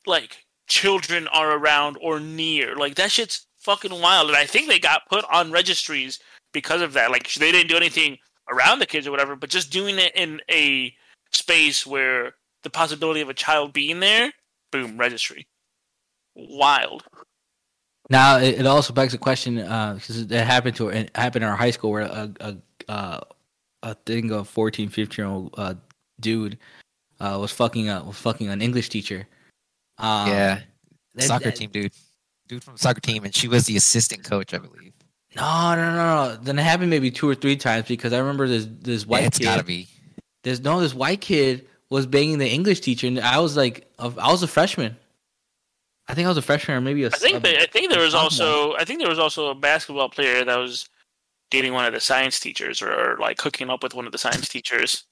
[0.05, 2.75] like children are around or near.
[2.75, 4.30] Like that shit's fucking wild.
[4.30, 6.20] And I think they got put on registries
[6.53, 7.12] because of that.
[7.12, 8.18] Like they didn't do anything
[8.51, 10.93] around the kids or whatever, but just doing it in a
[11.32, 12.34] space where
[12.64, 14.32] the possibility of a child being there,
[14.72, 15.47] boom, registry.
[16.36, 17.03] Wild.
[18.10, 21.55] Now it, also begs the question because uh, it happened to it happened in our
[21.55, 22.57] high school where a a
[22.89, 23.20] uh,
[23.84, 25.76] a thing of 14, 15 year old uh,
[26.20, 26.57] dude
[27.20, 29.28] uh, was fucking a was fucking an English teacher.
[29.99, 30.60] Um, yeah,
[31.20, 31.93] soccer that, team dude
[32.49, 34.91] dude from the soccer team, and she was the assistant coach, I believe.
[35.35, 36.35] No, no, no, no.
[36.41, 39.21] Then it happened maybe two or three times because I remember this this white.
[39.21, 39.87] Yeah, it's kid, gotta be.
[40.43, 44.07] There's no this white kid was banging the English teacher, and I was like, I
[44.07, 44.97] was a freshman.
[46.07, 47.07] I think I was a freshman, or maybe a.
[47.07, 50.43] I think I think there was also I think there was also a basketball player
[50.43, 50.89] that was
[51.51, 54.17] dating one of the science teachers, or, or like hooking up with one of the
[54.17, 55.05] science teachers.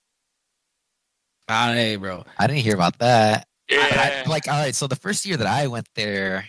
[1.48, 2.26] Ah, hey, bro.
[2.38, 3.48] I didn't hear about that.
[3.70, 4.24] Yeah.
[4.26, 4.76] I, like, all right.
[4.76, 6.46] So the first year that I went there,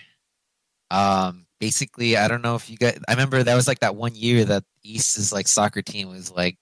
[0.91, 2.99] um, basically, I don't know if you guys.
[3.09, 6.57] I remember that was like that one year that East's like soccer team was like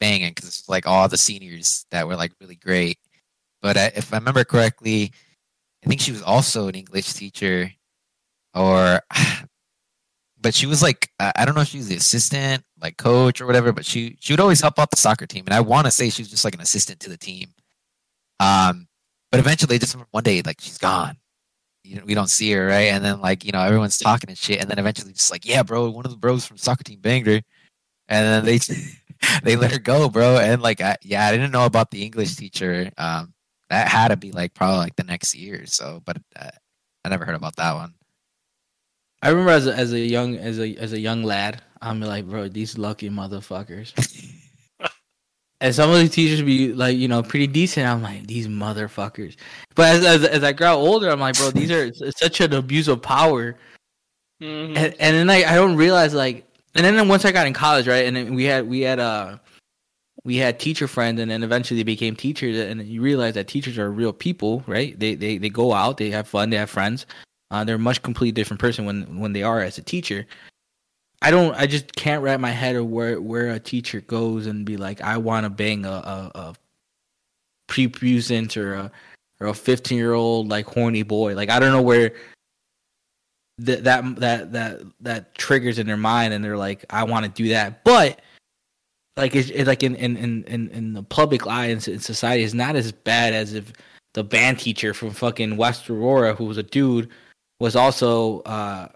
[0.00, 2.98] banging because it's like all the seniors that were like really great.
[3.62, 5.12] But I, if I remember correctly,
[5.84, 7.70] I think she was also an English teacher,
[8.54, 9.00] or
[10.40, 13.46] but she was like I don't know if she was the assistant, like coach or
[13.46, 13.72] whatever.
[13.72, 16.10] But she she would always help out the soccer team, and I want to say
[16.10, 17.50] she was just like an assistant to the team.
[18.40, 18.88] Um,
[19.30, 21.16] but eventually, just one day, like she's gone,
[22.04, 22.88] we don't see her, right?
[22.92, 25.62] And then like, you know, everyone's talking and shit, and then eventually just like, yeah,
[25.62, 27.40] bro, one of the bros from soccer team banged her,
[28.08, 28.58] and then they
[29.42, 30.38] they let her go, bro.
[30.38, 32.90] And like, I, yeah, I didn't know about the English teacher.
[32.98, 33.34] Um,
[33.68, 35.64] that had to be like probably like the next year.
[35.66, 36.50] So, but uh,
[37.04, 37.94] I never heard about that one.
[39.22, 42.26] I remember as a, as a young as a as a young lad, I'm like,
[42.26, 43.92] bro, these lucky motherfuckers.
[45.60, 47.86] and some of these teachers be like, you know, pretty decent.
[47.86, 49.36] I'm like, these motherfuckers.
[49.74, 52.88] But as, as, as I grow older, I'm like, bro, these are such an abuse
[52.88, 53.56] of power.
[54.40, 54.76] Mm-hmm.
[54.76, 57.86] And, and then I, I don't realize like, and then once I got in college,
[57.88, 59.38] right, and then we had we had uh
[60.24, 63.76] we had teacher friends, and then eventually they became teachers, and you realize that teachers
[63.76, 64.98] are real people, right?
[64.98, 67.06] They they they go out, they have fun, they have friends.
[67.50, 70.26] Uh, they're a much completely different person when when they are as a teacher.
[71.22, 71.54] I don't.
[71.54, 75.00] I just can't wrap my head of where where a teacher goes and be like,
[75.02, 76.54] I want to bang a a, a
[77.68, 78.92] prepubescent or a
[79.40, 81.34] or a fifteen year old like horny boy.
[81.34, 82.12] Like I don't know where
[83.58, 87.30] that that that that that triggers in their mind, and they're like, I want to
[87.30, 88.20] do that, but
[89.16, 92.54] like it's, it's like in, in in in the public eye in, in society is
[92.54, 93.72] not as bad as if
[94.14, 97.10] the band teacher from fucking West Aurora, who was a dude,
[97.60, 98.88] was also uh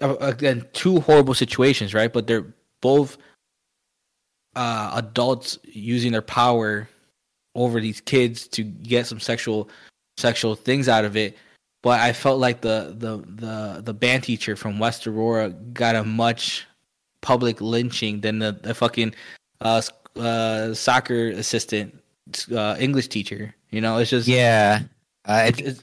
[0.00, 2.12] again two horrible situations, right?
[2.12, 2.46] But they're
[2.80, 3.18] both
[4.56, 6.88] uh, adults using their power
[7.54, 9.68] over these kids to get some sexual
[10.16, 11.36] sexual things out of it.
[11.82, 16.04] But I felt like the the the the band teacher from West Aurora got a
[16.04, 16.66] much
[17.22, 19.14] public lynching than the, the fucking
[19.60, 19.82] uh,
[20.16, 22.02] uh, soccer assistant
[22.54, 23.54] uh, English teacher.
[23.70, 24.82] You know, it's just Yeah.
[25.24, 25.82] Uh, It's, it's,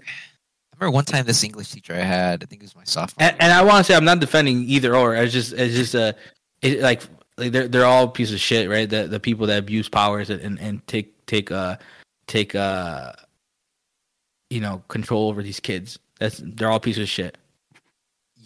[0.80, 3.28] remember one time this English teacher I had, I think it was my sophomore.
[3.30, 5.16] and, and I want to say I'm not defending either or.
[5.16, 6.16] It's just it's just a
[6.62, 7.02] it, like
[7.38, 8.90] like they're they're all pieces of shit, right?
[8.90, 11.78] The the people that abuse powers and and take take uh
[12.28, 13.14] take uh
[14.50, 16.00] you know control over these kids.
[16.20, 17.38] That's they're all pieces of shit.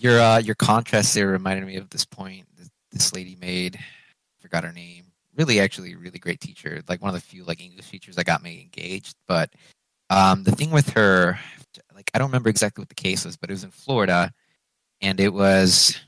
[0.01, 3.79] your uh, your contrast there reminded me of this point that this lady made.
[4.39, 5.05] Forgot her name.
[5.37, 6.81] Really, actually, really great teacher.
[6.89, 9.15] Like one of the few like English teachers that got me engaged.
[9.27, 9.51] But
[10.09, 11.39] um, the thing with her,
[12.01, 14.33] like I don't remember exactly what the case was, but it was in Florida,
[15.01, 15.99] and it was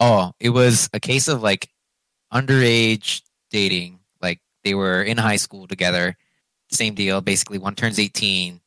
[0.00, 1.70] oh, it was a case of like
[2.32, 4.00] underage dating.
[4.20, 6.16] Like they were in high school together.
[6.70, 7.20] Same deal.
[7.20, 8.60] Basically, one turns eighteen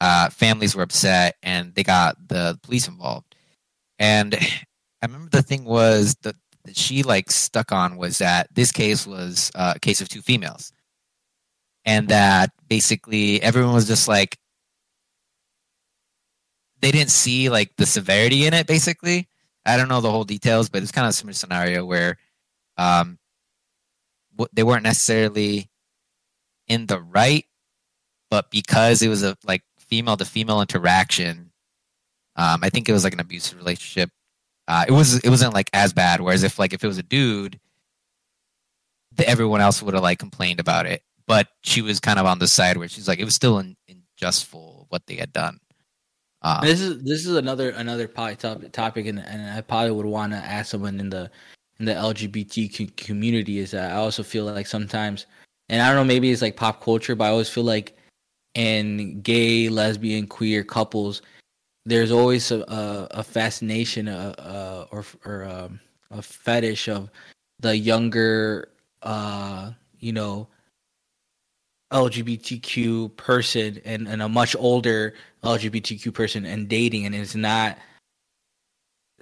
[0.00, 3.36] uh, families were upset and they got the police involved.
[4.00, 6.34] And I remember the thing was that
[6.72, 10.72] she like stuck on was that this case was uh, a case of two females,
[11.84, 14.38] and that basically everyone was just like
[16.82, 18.66] they didn't see like the severity in it.
[18.66, 19.28] Basically,
[19.64, 22.18] I don't know the whole details, but it's kind of a similar scenario where
[22.76, 23.18] um,
[24.52, 25.70] they weren't necessarily
[26.68, 27.46] in the right,
[28.30, 31.52] but because it was a like female to female interaction,
[32.36, 34.10] um, I think it was like an abusive relationship.
[34.68, 36.20] Uh, it was it wasn't like as bad.
[36.20, 37.60] Whereas if like if it was a dude,
[39.14, 41.02] the, everyone else would have like complained about it.
[41.26, 43.76] But she was kind of on the side where she's like it was still in,
[43.86, 45.58] in unjustful what they had done.
[46.42, 50.06] Um, This is this is another another probably topic, topic and, and I probably would
[50.06, 51.30] want to ask someone in the
[51.78, 55.26] in the LGBTQ community is that I also feel like sometimes,
[55.68, 57.96] and I don't know, maybe it's like pop culture, but I always feel like
[58.54, 61.22] in gay, lesbian, queer couples,
[61.86, 65.80] there's always a, a, a fascination uh, uh, or or um,
[66.10, 67.10] a fetish of
[67.60, 68.70] the younger,
[69.02, 70.48] uh, you know,
[71.92, 75.14] LGBTQ person and, and a much older
[75.44, 77.78] LGBTQ person and dating, and it's not.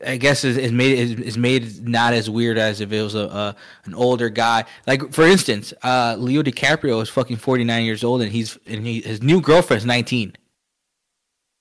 [0.06, 3.14] I guess it's, it's made it's, it's made not as weird as if it was
[3.14, 4.64] a, a an older guy.
[4.86, 8.86] Like for instance, uh, Leo DiCaprio is fucking forty nine years old, and he's and
[8.86, 10.32] he, his new girlfriend is nineteen.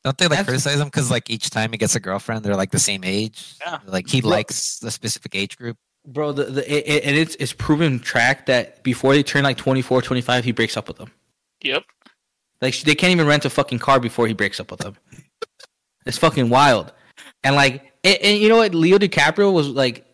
[0.05, 2.55] don't they like that's- criticize him because like each time he gets a girlfriend, they're
[2.55, 3.55] like the same age.
[3.65, 3.79] Yeah.
[3.85, 5.75] Like he likes the specific age group.
[6.07, 9.57] Bro, the, the it, it- and it's it's proven track that before they turn like
[9.57, 11.11] 24, 25, he breaks up with them.
[11.63, 11.83] Yep.
[12.61, 14.97] Like they can't even rent a fucking car before he breaks up with them.
[16.05, 16.91] It's fucking wild.
[17.43, 18.73] And like, and, and you know what?
[18.73, 20.05] Leo DiCaprio was like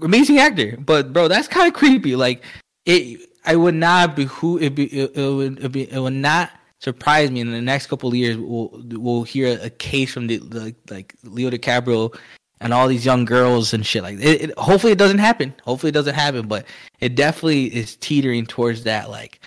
[0.00, 2.16] amazing actor, but bro, that's kind of creepy.
[2.16, 2.42] Like,
[2.86, 3.28] it.
[3.44, 4.84] I would not be who it be.
[4.86, 8.14] It, it would it, be, it would not surprise me in the next couple of
[8.14, 8.36] years.
[8.36, 12.16] We'll we'll hear a case from the, the like Leo DiCaprio
[12.62, 14.58] and all these young girls and shit like it, it.
[14.58, 15.54] Hopefully, it doesn't happen.
[15.64, 16.46] Hopefully, it doesn't happen.
[16.46, 16.66] But
[17.00, 19.10] it definitely is teetering towards that.
[19.10, 19.40] Like,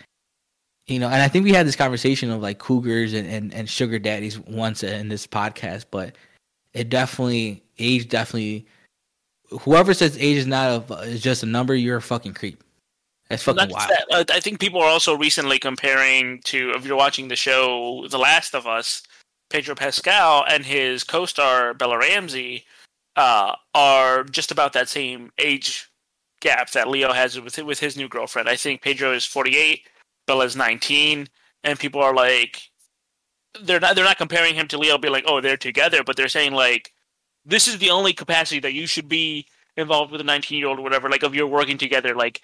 [0.88, 3.70] you know, and I think we had this conversation of like cougars and, and, and
[3.70, 6.16] sugar daddies once in this podcast, but
[6.74, 8.66] it definitely age definitely
[9.62, 12.64] whoever says age is not a is just a number, you're a fucking creep.
[13.30, 13.90] That's fucking Not wild.
[13.90, 18.06] that, uh, I think people are also recently comparing to if you're watching the show
[18.08, 19.02] The Last of Us,
[19.50, 22.66] Pedro Pascal and his co-star Bella Ramsey
[23.16, 25.90] uh, are just about that same age
[26.42, 28.50] gap that Leo has with with his new girlfriend.
[28.50, 29.88] I think Pedro is 48,
[30.28, 31.28] Bella's 19,
[31.64, 32.62] and people are like,
[33.64, 36.28] they're not they're not comparing him to Leo, be like, oh, they're together, but they're
[36.28, 36.94] saying like,
[37.46, 39.48] this is the only capacity that you should be
[39.78, 41.10] involved with a 19 year old or whatever.
[41.10, 42.42] Like, if you're working together, like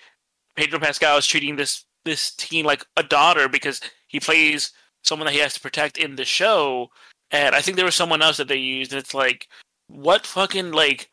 [0.55, 4.72] Pedro Pascal is treating this this teen like a daughter because he plays
[5.03, 6.89] someone that he has to protect in the show.
[7.32, 9.47] And I think there was someone else that they used, and it's like,
[9.91, 11.09] what fucking like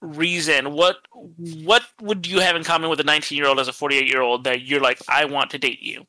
[0.00, 0.72] reason?
[0.72, 4.08] What what would you have in common with a 19 year old as a 48
[4.08, 6.04] year old that you're like, I want to date you?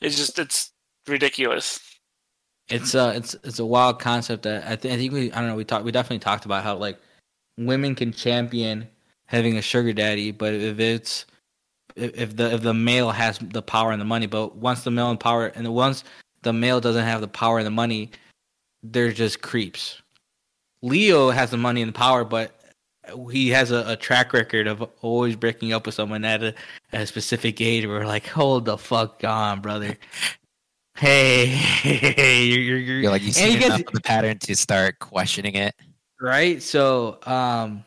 [0.00, 0.72] It's just it's
[1.06, 1.80] ridiculous.
[2.68, 5.48] It's uh it's it's a wild concept that I, th- I think we I don't
[5.48, 6.98] know we talked we definitely talked about how like
[7.56, 8.88] women can champion
[9.26, 11.26] having a sugar daddy, but if it's
[11.96, 15.10] if the if the male has the power and the money, but once the male
[15.10, 16.04] and power and once
[16.42, 18.10] the male doesn't have the power and the money,
[18.82, 20.00] they're just creeps.
[20.82, 22.52] Leo has the money and the power, but
[23.32, 26.54] he has a, a track record of always breaking up with someone at a,
[26.92, 27.86] at a specific age.
[27.86, 29.96] Where we're like, hold the fuck on, brother.
[30.96, 31.46] Hey,
[32.50, 34.98] you're, you're, you're, You're like you see he gets- enough of the pattern to start
[34.98, 35.72] questioning it.
[36.20, 36.60] right?
[36.60, 37.84] So, um,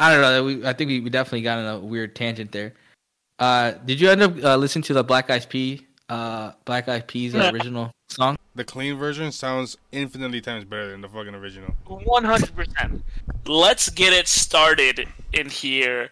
[0.00, 0.42] I don't know.
[0.44, 2.74] We, I think we, we definitely got on a weird tangent there.
[3.38, 5.80] Uh, did you end up uh, listening to the Black Eyed Peas,
[6.10, 7.50] uh, Black Eyed Peas uh, Yeah.
[7.52, 8.36] original song?
[8.54, 11.72] The clean version sounds infinitely times better than the fucking original.
[11.86, 13.02] One hundred percent.
[13.46, 16.10] Let's get it started in here.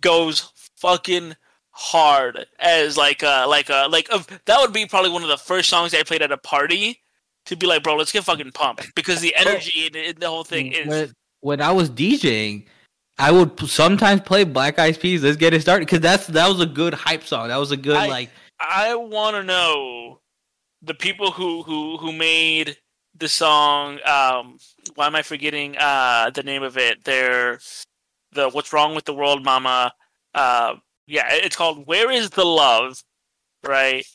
[0.00, 1.34] Goes fucking
[1.72, 5.36] hard as like uh like uh like of that would be probably one of the
[5.36, 7.02] first songs I played at a party
[7.46, 10.44] to be like, bro, let's get fucking pumped because the energy in, in the whole
[10.44, 12.66] thing is when, when I was DJing,
[13.18, 15.22] I would sometimes play Black Eyed Peas.
[15.22, 17.48] Let's get it started because that's that was a good hype song.
[17.48, 18.30] That was a good I- like.
[18.60, 20.20] I want to know
[20.82, 22.76] the people who who who made
[23.14, 23.98] the song.
[24.04, 24.58] Um,
[24.94, 27.04] why am I forgetting uh the name of it?
[27.04, 27.58] They're
[28.32, 29.92] the "What's Wrong with the World, Mama."
[30.34, 30.76] Uh,
[31.06, 33.02] yeah, it's called "Where Is the Love,"
[33.64, 34.06] right?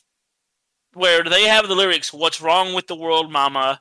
[0.94, 3.80] Where they have the lyrics "What's wrong with the world, Mama."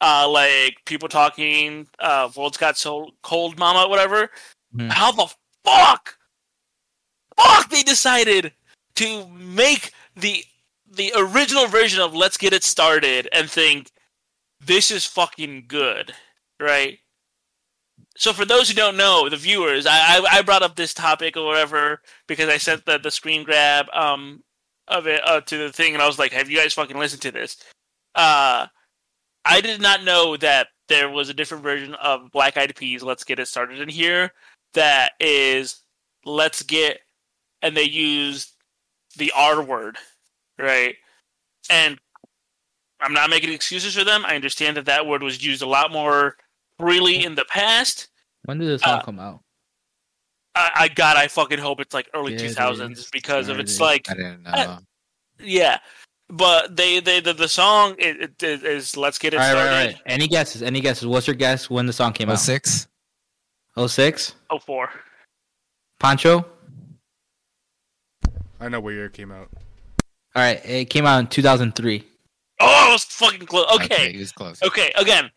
[0.00, 4.30] Uh, like people talking, uh, "World's got so cold, Mama," whatever.
[4.74, 4.88] Hmm.
[4.88, 5.32] How the
[5.64, 6.16] fuck,
[7.36, 8.52] fuck they decided
[8.96, 10.44] to make the
[10.90, 13.90] the original version of Let's Get It Started and think
[14.60, 16.12] this is fucking good,
[16.60, 16.98] right?
[18.16, 21.36] So for those who don't know, the viewers, I I, I brought up this topic
[21.36, 24.42] or whatever because I sent the, the screen grab um
[24.88, 27.22] of it uh, to the thing and I was like, have you guys fucking listened
[27.22, 27.56] to this?
[28.14, 28.66] Uh,
[29.44, 33.02] I did not know that there was a different version of Black Eyed Peas.
[33.02, 34.32] Let's get it started in here.
[34.74, 35.80] That is,
[36.24, 37.00] let's get,
[37.62, 38.51] and they used
[39.16, 39.96] the R word,
[40.58, 40.94] right?
[41.70, 41.98] And
[43.00, 44.24] I'm not making excuses for them.
[44.26, 46.36] I understand that that word was used a lot more
[46.78, 48.08] freely in the past.
[48.44, 49.40] When did this song Uh, come out?
[50.54, 52.56] I, I God, I fucking hope it's like early Yeah, two dude.
[52.56, 54.50] thousands because of it's like I didn't know.
[54.52, 54.78] I-
[55.40, 55.78] yeah.
[56.28, 59.50] But they they the, the song is, it, it is let's get it All right,
[59.50, 59.70] started.
[59.70, 60.02] right, right.
[60.06, 60.62] Any guesses?
[60.62, 61.06] Any guesses?
[61.06, 62.38] What's your guess when the song came Oh out?
[62.38, 62.88] six.
[63.76, 64.34] Oh six.
[64.48, 64.88] Oh four.
[66.00, 66.44] Pancho.
[68.62, 69.48] I know what year it came out.
[70.36, 72.04] All right, it came out in 2003.
[72.60, 73.66] Oh, it was fucking close.
[73.74, 74.12] Okay.
[74.12, 74.62] he was close.
[74.62, 75.30] Okay, again,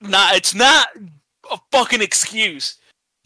[0.00, 0.88] not it's not
[1.50, 2.78] a fucking excuse,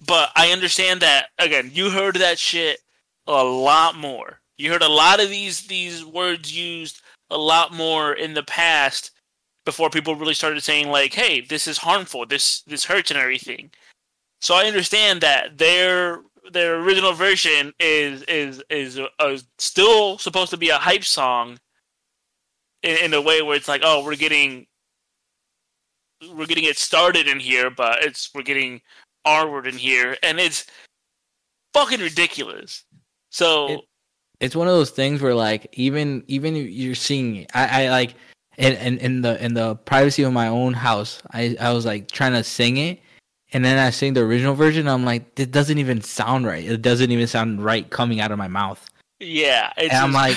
[0.04, 1.28] but I understand that.
[1.38, 2.80] Again, you heard that shit
[3.28, 4.40] a lot more.
[4.56, 9.12] You heard a lot of these these words used a lot more in the past
[9.64, 12.26] before people really started saying like, "Hey, this is harmful.
[12.26, 13.70] This this hurts and everything."
[14.40, 16.22] So I understand that their
[16.52, 21.58] their original version is is is uh, still supposed to be a hype song
[22.82, 24.66] in, in a way where it's like, oh, we're getting
[26.34, 28.80] we're getting it started in here, but it's we're getting
[29.24, 30.66] R word in here, and it's
[31.74, 32.84] fucking ridiculous.
[33.30, 33.80] So It-
[34.40, 38.14] It's one of those things where like even even you're seeing I, I like
[38.56, 42.10] in, in in the in the privacy of my own house, I I was like
[42.10, 43.00] trying to sing it,
[43.52, 44.88] and then I sing the original version.
[44.88, 46.64] I'm like, it doesn't even sound right.
[46.64, 48.84] It doesn't even sound right coming out of my mouth.
[49.20, 50.36] yeah, and I'm just- like,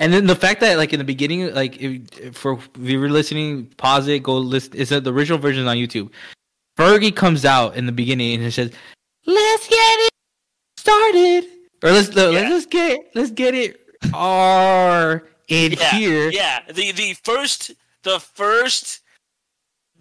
[0.00, 2.98] and then the fact that like in the beginning, like if, if for if you
[3.00, 4.72] were listening, pause it, go listen.
[4.74, 6.10] It's the original version on YouTube.
[6.76, 8.72] Fergie comes out in the beginning and says,
[9.26, 10.12] "Let's get it
[10.76, 11.44] started,"
[11.84, 12.48] or let's Yeah.
[12.50, 13.80] let's get let's get it
[14.12, 16.30] R in yeah, here.
[16.30, 16.60] yeah.
[16.72, 17.70] The the first
[18.02, 19.00] the first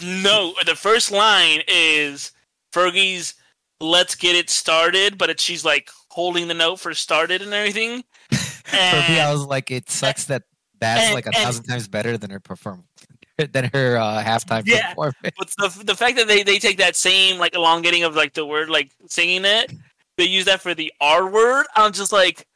[0.01, 2.31] note or the first line is
[2.73, 3.35] Fergie's
[3.79, 8.03] "Let's get it started," but it, she's like holding the note for started and everything.
[8.65, 10.43] For me, I was like, it sucks that
[10.79, 12.85] that's and- like a and- thousand times better than her perform
[13.51, 14.89] than her uh, halftime Yeah.
[14.89, 15.15] performance.
[15.37, 18.45] But the the fact that they, they take that same like elongating of like the
[18.45, 19.71] word like singing it,
[20.17, 21.65] they use that for the R word.
[21.75, 22.47] I'm just like,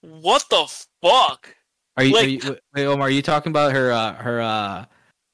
[0.00, 0.66] what the
[1.02, 1.54] fuck?
[1.96, 3.06] Are you, Like- are you wait, Omar?
[3.06, 4.84] Are you talking about her uh her uh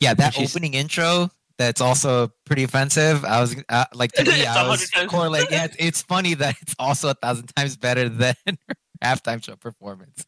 [0.00, 3.22] Yeah, that She's- opening intro that's also pretty offensive.
[3.24, 5.52] I was uh, like to me, It's a I was hundred times- correlating.
[5.52, 8.54] Yeah, it's, it's funny that it's also a thousand times better than her
[9.04, 10.24] halftime show performance.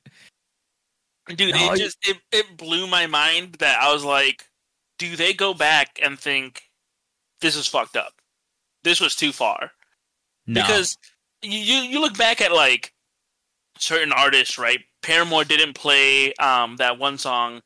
[1.29, 4.47] Dude, No, it you- just it, it blew my mind that I was like,
[4.99, 6.65] do they go back and think
[7.41, 8.13] this is fucked up?
[8.85, 9.71] This was too far.
[10.47, 10.61] no.
[10.61, 10.99] Because
[11.41, 12.93] you you you look back at like
[13.79, 14.81] certain artists, right?
[15.03, 17.63] Paramore didn't play um that one song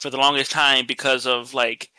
[0.00, 1.90] for the longest time because of like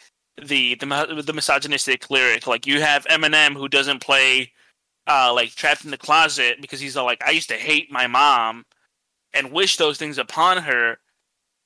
[0.42, 2.48] the the the misogynistic lyric.
[2.48, 4.52] Like you have Eminem who doesn't play
[5.08, 8.08] uh like Trapped in the Closet because he's all like I used to hate my
[8.08, 8.66] mom
[9.34, 10.98] and wish those things upon her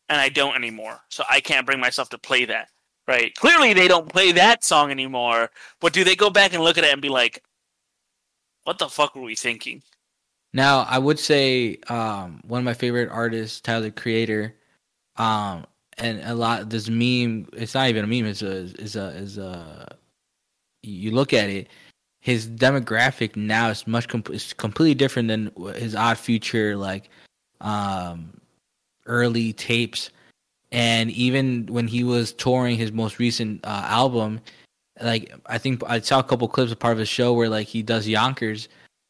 [0.10, 1.00] and I don't anymore.
[1.10, 2.70] So I can't bring myself to play that.
[3.08, 3.34] Right?
[3.36, 5.50] Clearly they don't play that song anymore,
[5.82, 7.44] but do they go back and look at it and be like
[8.64, 9.82] what the fuck were we thinking?
[10.54, 14.56] Now, I would say um, one of my favorite artists, Tyler Creator,
[15.16, 15.66] um,
[16.02, 17.48] and a lot this meme.
[17.54, 18.26] It's not even a meme.
[18.26, 19.96] It's a is a is a.
[20.84, 21.68] You look at it,
[22.20, 27.10] his demographic now is much com- is completely different than his Odd Future like
[27.62, 28.34] um,
[29.06, 30.10] early tapes,
[30.72, 34.42] and even when he was touring his most recent uh, album,
[35.02, 37.68] like I think I saw a couple clips of part of his show where like
[37.68, 38.68] he does Yonkers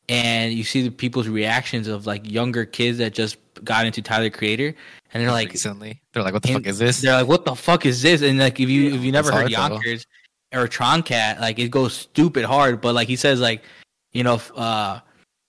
[0.10, 4.30] and you see the people's reactions of like younger kids that just got into Tyler
[4.30, 4.74] Creator,
[5.14, 7.56] and they're like, recently, they're like, "What the fuck is this?" they're like, "What the
[7.56, 9.76] fuck is this?" And like, if you if you never heard hard, though.
[9.76, 10.06] Yonkers
[10.54, 12.82] or Tron Cat, like it goes stupid hard.
[12.82, 13.64] But like he says, like
[14.12, 15.00] you know, uh,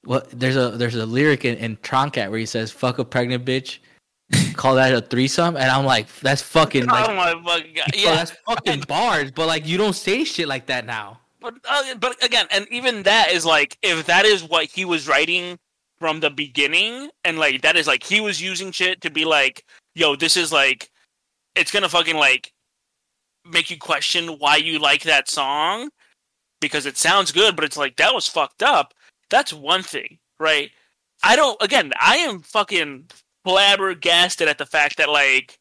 [0.04, 3.04] what there's a there's a lyric in, in Tron Cat where he says, "Fuck a
[3.04, 3.78] pregnant bitch."
[4.54, 7.90] Call that a threesome, and I'm like, that's fucking like, oh my fucking god!
[7.94, 9.30] Yeah, that's fucking bars.
[9.30, 11.20] But like, you don't say shit like that now.
[11.40, 15.06] but uh, but again, and even that is like if that is what he was
[15.06, 15.58] writing
[16.02, 19.64] from the beginning, and like that is like he was using shit to be like,
[19.94, 20.90] yo, this is like,
[21.54, 22.52] it's gonna fucking like
[23.44, 25.90] make you question why you like that song
[26.60, 28.94] because it sounds good, but it's like that was fucked up.
[29.30, 30.70] That's one thing, right?
[31.22, 31.56] I don't.
[31.62, 33.06] Again, I am fucking
[33.44, 35.56] flabbergasted at the fact that like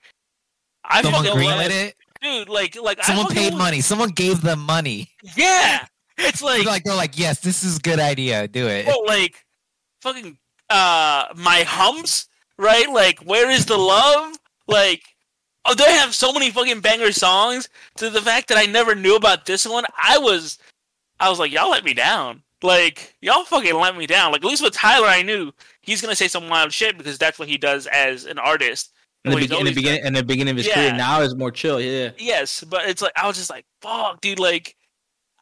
[0.84, 1.96] I Someone fucking greenlit love- it.
[2.20, 2.50] dude.
[2.50, 3.82] Like, like Someone I paid love- money.
[3.82, 5.12] Someone gave them money.
[5.36, 5.86] Yeah,
[6.18, 8.48] it's like, like they're like, "Yes, this is a good idea.
[8.48, 9.46] Do it." oh, like
[10.02, 10.38] fucking
[10.70, 12.28] uh, my humps,
[12.58, 12.90] right?
[12.92, 14.36] Like, where is the love?
[14.68, 15.04] Like,
[15.66, 17.70] oh, they have so many fucking banger songs.
[17.98, 20.60] To the fact that I never knew about this one, I was,
[21.20, 22.42] I was like, y'all let me down.
[22.64, 24.32] Like, y'all fucking let me down.
[24.32, 27.40] Like, at least with Tyler, I knew he's gonna say some wild shit because that's
[27.40, 28.92] what he does as an artist.
[29.26, 30.08] In the, begin- in the beginning, done.
[30.08, 30.74] in the beginning of his Yeah.
[30.76, 31.80] career, now is more chill.
[31.82, 34.40] Yeah, Yes, but it's like I was just like, fuck, dude.
[34.40, 34.76] Like,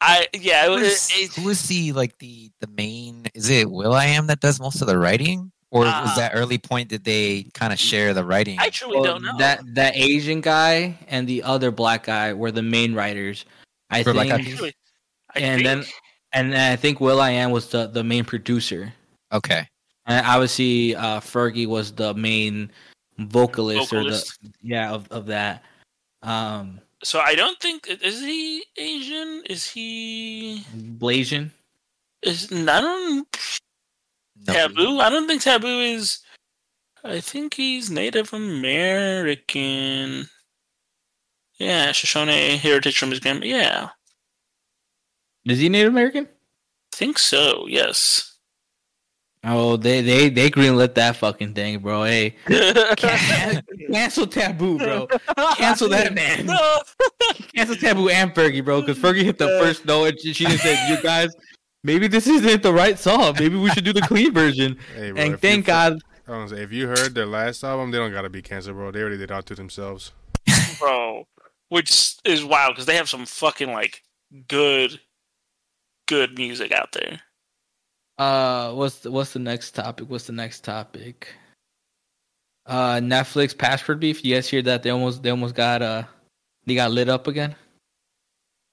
[0.02, 3.28] I yeah, it, was it, who is the like the the main?
[3.34, 6.89] Is it will.i.am that does most of the writing, or Uh, was that early point
[6.89, 8.58] did they kind of share the writing?
[8.60, 9.38] I truly Well, don't know.
[9.39, 13.45] that that Asian guy and the other black guy were the main writers.
[13.89, 14.54] I For think, Peas?
[14.54, 14.74] Actually,
[15.36, 15.93] I and then think-
[16.32, 18.93] and I think will.i.am was the the main producer,
[19.34, 19.68] okay,
[20.06, 22.72] and obviously uh, Fergie was the main
[23.18, 24.38] vocalist, Vocalist.
[24.43, 25.64] or the yeah of of that.
[26.24, 29.43] Um, So I don't think is he Asian?
[29.50, 31.52] Is he Blasian.
[32.22, 33.28] is I don't
[34.47, 34.54] No.
[34.54, 35.00] Taboo.
[35.00, 36.20] I don't think Taboo is.
[37.04, 40.28] I think he's Native American.
[41.58, 43.45] Yeah, Shoshone heritage from his grandma.
[43.45, 43.89] Yeah,
[45.45, 46.28] Is he Native American?
[46.91, 47.66] think so.
[47.68, 48.28] Yes.
[49.43, 52.03] Oh, they they they greenlit that fucking thing, bro.
[52.03, 52.35] Hey,
[53.91, 55.07] cancel Taboo, bro.
[55.55, 56.45] Cancel that man.
[56.45, 56.81] No.
[57.55, 60.61] Cancel Taboo and Fergie, bro, because Fergie hit the first note and she, she just
[60.61, 61.29] said, "You guys,
[61.85, 63.35] maybe this isn't the right song.
[63.39, 66.73] Maybe we should do the clean version." Hey, bro, And thank God, I was if
[66.73, 68.91] you heard their last album, they don't gotta be canceled, bro.
[68.91, 70.11] They already did out to themselves.
[70.79, 71.27] bro.
[71.69, 74.03] Which is wild because they have some fucking like
[74.49, 74.99] good,
[76.07, 77.21] good music out there.
[78.20, 80.09] Uh, what's the, what's the next topic?
[80.09, 81.30] What's the next topic?
[82.65, 84.24] Uh, Netflix password beef.
[84.24, 84.84] You guys hear that?
[84.84, 86.03] They almost they almost got uh
[86.65, 87.55] they got lit up again.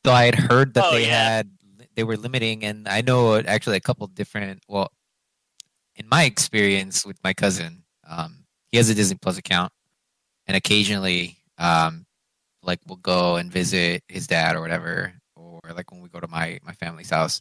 [0.05, 1.25] So I had heard that Oh, they yeah.
[1.25, 1.51] had
[1.95, 4.63] they were limiting, and I know actually a couple different.
[4.69, 4.93] Well,
[5.95, 9.73] in my experience with my cousin, um, he has a Disney Plus account,
[10.47, 12.05] and occasionally, um,
[12.63, 16.29] like we'll go and visit his dad or whatever, or like when we go to
[16.29, 17.41] my my family's house,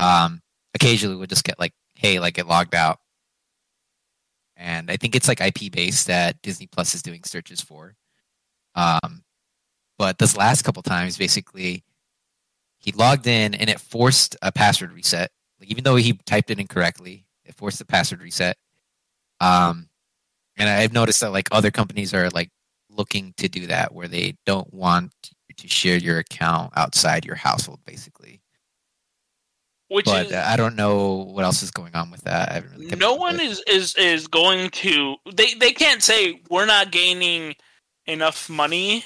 [0.00, 0.40] um,
[0.76, 3.00] occasionally we'll just get like, hey, like get logged out,
[4.56, 7.94] and I think it's like IP based that Disney Plus is doing searches for.
[8.74, 9.24] Um,
[9.98, 11.84] but this last couple times, basically,
[12.78, 15.30] he logged in and it forced a password reset.
[15.58, 18.56] Like, even though he typed it incorrectly, it forced a password reset.
[19.40, 19.88] Um,
[20.56, 22.50] and I've noticed that like other companies are like
[22.90, 25.12] looking to do that, where they don't want
[25.56, 28.40] to share your account outside your household, basically.
[29.88, 32.50] Which But is uh, I don't know what else is going on with that.
[32.50, 36.66] I haven't really no one is is is going to they they can't say we're
[36.66, 37.54] not gaining
[38.06, 39.04] enough money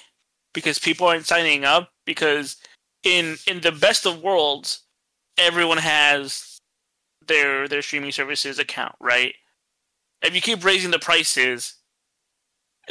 [0.54, 2.56] because people aren't signing up because
[3.02, 4.82] in in the best of worlds
[5.38, 6.60] everyone has
[7.26, 9.34] their their streaming services account right?
[10.22, 11.74] If you keep raising the prices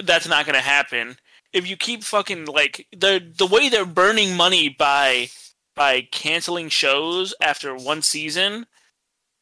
[0.04, 1.18] that's not going to happen.
[1.54, 5.30] If you keep fucking like the the way they're burning money by
[5.80, 8.66] by canceling shows after one season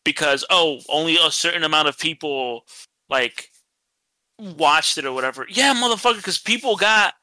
[0.05, 2.63] because oh only a certain amount of people
[3.09, 3.49] like
[4.37, 7.15] watched it or whatever yeah motherfucker because people got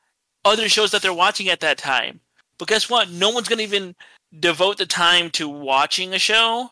[0.45, 2.19] other shows that they're watching at that time
[2.59, 3.95] but guess what no one's gonna even
[4.41, 6.69] devote the time to watching a show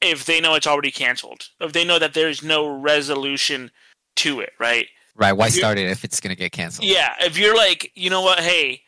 [0.00, 3.70] if they know it's already canceled if they know that there's no resolution
[4.16, 5.32] to it right right.
[5.32, 6.88] Why start it if it's gonna get canceled?
[6.88, 8.82] yeah, if you're like, you know what, hey,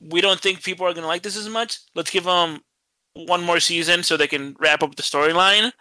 [0.00, 1.78] we don't think people are gonna like this as much.
[1.94, 2.60] Let's give them
[3.14, 5.72] one more season so they can wrap up the storyline,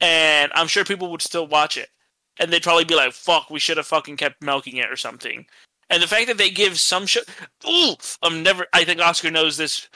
[0.00, 1.88] and I'm sure people would still watch it,
[2.38, 5.46] and they'd probably be like, "Fuck, we should have fucking kept milking it or something."
[5.90, 7.20] And the fact that they give some show,
[7.68, 8.66] ooh, I'm never.
[8.72, 9.88] I think Oscar knows this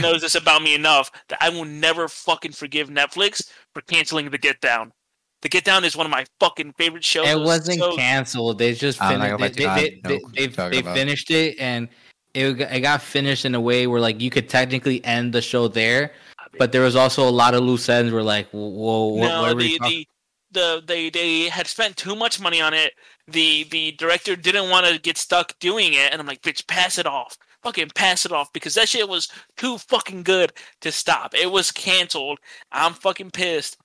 [0.00, 4.36] knows this about me enough that I will never fucking forgive Netflix for canceling The
[4.38, 4.92] Get Down.
[5.40, 7.26] The Get Down is one of my fucking favorite shows.
[7.26, 8.58] It was wasn't so- canceled.
[8.58, 9.18] They just finished.
[9.38, 9.64] gonna They, they,
[10.02, 10.10] know.
[10.34, 10.46] they, I they,
[10.82, 11.88] they finished it, and
[12.34, 15.42] it got- it got finished in a way where like you could technically end the
[15.42, 16.12] show there,
[16.58, 19.58] but there was also a lot of loose ends where like, whoa, what, no, what
[19.58, 20.06] the, the
[20.52, 22.92] the they they had spent too much money on it.
[23.28, 26.98] The the director didn't want to get stuck doing it, and I'm like, bitch, pass
[26.98, 27.36] it off.
[27.62, 31.32] Fucking pass it off because that shit was too fucking good to stop.
[31.34, 32.40] It was canceled.
[32.72, 33.78] I'm fucking pissed.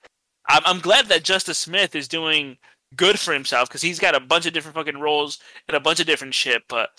[0.48, 2.56] I'm, I'm glad that Justice Smith is doing
[2.96, 5.38] good for himself because he's got a bunch of different fucking roles
[5.68, 6.62] and a bunch of different shit.
[6.68, 6.90] But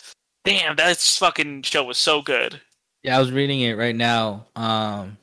[0.49, 2.59] damn, that fucking show was so good.
[3.03, 4.47] Yeah, I was reading it right now.
[4.55, 5.17] Um,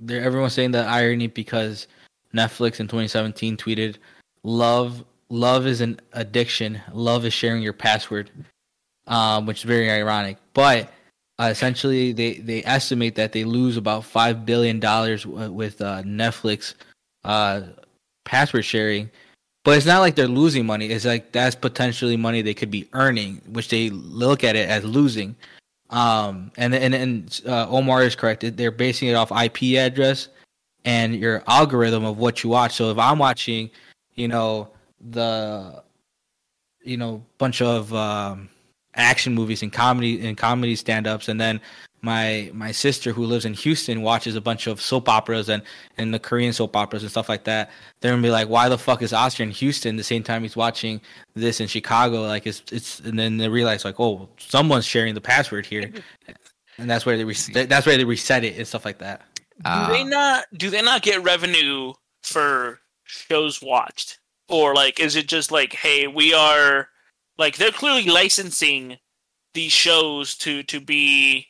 [0.00, 1.86] there, everyone's saying the irony because
[2.34, 3.96] Netflix in 2017 tweeted,
[4.42, 6.80] "Love, love is an addiction.
[6.92, 8.30] Love is sharing your password,"
[9.06, 10.38] um, which is very ironic.
[10.54, 10.90] But
[11.38, 16.02] uh, essentially, they they estimate that they lose about five billion dollars w- with uh,
[16.02, 16.74] Netflix
[17.24, 17.62] uh,
[18.24, 19.10] password sharing.
[19.64, 20.86] But it's not like they're losing money.
[20.86, 24.84] It's like that's potentially money they could be earning, which they look at it as
[24.84, 25.36] losing.
[25.90, 28.44] Um, and and and uh, Omar is correct.
[28.56, 30.28] They're basing it off IP address
[30.84, 32.74] and your algorithm of what you watch.
[32.74, 33.70] So if I'm watching,
[34.14, 34.68] you know,
[35.00, 35.82] the,
[36.82, 38.48] you know, bunch of um,
[38.94, 41.60] action movies and comedy and comedy stand-ups, and then
[42.02, 45.62] my my sister who lives in Houston watches a bunch of soap operas and
[45.98, 47.70] and the Korean soap operas and stuff like that.
[48.00, 50.56] They're gonna be like, why the fuck is Oscar in Houston the same time he's
[50.56, 51.00] watching
[51.34, 52.22] this in Chicago?
[52.22, 55.92] Like it's it's, and then they realize like, oh, someone's sharing the password here,
[56.78, 59.22] and that's where they re- that's where they reset it and stuff like that.
[59.72, 61.92] do they Um, not do they not get revenue
[62.22, 64.18] for shows watched
[64.48, 66.88] or like is it just like hey we are
[67.38, 68.96] like they're clearly licensing
[69.54, 71.46] these shows to to be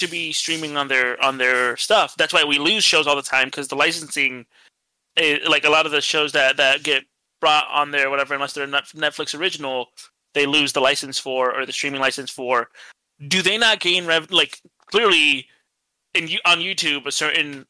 [0.00, 2.14] to be streaming on their on their stuff.
[2.16, 4.46] That's why we lose shows all the time because the licensing
[5.16, 7.04] eh, like a lot of the shows that that get
[7.40, 9.88] brought on there whatever unless they're not netflix original
[10.34, 12.68] they lose the license for or the streaming license for.
[13.28, 15.46] Do they not gain rev like clearly
[16.14, 17.66] in on YouTube a certain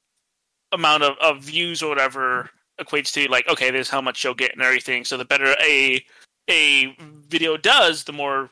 [0.73, 2.51] amount of, of views or whatever
[2.81, 5.05] equates to like okay this is how much you'll get and everything.
[5.05, 6.05] So the better a
[6.49, 6.97] a
[7.29, 8.51] video does the more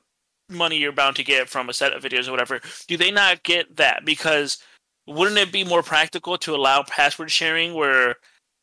[0.48, 3.42] money you're bound to get from a set of videos or whatever do they not
[3.42, 4.58] get that because
[5.06, 8.16] wouldn't it be more practical to allow password sharing where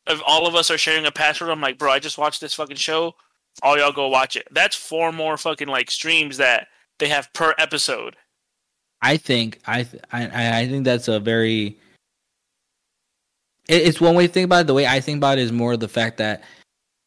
[0.08, 2.54] if all of us are sharing a password i'm like bro i just watched this
[2.54, 3.14] fucking show
[3.62, 6.68] all y'all go watch it that's four more fucking like streams that
[6.98, 8.16] they have per episode
[9.02, 11.78] I think I th- I I think that's a very.
[13.68, 14.66] It's one way to think about it.
[14.68, 16.42] The way I think about it is more the fact that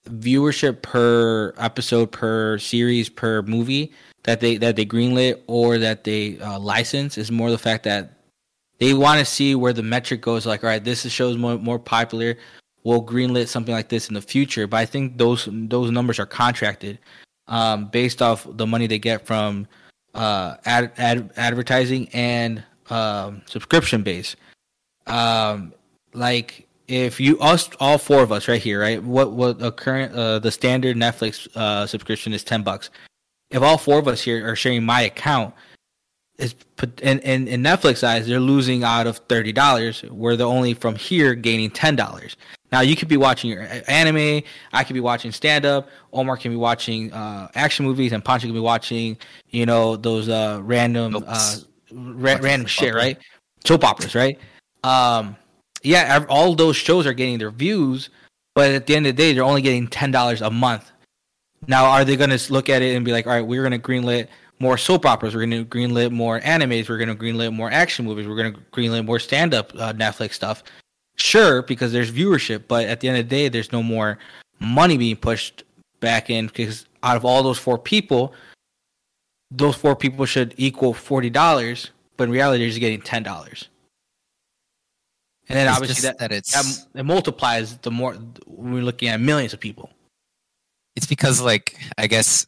[0.10, 3.94] viewership per episode, per series, per movie
[4.24, 8.14] that they that they greenlit or that they uh, license is more the fact that
[8.80, 10.46] they want to see where the metric goes.
[10.46, 12.38] Like, all right, this is shows more more popular.
[12.84, 14.68] We'll greenlit something like this in the future.
[14.68, 17.00] But I think those those numbers are contracted
[17.48, 19.68] um, based off the money they get from
[20.14, 24.36] uh, ad, ad, advertising and um, subscription base.
[25.08, 25.74] Um,
[26.14, 29.04] like if you us all four of us right here, right?
[29.04, 32.90] What what the current uh, the standard Netflix uh, subscription is ten bucks.
[33.52, 35.54] If all four of us here are sharing my account,
[36.38, 40.48] is put in, in in Netflix eyes they're losing out of thirty dollars, where they're
[40.48, 42.38] only from here gaining ten dollars.
[42.72, 46.52] Now you could be watching your anime, I could be watching stand up, Omar can
[46.52, 49.18] be watching uh, action movies, and Pancho can be watching,
[49.50, 51.56] you know, those uh, random uh,
[51.92, 53.18] ra- random shit, right?
[53.66, 54.40] Soap operas, right?
[54.84, 55.36] Um,
[55.82, 58.10] yeah, all those shows are getting their views,
[58.56, 60.92] but at the end of the day, they're only getting ten dollars a month.
[61.68, 63.80] Now, are they going to look at it and be like, all right, we're going
[63.80, 64.28] to greenlit
[64.60, 68.06] more soap operas, we're going to greenlit more animes, we're going to greenlit more action
[68.06, 70.64] movies, we're going to greenlit more stand up uh, Netflix stuff?
[71.16, 74.18] Sure, because there's viewership, but at the end of the day, there's no more
[74.60, 75.64] money being pushed
[76.00, 78.34] back in because out of all those four people,
[79.52, 83.68] those four people should equal forty dollars, but in reality, they're just getting ten dollars.
[85.50, 88.14] And then It's obviously that, that it's that it multiplies the more
[88.46, 89.90] when we're looking at millions of people.
[91.00, 92.46] It's because like I guess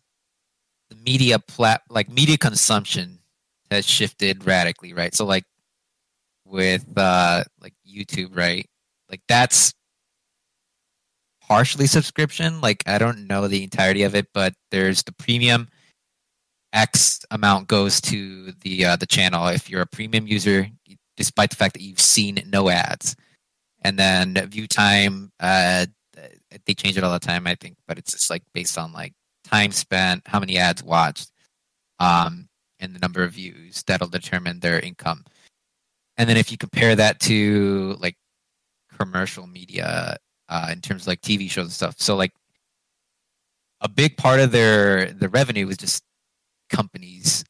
[0.89, 3.19] the media plat like media consumption
[3.69, 5.15] has shifted radically, right?
[5.15, 5.45] So like
[6.45, 8.67] with uh like YouTube, right?
[9.09, 9.73] Like that's
[11.47, 12.59] partially subscription.
[12.59, 15.69] Like I don't know the entirety of it, but there's the premium
[16.73, 20.67] X amount goes to the uh, the channel if you're a premium user,
[21.15, 23.15] despite the fact that you've seen no ads.
[23.81, 25.85] And then view time, uh,
[26.65, 29.13] they change it all the time, I think, but it's just like based on like
[29.45, 31.31] time spent, how many ads watched,
[31.99, 32.49] um,
[32.79, 35.25] and the number of views that'll determine their income.
[36.17, 38.15] and then if you compare that to like
[38.97, 40.17] commercial media
[40.49, 42.33] uh, in terms of like TV shows and stuff, so like
[43.81, 46.03] a big part of their the revenue was just
[46.69, 47.43] companies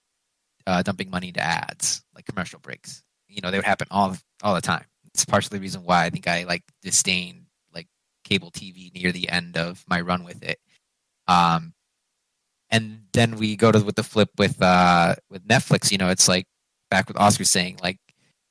[0.68, 3.04] uh, dumping money into ads, like commercial breaks.
[3.28, 4.86] You know, they would happen all all the time.
[5.14, 7.41] It's partially the reason why I think I like disdained like
[8.24, 10.60] cable TV near the end of my run with it.
[11.28, 11.74] Um,
[12.70, 15.92] and then we go to with the flip with uh with Netflix.
[15.92, 16.48] You know, it's like
[16.90, 18.00] back with Oscar saying like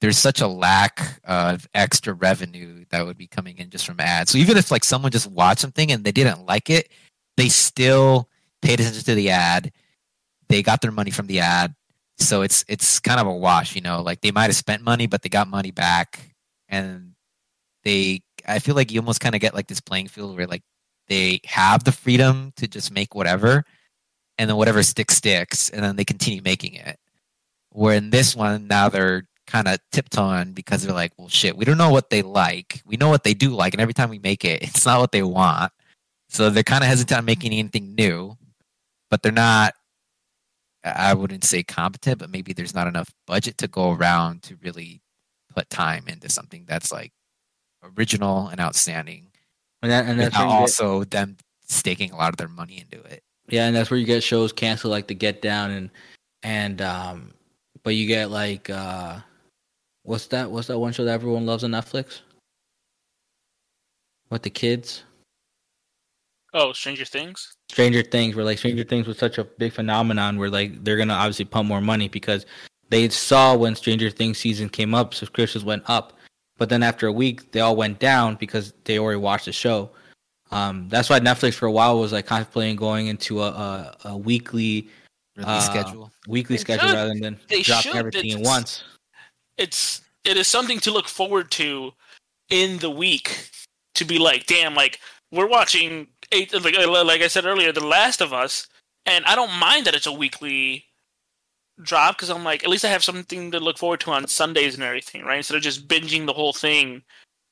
[0.01, 4.31] there's such a lack of extra revenue that would be coming in just from ads.
[4.31, 6.91] So even if like someone just watched something and they didn't like it,
[7.37, 8.29] they still
[8.63, 9.73] paid attention to the ad.
[10.49, 11.75] They got their money from the ad.
[12.19, 15.07] So it's it's kind of a wash, you know, like they might have spent money,
[15.07, 16.35] but they got money back
[16.69, 17.15] and
[17.85, 20.63] they I feel like you almost kind of get like this playing field where like
[21.09, 23.65] they have the freedom to just make whatever
[24.39, 26.99] and then whatever sticks sticks and then they continue making it.
[27.71, 31.65] Where in this one now they're kind of tiptoeing because they're like well shit we
[31.65, 32.83] don't know what they like.
[32.87, 35.13] We know what they do like and every time we make it it's not what
[35.13, 35.73] they want.
[36.29, 38.37] So they're kind of hesitant on making anything new
[39.11, 39.75] but they're not
[40.85, 45.03] i wouldn't say competent but maybe there's not enough budget to go around to really
[45.55, 47.13] put time into something that's like
[47.97, 49.27] original and outstanding
[49.83, 51.37] And, that, and that's without get- also them
[51.67, 54.53] staking a lot of their money into it Yeah, and that's where you get shows
[54.53, 55.91] canceled like the Get Down and
[56.43, 57.33] and um
[57.83, 59.19] but you get like uh
[60.03, 62.21] what's that what's that one show that everyone loves on Netflix?
[64.29, 65.03] What the kids?
[66.53, 67.55] Oh, Stranger Things.
[67.71, 71.15] Stranger Things where like Stranger Things was such a big phenomenon where like they're gonna
[71.15, 72.47] obviously pump more money because
[72.89, 76.15] they saw when Stranger Things season came up, subscriptions went up.
[76.61, 79.91] But then after a week they all went down because they already watched the show.
[80.51, 84.17] Um, that's why Netflix for a while was like contemplating going into a, a, a
[84.17, 84.87] weekly
[85.37, 86.95] release Uh, schedule weekly They schedule should.
[86.95, 87.99] rather than They dropping should.
[87.99, 88.85] everything in It's- once.
[89.57, 91.93] It's it is something to look forward to
[92.51, 93.49] in the week.
[93.95, 95.01] To be like, damn, like
[95.33, 98.67] we're watching eight, like like I said earlier, The Last of Us,
[99.07, 100.85] and I don't mind that it's a weekly
[101.83, 104.75] drop because I'm like, at least I have something to look forward to on Sundays
[104.75, 105.39] and everything, right?
[105.39, 107.03] Instead of just binging the whole thing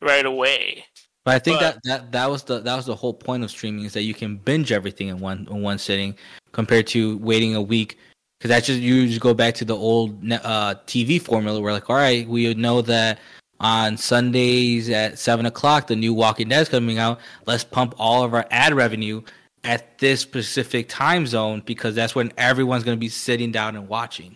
[0.01, 0.85] right away.
[1.25, 3.51] But I think But- that, that that was the that was the whole point of
[3.51, 6.17] streaming is that you can binge everything in one in one sitting
[6.53, 7.99] compared to waiting a week
[8.39, 11.91] because that's just you just go back to the old uh, TV formula where like
[11.91, 13.19] all right we know that
[13.61, 18.25] on Sundays at seven o'clock the new Walking Dead is coming out let's pump all
[18.25, 19.21] of our ad revenue
[19.69, 23.86] at this specific time zone because that's when everyone's going to be sitting down and
[23.86, 24.35] watching.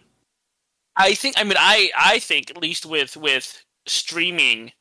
[0.94, 4.72] I think I mean I I think at least with with streaming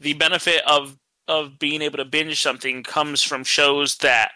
[0.00, 4.32] the benefit of of being able to binge something comes from shows that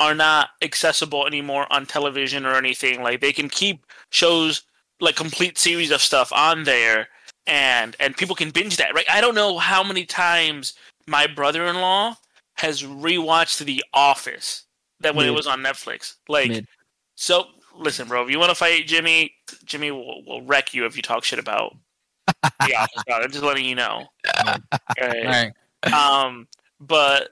[0.00, 3.00] are not accessible anymore on television or anything.
[3.00, 4.62] Like they can keep shows
[5.00, 7.06] like complete series of stuff on there
[7.46, 9.06] and and people can binge that right?
[9.08, 10.74] I don't know how many times
[11.06, 12.16] my brother-in-law
[12.56, 14.64] has rewatched The Office
[15.02, 16.66] that when it was on Netflix like Mid.
[17.14, 17.46] so
[17.76, 18.22] listen, bro.
[18.24, 19.32] If you want to fight Jimmy,
[19.64, 21.76] Jimmy will, will wreck you if you talk shit about
[22.42, 23.02] the office.
[23.12, 24.06] I'm just letting you know.
[24.46, 24.56] All
[24.98, 25.26] Okay.
[25.26, 25.52] right.
[25.92, 26.48] Um,
[26.80, 27.30] but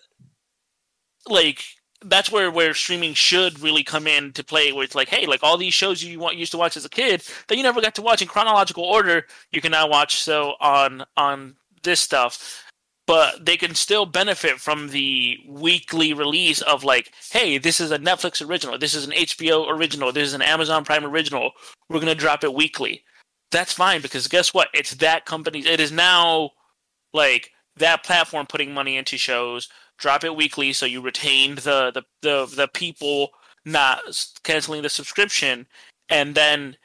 [1.28, 1.62] like
[2.02, 4.72] that's where where streaming should really come in to play.
[4.72, 6.88] Where it's like, hey, like all these shows you want used to watch as a
[6.88, 10.54] kid that you never got to watch in chronological order, you can now watch so
[10.60, 12.64] on on this stuff.
[13.10, 17.98] But they can still benefit from the weekly release of like, hey, this is a
[17.98, 21.50] Netflix original, this is an HBO original, this is an Amazon Prime original.
[21.88, 23.02] We're gonna drop it weekly.
[23.50, 24.68] That's fine because guess what?
[24.72, 25.66] It's that company.
[25.66, 26.50] It is now
[27.12, 29.68] like that platform putting money into shows.
[29.98, 33.30] Drop it weekly so you retain the the the, the people
[33.64, 34.02] not
[34.44, 35.66] canceling the subscription,
[36.10, 36.76] and then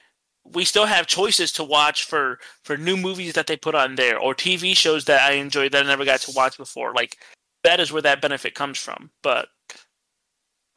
[0.54, 4.18] we still have choices to watch for for new movies that they put on there
[4.20, 6.94] or TV shows that I enjoy that I never got to watch before.
[6.94, 7.18] Like
[7.64, 9.10] that is where that benefit comes from.
[9.24, 9.48] But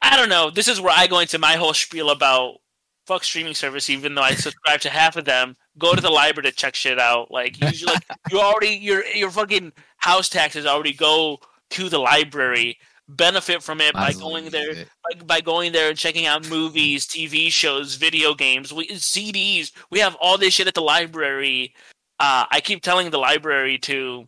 [0.01, 0.49] I don't know.
[0.49, 2.57] This is where I go into my whole spiel about
[3.05, 3.89] fuck streaming service.
[3.89, 6.99] Even though I subscribe to half of them, go to the library to check shit
[6.99, 7.31] out.
[7.31, 11.39] Like usually, like, you already your your fucking house taxes already go
[11.71, 12.79] to the library.
[13.09, 14.87] Benefit from it by going there it.
[15.09, 19.71] like by going there and checking out movies, TV shows, video games, we, CDs.
[19.89, 21.73] We have all this shit at the library.
[22.19, 24.27] Uh, I keep telling the library to,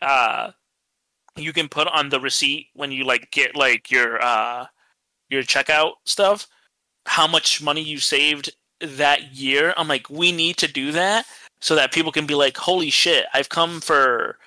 [0.00, 0.52] uh,
[1.36, 4.66] you can put on the receipt when you like get like your uh,
[5.28, 6.46] your checkout stuff,
[7.06, 9.74] how much money you saved that year.
[9.76, 11.26] I'm like, we need to do that
[11.60, 14.38] so that people can be like, holy shit, I've come for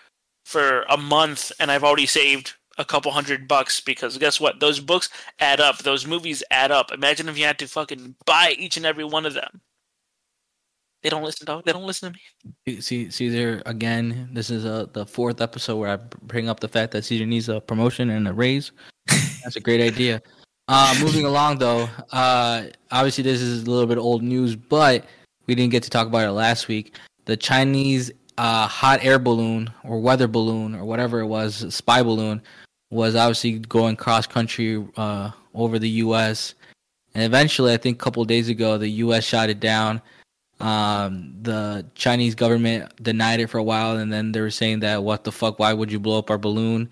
[0.45, 4.59] for a month and I've already saved a couple hundred bucks because guess what?
[4.59, 5.09] Those books
[5.39, 5.79] add up.
[5.79, 6.91] Those movies add up.
[6.91, 9.61] Imagine if you had to fucking buy each and every one of them.
[11.03, 11.65] They don't listen, dog.
[11.65, 12.19] They don't listen to
[12.65, 12.79] me.
[12.79, 14.29] See, Caesar again.
[14.31, 17.49] This is uh, the fourth episode where I bring up the fact that Caesar needs
[17.49, 18.71] a promotion and a raise.
[19.43, 20.21] That's a great idea.
[20.69, 25.05] Uh, moving along though, uh, obviously this is a little bit old news, but
[25.45, 26.95] we didn't get to talk about it last week.
[27.25, 32.41] The Chinese uh, hot air balloon or weather balloon or whatever it was, spy balloon,
[32.93, 36.53] was obviously going cross country uh, over the U.S.
[37.13, 39.23] And eventually, I think a couple days ago, the U.S.
[39.23, 40.01] shot it down.
[40.59, 45.03] Um, the Chinese government denied it for a while, and then they were saying that
[45.03, 45.59] what the fuck?
[45.59, 46.89] Why would you blow up our balloon?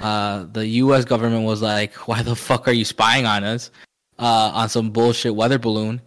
[0.00, 1.04] Uh, the U.S.
[1.04, 3.70] government was like, "Why the fuck are you spying on us
[4.18, 6.00] uh, on some bullshit weather balloon?"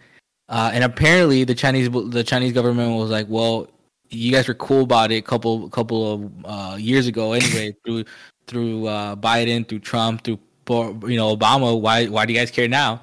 [0.48, 3.68] Uh, and apparently, the Chinese the Chinese government was like, "Well,
[4.12, 8.06] you guys were cool about it a couple couple of uh, years ago, anyway, through
[8.52, 11.80] through uh, Biden, through Trump, through you know Obama.
[11.80, 13.02] Why why do you guys care now?"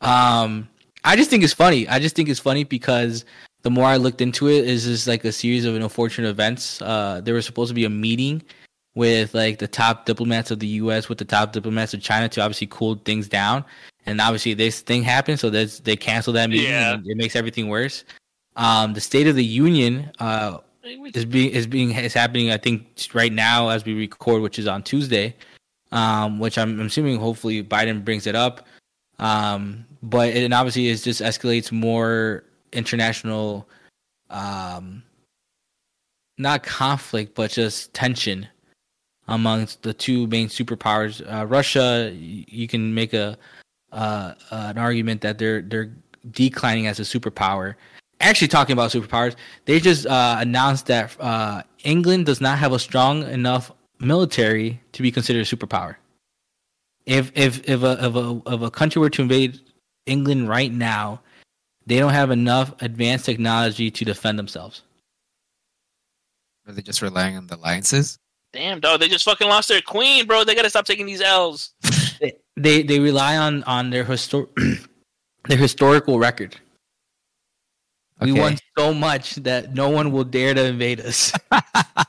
[0.00, 0.68] Um,
[1.04, 1.88] I just think it's funny.
[1.88, 3.24] I just think it's funny because
[3.62, 6.80] the more I looked into it, is just like a series of unfortunate events.
[6.80, 8.42] Uh, there was supposed to be a meeting
[8.94, 11.08] with like the top diplomats of the U.S.
[11.08, 13.64] with the top diplomats of China to obviously cool things down,
[14.06, 16.70] and obviously this thing happened, so they canceled that meeting.
[16.70, 16.94] Yeah.
[16.94, 18.04] And it makes everything worse.
[18.54, 20.58] Um, the State of the Union uh,
[21.14, 22.50] is being is being is happening.
[22.50, 25.34] I think right now as we record, which is on Tuesday.
[25.92, 28.66] Um, which I'm, I'm assuming hopefully Biden brings it up.
[29.18, 33.68] Um, but it obviously is just escalates more international,
[34.30, 35.02] um,
[36.38, 38.46] not conflict, but just tension
[39.28, 41.22] amongst the two main superpowers.
[41.32, 43.38] Uh, Russia, you can make a
[43.92, 45.92] uh, an argument that they're they're
[46.32, 47.74] declining as a superpower.
[48.20, 49.36] Actually, talking about superpowers,
[49.66, 55.02] they just uh, announced that uh, England does not have a strong enough military to
[55.02, 55.96] be considered a superpower.
[57.04, 59.60] If if if a if a if a country were to invade
[60.06, 61.20] England right now,
[61.86, 64.82] they don't have enough advanced technology to defend themselves.
[66.66, 68.18] Are they just relying on the alliances?
[68.52, 69.00] Damn, dog.
[69.00, 70.42] They just fucking lost their queen, bro.
[70.42, 71.72] They gotta stop taking these L's.
[72.58, 74.48] They they rely on on their histor-
[75.44, 76.56] their historical record.
[78.20, 78.40] We Okay.
[78.40, 81.32] won so much that no one will dare to invade us.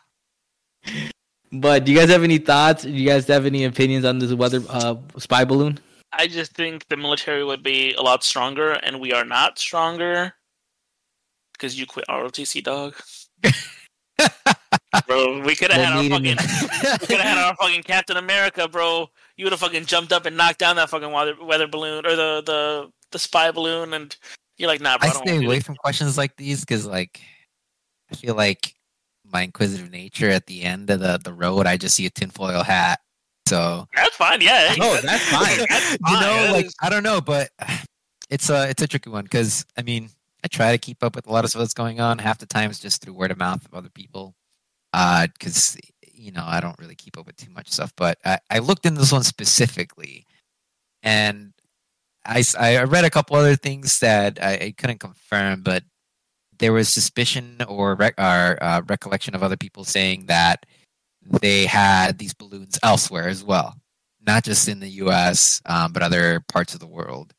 [1.51, 2.84] but do you guys have any thoughts?
[2.84, 5.79] Do you guys have any opinions on this weather uh, spy balloon?
[6.13, 10.34] I just think the military would be a lot stronger, and we are not stronger
[11.53, 12.95] because you quit ROTC, dog.
[15.07, 16.38] bro, we could have had our fucking,
[17.01, 19.09] we could have had our fucking Captain America, bro.
[19.35, 22.15] You would have fucking jumped up and knocked down that fucking weather, weather balloon or
[22.15, 24.15] the the the spy balloon, and
[24.57, 25.09] you're like, nah, bro.
[25.09, 27.21] I I stay away from questions like these because, like,
[28.11, 28.73] I feel like
[29.31, 32.63] my inquisitive nature at the end of the, the road, I just see a tinfoil
[32.63, 32.99] hat.
[33.47, 34.75] So That's fine, yeah.
[34.79, 35.65] Oh, no, that's fine.
[35.69, 37.49] That's you know, like I don't know, but
[38.29, 40.09] it's a it's a tricky one because I mean
[40.43, 42.17] I try to keep up with a lot of stuff that's going on.
[42.19, 44.35] Half the times just through word of mouth of other people,
[44.93, 45.77] uh, because
[46.13, 47.93] you know I don't really keep up with too much stuff.
[47.95, 50.25] But I, I looked into this one specifically,
[51.01, 51.53] and
[52.27, 55.83] I I read a couple other things that I, I couldn't confirm, but
[56.59, 60.65] there was suspicion or, rec- or uh, recollection of other people saying that
[61.41, 63.75] they had these balloons elsewhere as well
[64.27, 65.61] not just in the U.S.
[65.65, 67.33] Um, but other parts of the world.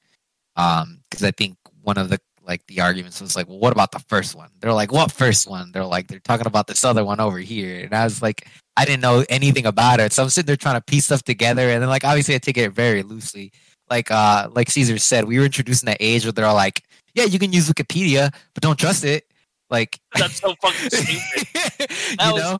[0.57, 3.99] Because I think one of the like the arguments was like, well, what about the
[3.99, 4.49] first one?
[4.59, 5.71] They're like, what first one?
[5.71, 8.87] They're like, they're talking about this other one over here, and I was like, I
[8.87, 11.83] didn't know anything about it, so I'm sitting there trying to piece stuff together, and
[11.83, 13.53] then like obviously I take it very loosely.
[13.91, 16.83] Like uh, like Caesar said, we were introduced in that age where they're all like,
[17.15, 19.27] yeah, you can use Wikipedia, but don't trust it.
[19.71, 21.91] Like, That's so fucking stupid.
[22.21, 22.59] you was- know,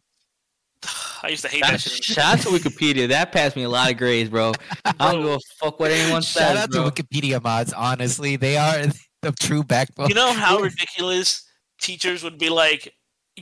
[1.23, 2.05] I used to hate that shit.
[2.05, 3.09] shout out to Wikipedia.
[3.09, 4.53] That passed me a lot of grades, bro.
[4.85, 6.89] I don't give a fuck what anyone shout says, out bro.
[6.89, 7.73] to Wikipedia mods.
[7.73, 8.87] Honestly, they are
[9.23, 10.09] the true backbone.
[10.09, 11.45] You know how ridiculous
[11.81, 12.95] teachers would be like,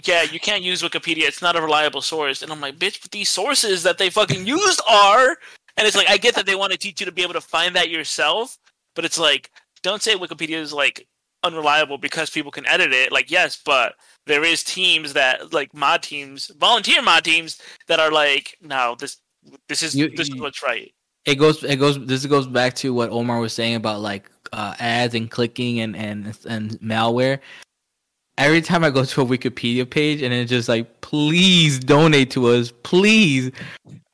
[0.05, 1.23] yeah, you can't use Wikipedia.
[1.25, 2.43] It's not a reliable source.
[2.43, 5.37] And I'm like, bitch, but these sources that they fucking used are.
[5.77, 7.41] And it's like, I get that they want to teach you to be able to
[7.41, 8.59] find that yourself,
[8.95, 9.51] but it's like,
[9.83, 11.07] don't say Wikipedia is like
[11.43, 13.13] unreliable because people can edit it.
[13.13, 13.95] Like, yes, but
[14.27, 19.19] there is teams that like mod teams, volunteer mod teams that are like, no, this
[19.69, 20.93] this is You- this is what's right.
[21.25, 24.75] it goes it goes this goes back to what Omar was saying about like uh,
[24.79, 27.41] ads and clicking and and and malware.
[28.39, 32.49] Every time I go to a Wikipedia page and it's just like, please donate to
[32.49, 33.51] us, please.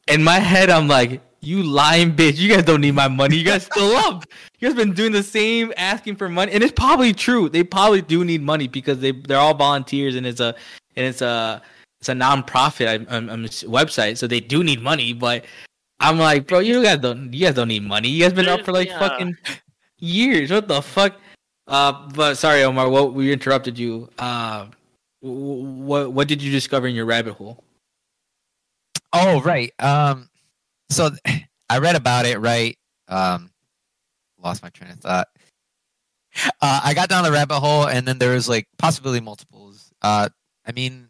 [0.09, 3.37] In my head, I'm like, you lying bitch, you guys don't need my money.
[3.37, 4.25] You guys still up.
[4.59, 7.49] You guys been doing the same asking for money, and it's probably true.
[7.49, 10.55] They probably do need money because they they're all volunteers and it's a
[10.97, 11.61] and it's a
[12.01, 15.13] it's a non-profit I'm, I'm, I'm website, so they do need money.
[15.13, 15.45] But
[16.01, 18.09] I'm like, bro, you guys don't you guys don't need money.
[18.09, 19.01] You guys been up for like Yeah.
[19.01, 19.37] fucking
[19.99, 20.51] years.
[20.51, 21.17] What the fuck?
[21.67, 22.89] Uh, but sorry, Omar.
[22.89, 24.09] What we interrupted you.
[24.19, 24.67] Uh,
[25.21, 27.63] what what did you discover in your rabbit hole?
[29.13, 29.73] Oh, right.
[29.79, 30.29] Um,
[30.93, 31.11] so
[31.69, 32.39] I read about it.
[32.39, 32.77] Right.
[33.09, 33.51] Um,
[34.43, 35.29] lost my train of thought.
[36.63, 39.93] Uh, I got down the rabbit hole, and then there was like possibly multiples.
[40.01, 40.29] Uh,
[40.67, 41.09] I mean,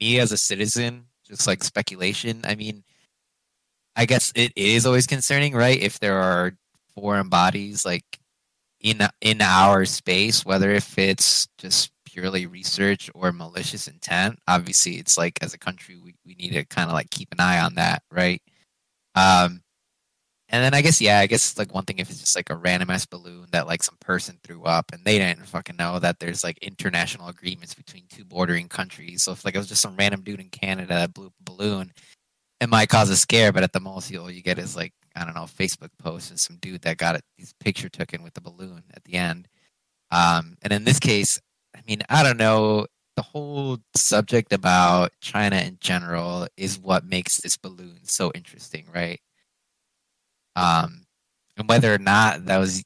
[0.00, 2.40] me as a citizen, just like speculation.
[2.44, 2.82] I mean,
[3.94, 5.78] I guess it is always concerning, right?
[5.78, 6.52] If there are
[6.94, 8.04] foreign bodies like
[8.80, 14.38] in in our space, whether if it's just purely research or malicious intent.
[14.48, 17.40] Obviously, it's like as a country, we, we need to kind of like keep an
[17.40, 18.42] eye on that, right?
[19.18, 19.62] Um,
[20.50, 22.56] and then I guess yeah, I guess like one thing if it's just like a
[22.56, 26.20] random ass balloon that like some person threw up and they didn't fucking know that
[26.20, 29.24] there's like international agreements between two bordering countries.
[29.24, 31.50] So if like it was just some random dude in Canada that blew up a
[31.50, 31.92] balloon,
[32.60, 35.24] it might cause a scare, but at the most all you get is like I
[35.24, 38.40] don't know Facebook post and some dude that got it his picture taken with the
[38.40, 39.48] balloon at the end.
[40.10, 41.40] Um, and in this case,
[41.76, 42.86] I mean I don't know
[43.18, 49.20] the whole subject about China in general is what makes this balloon so interesting, right?
[50.54, 51.02] Um,
[51.56, 52.84] and whether or not that was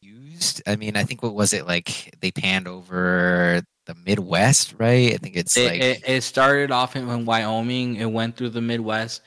[0.00, 2.14] used, I mean, I think what was it like?
[2.22, 5.12] They panned over the Midwest, right?
[5.12, 7.96] I think it's It, like it, it started off in, in Wyoming.
[7.96, 9.20] It went through the Midwest,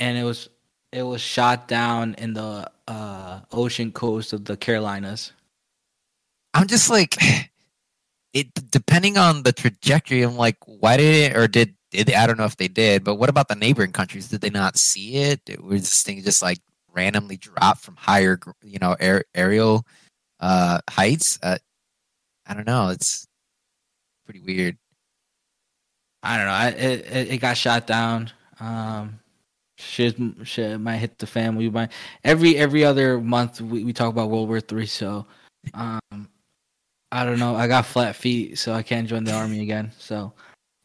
[0.00, 0.48] and it was
[0.90, 5.34] it was shot down in the uh, ocean coast of the Carolinas.
[6.52, 7.16] I'm just like
[8.32, 10.22] it depending on the trajectory.
[10.22, 13.16] I'm like, why did it or did did I don't know if they did, but
[13.16, 14.28] what about the neighboring countries?
[14.28, 15.40] Did they not see it?
[15.48, 16.58] it Was this thing just like
[16.92, 19.86] randomly dropped from higher, you know, air, aerial
[20.40, 21.38] uh, heights?
[21.42, 21.58] Uh,
[22.46, 22.88] I don't know.
[22.88, 23.26] It's
[24.24, 24.76] pretty weird.
[26.22, 26.52] I don't know.
[26.52, 28.30] I, it, it got shot down.
[28.60, 29.20] Um,
[29.78, 31.52] shit, shit might hit the.
[31.56, 31.92] We might
[32.24, 34.86] every every other month we, we talk about World War Three.
[34.86, 35.26] So,
[35.74, 36.28] um,
[37.10, 37.56] I don't know.
[37.56, 39.92] I got flat feet, so I can't join the army again.
[39.98, 40.32] So,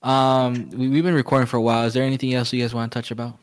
[0.02, 1.86] um, we, we've been recording for a while.
[1.86, 3.38] Is there anything else you guys want to touch about?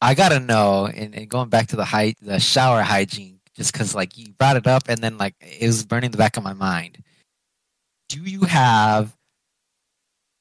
[0.00, 3.94] I gotta know, and, and going back to the height, the shower hygiene, just because
[3.94, 6.52] like you brought it up, and then like it was burning the back of my
[6.52, 6.98] mind.
[8.08, 9.16] Do you have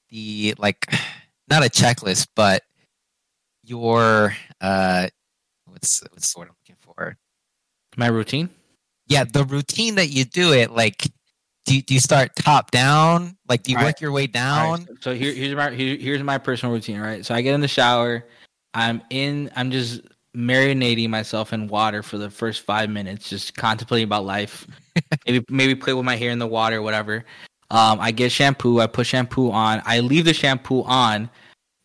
[0.09, 0.85] the like,
[1.49, 2.63] not a checklist, but
[3.63, 5.07] your uh,
[5.65, 7.17] what's what's the word I'm looking for?
[7.95, 8.49] My routine.
[9.07, 10.71] Yeah, the routine that you do it.
[10.71, 11.07] Like,
[11.65, 13.37] do you, do you start top down?
[13.47, 13.89] Like, do you All right.
[13.89, 14.87] work your way down?
[14.89, 16.99] right, so here, here's my here, here's my personal routine.
[16.99, 17.25] Right.
[17.25, 18.25] So I get in the shower.
[18.73, 19.51] I'm in.
[19.55, 20.01] I'm just
[20.35, 24.67] marinating myself in water for the first five minutes, just contemplating about life.
[25.27, 27.25] maybe maybe play with my hair in the water, whatever.
[27.69, 28.79] Um, I get shampoo.
[28.79, 29.81] I put shampoo on.
[29.85, 31.29] I leave the shampoo on.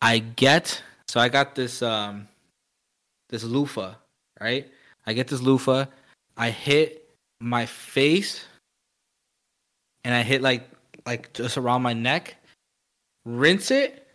[0.01, 2.27] I get so I got this um
[3.29, 3.95] this loofah,
[4.39, 4.67] right?
[5.07, 5.85] I get this loofah.
[6.37, 6.98] I hit
[7.39, 8.45] my face,
[10.03, 10.69] and I hit like
[11.05, 12.35] like just around my neck.
[13.25, 14.07] Rinse it.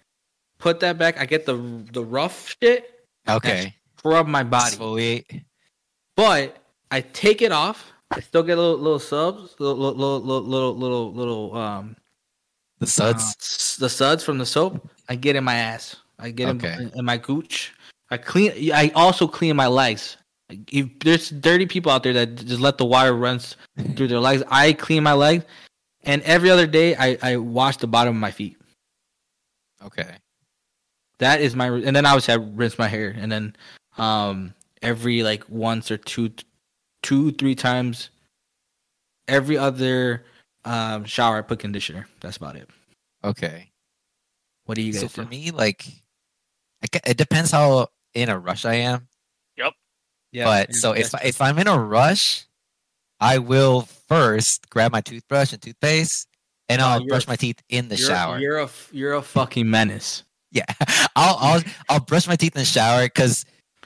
[0.58, 1.18] Put that back.
[1.20, 1.56] I get the
[1.92, 2.90] the rough shit.
[3.28, 4.76] Okay, Scrub my body.
[4.76, 5.44] exfoliate.
[6.16, 6.58] But
[6.90, 7.92] I take it off.
[8.10, 11.96] I still get little little subs, little little little little little, little um
[12.78, 13.22] The uh, suds.
[13.40, 14.88] s- the suds from the soap.
[15.08, 15.96] I get in my ass.
[16.18, 16.74] I get Okay.
[16.74, 17.72] in, in my gooch.
[18.10, 18.72] I clean.
[18.72, 20.16] I also clean my legs.
[20.50, 23.38] If there's dirty people out there that just let the water run
[23.96, 25.44] through their legs, I clean my legs,
[26.02, 28.56] and every other day I I wash the bottom of my feet.
[29.84, 30.16] okay.
[31.18, 33.56] That is my and then obviously I rinse my hair and then
[33.96, 34.52] um
[34.82, 36.30] every like once or two
[37.02, 38.10] two three times
[39.28, 40.24] every other
[40.64, 42.06] um shower I put conditioner.
[42.20, 42.68] That's about it.
[43.22, 43.70] Okay.
[44.66, 45.12] What do you guys So do?
[45.22, 45.86] for me, like,
[46.82, 49.06] it depends how in a rush I am.
[50.34, 52.44] Yeah, but so if if I'm in a rush,
[53.20, 56.26] I will first grab my toothbrush and toothpaste,
[56.68, 58.38] and I'll brush my teeth in the you're, shower.
[58.38, 60.24] you're a you're a fucking menace.
[60.50, 60.64] Yeah,
[61.16, 63.44] I'll I'll I'll brush my teeth in the shower because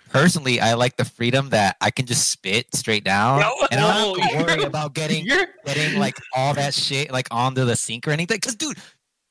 [0.08, 3.98] personally I like the freedom that I can just spit straight down, No, and I
[3.98, 5.28] don't have to worry about getting
[5.66, 8.38] getting like all that shit like onto the sink or anything.
[8.38, 8.78] Because dude,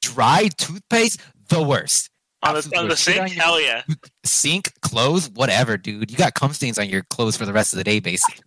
[0.03, 1.19] dry toothpaste
[1.49, 2.11] the worst.
[2.43, 3.19] On the, on the sink.
[3.21, 3.81] on your- Hell yeah.
[4.25, 6.11] Sink, clothes, whatever, dude.
[6.11, 8.43] You got cum stains on your clothes for the rest of the day, basically.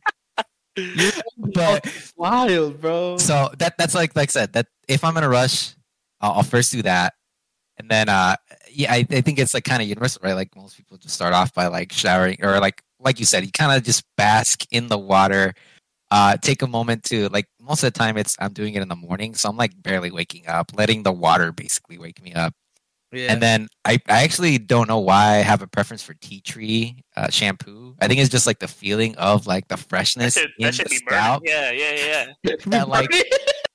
[1.37, 3.17] but wild, bro.
[3.19, 5.75] so that that's like like I said that if I'm in a rush,
[6.21, 7.15] I'll, I'll first do that,
[7.79, 8.37] and then uh
[8.71, 10.35] yeah, I, I think it's like kind of universal, right?
[10.35, 13.51] Like most people just start off by like showering or like like you said, you
[13.53, 15.55] kind of just bask in the water.
[16.13, 18.89] Uh, take a moment to like most of the time it's I'm doing it in
[18.89, 22.53] the morning, so I'm like barely waking up, letting the water basically wake me up.
[23.13, 23.33] Yeah.
[23.33, 27.03] And then I, I actually don't know why I have a preference for tea tree
[27.17, 27.97] uh, shampoo.
[28.01, 30.75] I think it's just like the feeling of like the That freshness should, in that
[30.75, 31.21] should the be burning.
[31.23, 31.43] scalp.
[31.45, 32.55] Yeah, yeah, yeah.
[32.67, 33.09] That, like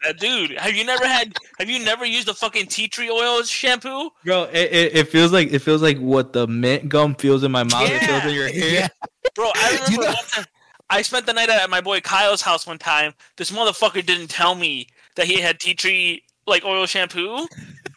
[0.08, 1.34] Uh, dude, have you never had?
[1.58, 4.12] Have you never used the fucking tea tree oil shampoo?
[4.24, 7.52] Bro, it, it, it feels like it feels like what the mint gum feels in
[7.52, 7.90] my mouth.
[7.90, 8.70] It feels in your hair.
[8.82, 8.88] yeah,
[9.34, 10.46] Bro, I remember You know- one time,
[10.92, 13.14] I spent the night at my boy Kyle's house one time.
[13.38, 14.86] This motherfucker didn't tell me
[15.16, 17.48] that he had tea tree like oil shampoo.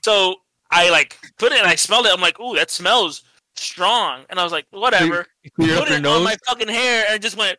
[0.02, 0.36] So
[0.70, 2.12] I like put it and I smelled it.
[2.12, 3.22] I'm like, ooh, that smells
[3.56, 4.24] strong.
[4.30, 5.20] And I was like, whatever.
[5.46, 7.58] Up Put it on my fucking hair and just went.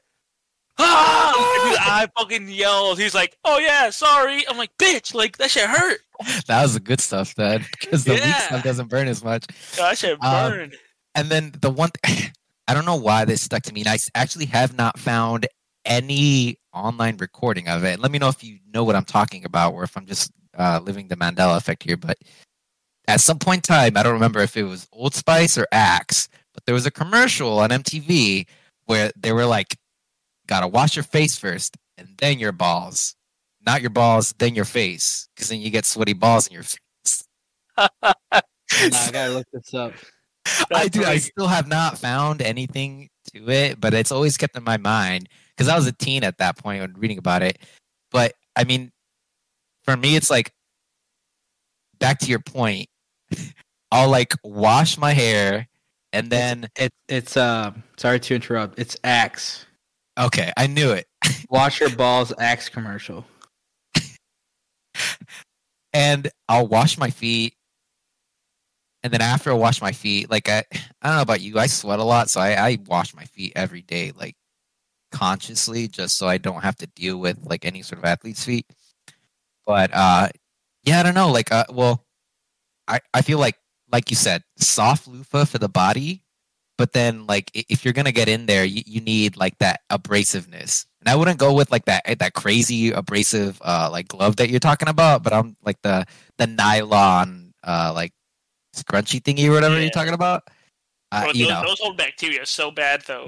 [0.78, 1.66] Ah!
[1.66, 3.00] Dude, I fucking yelled.
[3.00, 6.00] He's like, "Oh yeah, sorry." I'm like, "Bitch, like that shit hurt.
[6.48, 9.46] that was the good stuff then, because the weak stuff doesn't burn as much.
[9.76, 10.76] That shit Um, burned."
[11.16, 13.82] And then the one, I don't know why this stuck to me.
[13.82, 15.48] And I actually have not found
[15.84, 18.00] any online recording of it.
[18.00, 20.80] Let me know if you know what I'm talking about, or if I'm just uh,
[20.82, 21.98] living the Mandela effect here.
[21.98, 22.18] But
[23.10, 26.30] at some point in time, I don't remember if it was Old Spice or Axe,
[26.54, 28.46] but there was a commercial on MTV
[28.86, 29.78] where they were like,
[30.46, 33.16] "Gotta wash your face first, and then your balls."
[33.66, 37.24] Not your balls, then your face, because then you get sweaty balls in your face.
[37.78, 38.42] Nah, I
[39.12, 39.94] gotta look this up.
[40.72, 41.04] I do.
[41.04, 45.30] I still have not found anything to it, but it's always kept in my mind
[45.58, 47.58] because I was a teen at that point when reading about it.
[48.12, 48.92] But I mean,
[49.84, 50.54] for me, it's like
[52.00, 52.88] back to your point.
[53.92, 55.68] I'll like wash my hair
[56.14, 58.80] and then It, it's uh sorry to interrupt.
[58.80, 59.66] It's Axe.
[60.20, 61.08] okay, I knew it.
[61.50, 63.26] Wash your balls Axe commercial.
[65.94, 67.56] And I'll wash my feet.
[69.02, 70.64] And then after I wash my feet, like I,
[71.02, 73.54] I don't know about you, I sweat a lot, so I, I wash my feet
[73.56, 74.36] every day, like
[75.12, 78.68] consciously, just so I don't have to deal with like any sort of athlete's feet.
[79.66, 80.30] But uh,
[80.84, 81.32] yeah, I don't know.
[81.32, 82.04] Like, uh, well,
[82.90, 83.56] I I feel like
[83.92, 86.24] like you said, soft loofah for the body,
[86.78, 90.86] but then like if you're gonna get in there, you, you need like that abrasiveness.
[91.02, 94.60] And I wouldn't go with like that that crazy abrasive uh like glove that you're
[94.60, 96.06] talking about, but I'm like the
[96.38, 98.12] the nylon uh like
[98.76, 99.82] scrunchy thingy or whatever Yeah.
[99.82, 100.44] you're talking about.
[101.12, 103.28] Uh, Bro, you those, know, those hold bacteria so bad though.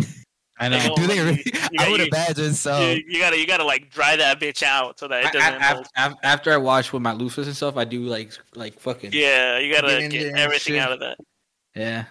[0.61, 0.77] I know.
[0.87, 0.95] know.
[0.95, 1.43] do they really?
[1.45, 2.91] You I would you- imagine so.
[2.91, 5.61] you, you gotta you gotta like dry that bitch out so that it doesn't.
[5.61, 5.87] I- mold.
[5.97, 9.11] af- af- after I wash with my loofahs and stuff, I do like like fucking
[9.13, 11.17] yeah, you gotta Get get everything out of that.
[11.75, 12.05] yeah.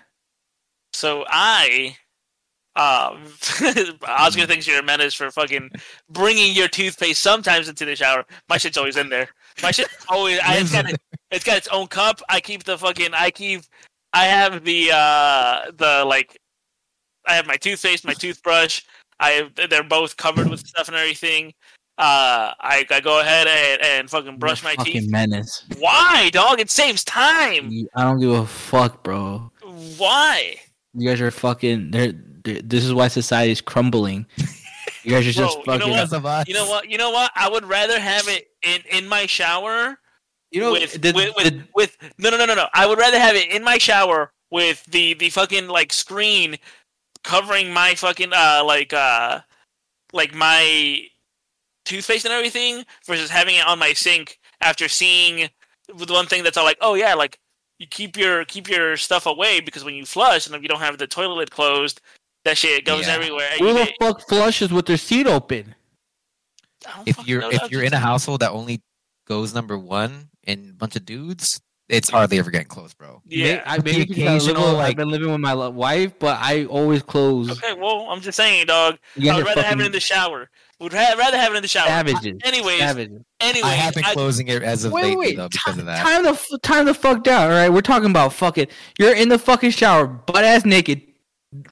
[0.93, 1.97] So I,
[2.77, 5.71] uh, I was gonna thank you, menace for fucking
[6.09, 8.25] bringing your toothpaste sometimes into the shower.
[8.49, 9.29] My shit's always in there.
[9.63, 10.39] My shit always.
[10.41, 11.01] I, it's got it,
[11.31, 12.21] it's got its own cup.
[12.29, 13.11] I keep the fucking.
[13.15, 13.63] I keep.
[14.13, 16.37] I have the uh the like.
[17.31, 18.83] I have my toothpaste, my toothbrush.
[19.19, 21.53] I they're both covered with stuff and everything.
[21.99, 25.11] Uh, I, I go ahead and, and fucking brush You're my fucking teeth.
[25.11, 25.65] menace.
[25.79, 26.59] Why, dog?
[26.59, 27.71] It saves time.
[27.95, 29.51] I don't give a fuck, bro.
[29.99, 30.57] Why?
[30.95, 31.91] You guys are fucking.
[31.91, 32.13] They're,
[32.45, 34.27] they're, this is why society is crumbling.
[35.03, 36.23] You guys are Bro, just you know fucking.
[36.23, 36.25] what?
[36.27, 36.49] Us.
[36.49, 36.91] You know what?
[36.91, 37.31] You know what?
[37.35, 39.99] I would rather have it in in my shower
[40.51, 42.67] You know, with, the- with, with, the- with no no no no no.
[42.75, 46.59] I would rather have it in my shower with the the fucking like screen
[47.25, 49.41] covering my fucking uh like uh
[50.13, 51.03] like my
[51.85, 55.49] toothpaste and everything versus having it on my sink after seeing
[55.89, 57.39] the one thing that's all like oh yeah like
[57.79, 60.81] you keep your keep your stuff away because when you flush and if you don't
[60.81, 62.01] have the toilet lid closed
[62.45, 63.15] that shit goes Yeah.
[63.15, 63.51] everywhere.
[63.59, 65.75] Who the fuck flushes with their seat open?
[67.05, 68.81] If you're if you're in a household that only
[69.27, 71.61] goes number one and a bunch of dudes,
[71.91, 73.21] it's hardly ever getting close, bro.
[73.27, 73.63] yeah.
[73.67, 76.13] I The maybe because I live occasional, with- like- I've been living with my wife,
[76.19, 77.51] but I always close.
[77.51, 78.99] Okay, well, I'm just saying, dog.
[79.23, 80.49] I would rather have it in the shower.
[80.79, 81.89] Would ha- rather have it in the shower.
[81.89, 82.39] savages.
[82.43, 83.21] Anyways, Savages.
[83.41, 85.85] anyways, I have been I- closing it as of Wait, lately wait, though because of
[85.85, 85.99] that.
[86.03, 87.43] Time the f- time the fuck down.
[87.51, 88.67] All right, we're talking about fucking.
[88.99, 91.03] You're in the fucking shower, butt ass naked,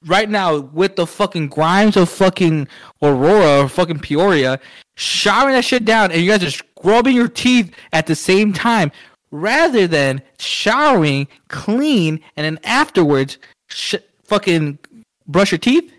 [0.05, 2.67] right now with the fucking Grimes of fucking
[3.01, 4.59] Aurora or fucking Peoria,
[4.95, 8.91] showering that shit down, and you guys are scrubbing your teeth at the same time,
[9.31, 13.37] rather than showering, clean, and then afterwards,
[13.67, 14.79] sh- fucking
[15.27, 15.91] brush your teeth.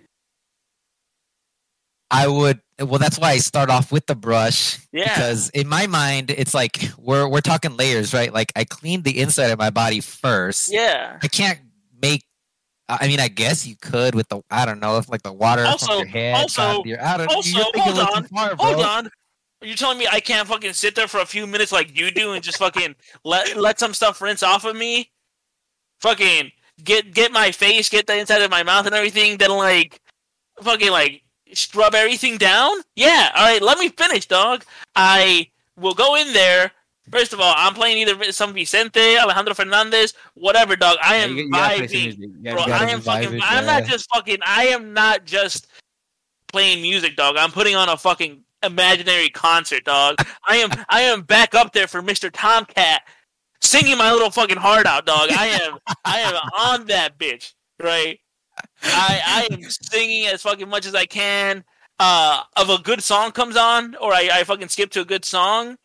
[2.11, 5.05] I would well that's why I start off with the brush Yeah.
[5.15, 8.33] because in my mind it's like we're we're talking layers, right?
[8.33, 10.73] Like I cleaned the inside of my body first.
[10.73, 11.19] yeah.
[11.23, 11.61] I can't
[12.03, 12.25] make
[12.89, 15.65] I mean I guess you could with the I don't know if like the water
[15.65, 18.57] Also- from your head also- your I don't also, you're hold on, far.
[18.59, 19.11] Hold on.
[19.63, 22.11] Are you telling me I can't fucking sit there for a few minutes like you
[22.11, 25.11] do and just fucking let let some stuff rinse off of me?
[26.01, 26.51] Fucking
[26.83, 30.01] get get my face, get the inside of my mouth and everything, then like
[30.63, 31.23] fucking like
[31.53, 32.71] scrub everything down?
[32.97, 34.65] Yeah, alright, let me finish, dog.
[34.97, 36.73] I will go in there,
[37.11, 40.97] First of all, I'm playing either some Vicente, Alejandro Fernandez, whatever, dog.
[41.03, 42.45] I Yeah, am you, you gotta play some vibing.
[42.45, 43.35] gotta- Bro, I am fucking.
[43.35, 43.81] it, I'm yeah.
[43.81, 44.39] not just fucking.
[44.47, 45.67] I am not just
[46.53, 47.37] playing music, dog.
[47.37, 50.17] I'm putting on a fucking imaginary concert, dog.
[50.47, 50.71] I am.
[50.89, 52.31] I am back up there for Mr.
[52.33, 53.03] Tomcat,
[53.61, 55.31] singing my little fucking heart out, dog.
[55.31, 55.79] I am.
[56.05, 58.19] I am on that bitch, right?
[58.83, 61.65] I I am singing as fucking much as I can.
[61.99, 65.25] Uh, if a good song comes on, or I, I fucking skip to a good
[65.25, 65.77] song,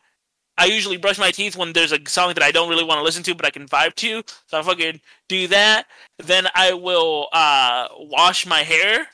[0.58, 3.04] I usually brush my teeth when there's a song that I don't really want to
[3.04, 4.22] listen to, but I can vibe to.
[4.46, 5.86] So I fucking do that.
[6.18, 9.08] Then I will uh, wash my hair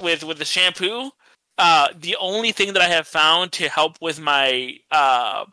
[0.00, 1.12] with with the shampoo.
[1.60, 5.44] Uh, the only thing that I have found to help with my uh,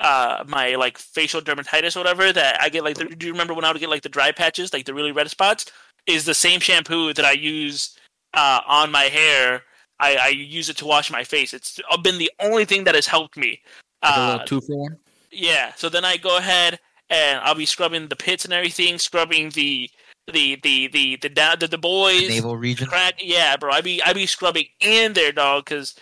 [0.00, 3.52] uh, my like facial dermatitis or whatever that I get like the, do you remember
[3.52, 5.72] when I would get like the dry patches like the really red spots
[6.06, 7.98] is the same shampoo that I use
[8.34, 9.62] uh, on my hair.
[10.00, 11.52] I, I use it to wash my face.
[11.52, 13.60] It's been the only thing that has helped me.
[14.02, 14.98] Like a Uh, little two for one.
[15.32, 15.72] yeah.
[15.74, 16.78] So then I go ahead
[17.10, 19.90] and I'll be scrubbing the pits and everything, scrubbing the
[20.32, 22.28] the the the the down the, the boys.
[22.28, 22.88] naval region.
[22.88, 23.72] Crack, yeah, bro.
[23.72, 25.94] I be I be scrubbing in there, dog, because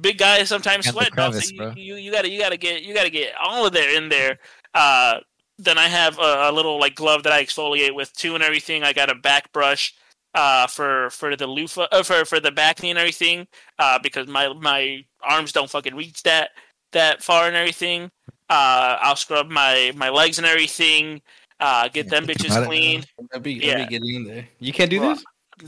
[0.00, 1.14] big guys sometimes the sweat.
[1.14, 3.96] Dog, so you, you you gotta you gotta get you gotta get all of there
[3.96, 4.38] in there.
[4.74, 5.20] Uh,
[5.58, 8.82] then I have a, a little like glove that I exfoliate with too and everything.
[8.82, 9.94] I got a back brush
[10.34, 13.46] uh for for the loofah uh, for for the back knee and everything
[13.78, 16.50] uh because my my arms don't fucking reach that
[16.92, 18.10] that far and everything
[18.50, 21.20] uh i'll scrub my my legs and everything
[21.60, 23.72] uh get Yeah, them bitches clean That'd be, Yeah.
[23.78, 24.48] that'd be getting in there.
[24.60, 25.24] You can't do Bro, this.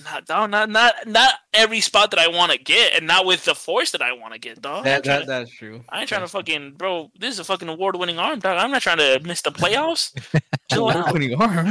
[0.07, 3.45] not, no, not not not every spot that i want to get and not with
[3.45, 5.85] the force that i want to get dog I That, ain't tryna- that that's true.
[5.89, 7.11] I ain't trying to fucking bro.
[7.19, 8.57] This is a fucking award-winning arm, dog.
[8.57, 10.13] I'm not trying to miss the playoffs.
[10.73, 11.07] Chill out.
[11.09, 11.67] Putting arm.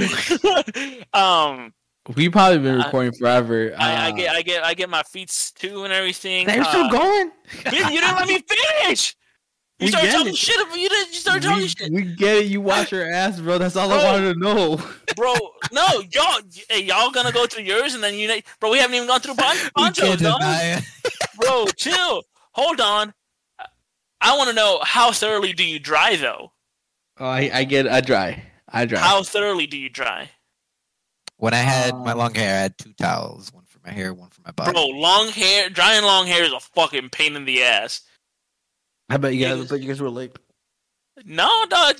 [1.13, 1.73] um,
[2.15, 3.73] We've probably been I- recording forever.
[3.77, 6.47] I, I Uh, get, I get, I get my feet too and everything.
[6.47, 7.31] They're Uh, still going.
[7.65, 9.15] man, you didn't let me finish.
[9.79, 10.37] You We started get talking it.
[10.37, 10.61] shit.
[10.61, 11.07] about- You didn't.
[11.13, 12.45] You started talking We, shit, we get it.
[12.47, 13.57] You wash your ass, bro.
[13.57, 14.75] That's all I wanted to know.
[15.15, 15.33] bro.
[15.71, 18.71] No, y'all, hey, y'all gonna go through yours and then you, bro.
[18.71, 20.39] We haven't even gone through pon- ponchos, can't dog.
[20.41, 20.83] deny it.
[21.37, 22.23] Bro, chill.
[22.51, 23.13] Hold on.
[24.21, 26.51] I want to know how thoroughly do you dry though?
[27.17, 27.87] Oh, I, I get.
[27.87, 28.43] I dry.
[28.67, 28.99] I dry.
[28.99, 30.29] How thoroughly do you dry?
[31.37, 34.13] When I had my Um, long hair, I had two towels, one for my hair,
[34.13, 34.73] one for my body.
[34.73, 38.01] Bro, long hair, drying long hair is a fucking pain in the ass.
[39.09, 39.57] I bet you guys.
[39.57, 40.37] Niggas- I bet you guys were late.
[41.25, 41.95] No, dog.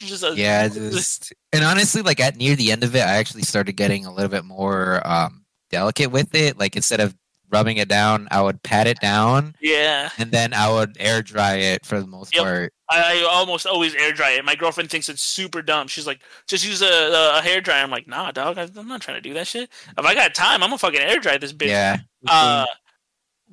[0.00, 3.42] Just a, yeah, just and honestly, like at near the end of it, I actually
[3.42, 6.58] started getting a little bit more um delicate with it.
[6.58, 7.14] Like instead of
[7.50, 10.08] rubbing it down, I would pat it down yeah.
[10.18, 12.42] and then I would air dry it for the most Yep.
[12.42, 12.72] part.
[12.90, 14.44] I, I almost always air dry it.
[14.44, 15.86] My girlfriend thinks it's super dumb.
[15.86, 17.82] She's like, just use a, a, a hair dryer.
[17.82, 18.56] I'm like, nah, dog.
[18.56, 19.70] I- I'm not trying to do that shit.
[19.98, 21.68] If I got time, I'm gonna fucking air dry this bitch.
[21.68, 22.64] Yeah, Uh,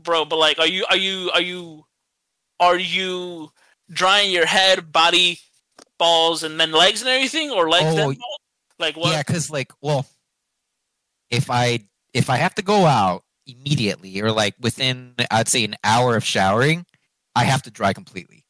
[0.01, 1.85] bro, but like, are you are you are you
[2.61, 3.51] are you
[3.91, 5.39] drying your head, body,
[5.99, 8.17] balls, and then legs and everything, or legs Oh, then balls?
[8.79, 9.11] Like what?
[9.11, 10.05] yeah, because like, well,
[11.29, 11.79] if I
[12.13, 16.23] if I have to go out immediately or like within, I'd say an hour of
[16.23, 16.85] showering,
[17.35, 18.45] I have to dry completely.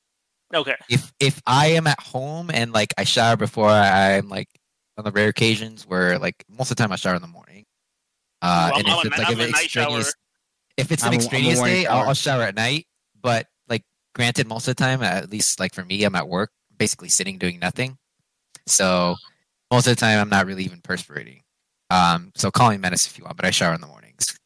[0.53, 0.75] Okay.
[0.89, 4.49] if if I am at home and like I shower before I'm like
[4.97, 7.65] on the rare occasions where like most of the time I shower in the morning.
[8.41, 10.13] Uh, Ooh, I'm- and if I'm it's ni- like I'm an a extraneous,
[10.77, 12.07] if it's an a- I'm a extraneous day, I'll, shower.
[12.07, 12.85] I'll shower at night.
[13.21, 13.47] But like,
[14.13, 17.37] granted, most of the time, at least like for me, I'm at work, basically sitting
[17.37, 17.97] doing nothing.
[18.67, 19.15] So
[19.71, 21.41] most of the time, I'm not really even perspirating.
[21.89, 24.37] Um, so call me menace if you want, but I shower in the mornings.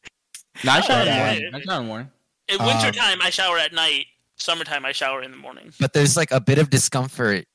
[0.64, 1.50] No, I shower in the morning.
[1.54, 2.10] I shower in the morning.
[2.48, 4.06] In Um, wintertime, I shower at night.
[4.36, 5.72] Summertime, I shower in the morning.
[5.80, 7.46] but there's like a bit of discomfort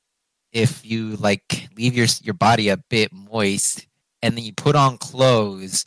[0.52, 3.86] if you like leave your your body a bit moist
[4.20, 5.84] and then you put on clothes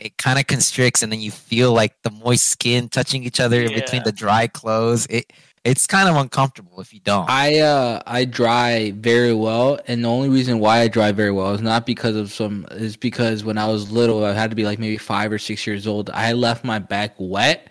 [0.00, 3.60] it kind of constricts and then you feel like the moist skin touching each other
[3.62, 5.32] in between the dry clothes it
[5.68, 10.08] it's kind of uncomfortable if you don't I uh I dry very well, and the
[10.08, 13.58] only reason why I dry very well is not because of some is because when
[13.58, 16.10] I was little, I had to be like maybe five or six years old.
[16.10, 17.70] I left my back wet,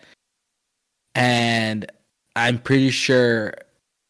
[1.15, 1.91] and
[2.35, 3.53] I'm pretty sure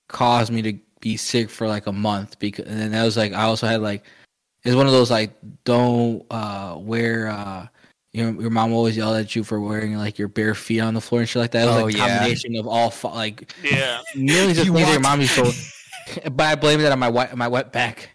[0.10, 3.44] caused me to be sick for like a month because and that was like I
[3.44, 4.04] also had like
[4.64, 5.32] it's one of those like
[5.64, 7.68] don't uh wear uh
[8.14, 11.02] your your mom always yelled at you for wearing like your bare feet on the
[11.02, 11.64] floor and shit like that.
[11.64, 12.18] It was Oh, like a yeah.
[12.18, 14.00] combination of all fu- like Yeah.
[14.16, 15.54] millions of You things that your walked- mommy told,
[16.36, 18.12] but I blame that on my wet my wet back.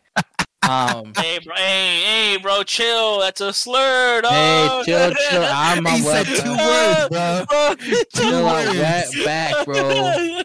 [0.69, 1.57] Um, hey, bro.
[1.57, 2.63] Hey, hey, bro.
[2.63, 3.19] Chill.
[3.21, 4.21] That's a slur.
[4.23, 4.33] Dog.
[4.33, 5.43] hey, chill, chill.
[5.49, 7.11] I'm my he said wet two back.
[7.11, 7.75] words bro
[8.15, 9.17] Chill out, words.
[9.17, 10.43] wet back, bro.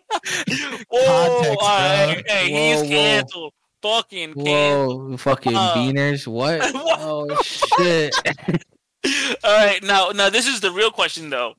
[0.89, 2.23] Whoa, Context, all right.
[2.25, 2.33] bro.
[2.35, 2.87] Hey, Whoa, he's whoa.
[2.89, 3.53] canceled.
[3.83, 5.09] Fucking canceled.
[5.11, 6.25] Whoa, fucking Uh, beaners.
[6.27, 6.61] What?
[6.73, 6.99] what?
[6.99, 8.15] Oh shit.
[9.05, 11.53] All right, now, now this is the real question, though.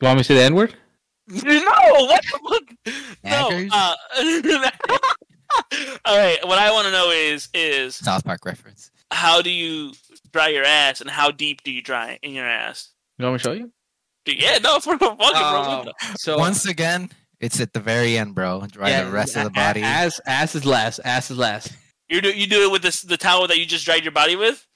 [0.00, 0.74] You want me to say the N word?
[1.30, 1.70] No,
[2.06, 2.94] what the fuck?
[3.22, 3.68] No.
[3.70, 3.94] Uh,
[6.04, 6.38] all right.
[6.44, 8.90] What I want to know is is South Park reference.
[9.12, 9.92] how do you
[10.32, 12.90] dry your ass, and how deep do you dry in your ass?
[13.18, 13.72] You want me to show you?
[14.26, 15.30] Yeah, no, for fucking bro.
[15.32, 17.10] Um, so Once again,
[17.40, 18.66] it's at the very end, bro.
[18.70, 19.82] Dry yeah, the rest of the body.
[19.82, 20.98] Ass, ass is last.
[21.04, 21.72] Ass is last.
[22.08, 24.34] You do you do it with this the towel that you just dried your body
[24.34, 24.66] with?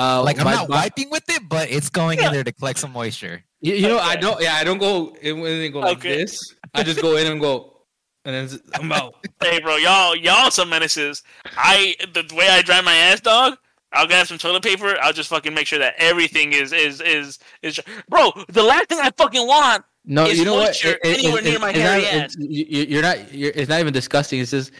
[0.00, 2.26] Uh, like I'm my- not my- wiping with it, but it's going Yeah.
[2.28, 3.42] in there to collect some moisture.
[3.60, 4.40] You, you know, I don't.
[4.40, 6.16] Yeah, I don't go in when they go like Okay.
[6.16, 6.54] this.
[6.74, 7.82] I just go in and go,
[8.24, 9.14] and then I'm out.
[9.42, 11.22] Hey, bro, y'all y'all some menaces.
[11.56, 13.58] I the way I dry my ass, dog.
[13.92, 14.96] I'll grab some toilet paper.
[15.02, 17.78] I'll just fucking make sure that everything is is is is.
[18.08, 19.84] Bro, the last thing I fucking want.
[20.06, 20.68] No, Is you know what?
[20.68, 22.34] moisture anywhere near my hairy not, ass?
[22.34, 23.34] it's- you- You're not.
[23.34, 24.40] You're, it's not even disgusting.
[24.40, 24.70] It's just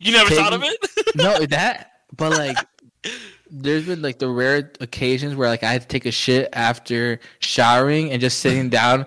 [0.00, 0.76] You never Take- thought of it?
[1.14, 1.92] no that.
[2.16, 2.56] But like,
[3.50, 7.20] there's been like the rare occasions where like I had to take a shit after
[7.40, 9.06] showering and just sitting down,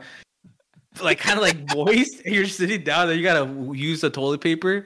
[1.01, 2.21] like kind of like moist.
[2.25, 4.85] And you're sitting down, and you gotta use the toilet paper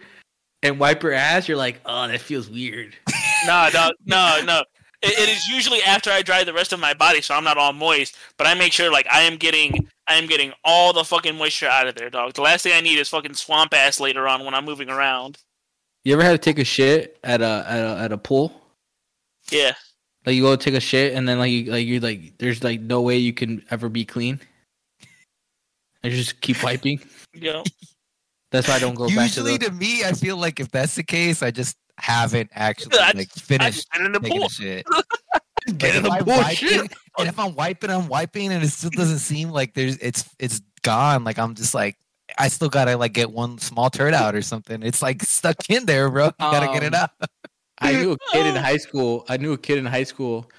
[0.63, 1.47] and wipe your ass.
[1.47, 2.95] You're like, oh, that feels weird.
[3.45, 3.93] no, dog.
[4.05, 4.63] No, no.
[5.01, 7.57] It, it is usually after I dry the rest of my body, so I'm not
[7.57, 8.15] all moist.
[8.37, 11.67] But I make sure like I am getting I am getting all the fucking moisture
[11.67, 12.33] out of there, dog.
[12.33, 15.39] The last thing I need is fucking swamp ass later on when I'm moving around.
[16.03, 18.61] You ever had to take a shit at a at a, at a pool?
[19.51, 19.73] Yeah.
[20.25, 22.81] Like you go take a shit and then like you like you're like there's like
[22.81, 24.39] no way you can ever be clean.
[26.03, 26.99] I just keep wiping.
[27.33, 27.63] You know.
[28.51, 29.65] That's why I don't go back to Usually, the.
[29.65, 33.29] to me, I feel like if that's the case, I just haven't actually I like
[33.35, 34.47] I finished just in the taking pool.
[34.47, 34.85] a shit.
[35.77, 36.71] Get in the if pool, I'm shit.
[36.81, 40.27] wiping, and if I'm wiping, I'm wiping, and it still doesn't seem like there's it's
[40.39, 41.23] it's gone.
[41.25, 41.97] Like I'm just like
[42.39, 44.81] I still gotta like get one small turd out or something.
[44.81, 46.25] It's like stuck in there, bro.
[46.27, 47.11] You gotta get it Um, out.
[47.79, 49.25] I knew a kid in high school.
[49.29, 50.49] I knew a kid in high school.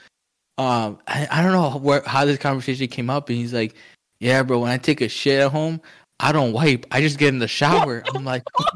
[0.56, 3.74] Um, I, I don't know where how this conversation came up, and he's like,
[4.20, 5.80] "Yeah, bro, when I take a shit at home,
[6.20, 6.86] I don't wipe.
[6.90, 8.42] I just get in the shower." I'm like,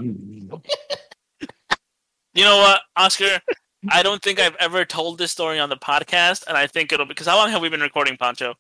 [2.35, 3.41] You know what, Oscar?
[3.91, 7.05] I don't think I've ever told this story on the podcast, and I think it'll
[7.05, 8.55] because how long have we been recording, Pancho?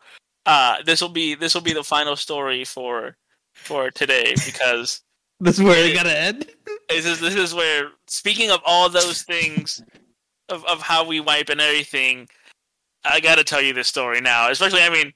[0.44, 3.16] Uh, this will be this will be the final story for
[3.54, 5.00] for today because
[5.44, 6.46] "This is where it gotta end."
[6.88, 9.82] this is this is where speaking of all those things
[10.48, 12.28] of of how we wipe and everything,
[13.04, 14.50] I got to tell you this story now.
[14.50, 15.12] Especially, I mean,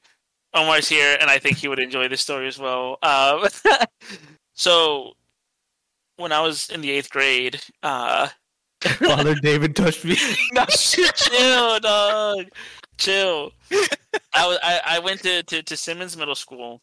[0.55, 2.98] Omar's here, and I think he would enjoy this story as well.
[3.03, 3.48] Uh,
[4.55, 5.12] so,
[6.16, 8.28] when I was in the eighth grade, uh,
[8.82, 10.16] Father David touched me.
[10.53, 12.47] no, chill, dog.
[12.98, 13.53] Chill.
[14.35, 16.81] I was I, I went to, to, to Simmons Middle School.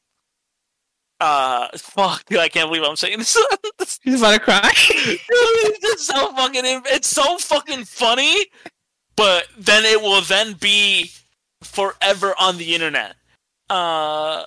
[1.24, 3.38] Uh, fuck, dude, I can't believe I'm saying this.
[4.04, 4.72] He's about to cry.
[4.74, 6.64] it's just so fucking.
[6.66, 8.48] It's so fucking funny,
[9.16, 11.12] but then it will then be
[11.62, 13.16] forever on the internet.
[13.70, 14.44] Uh,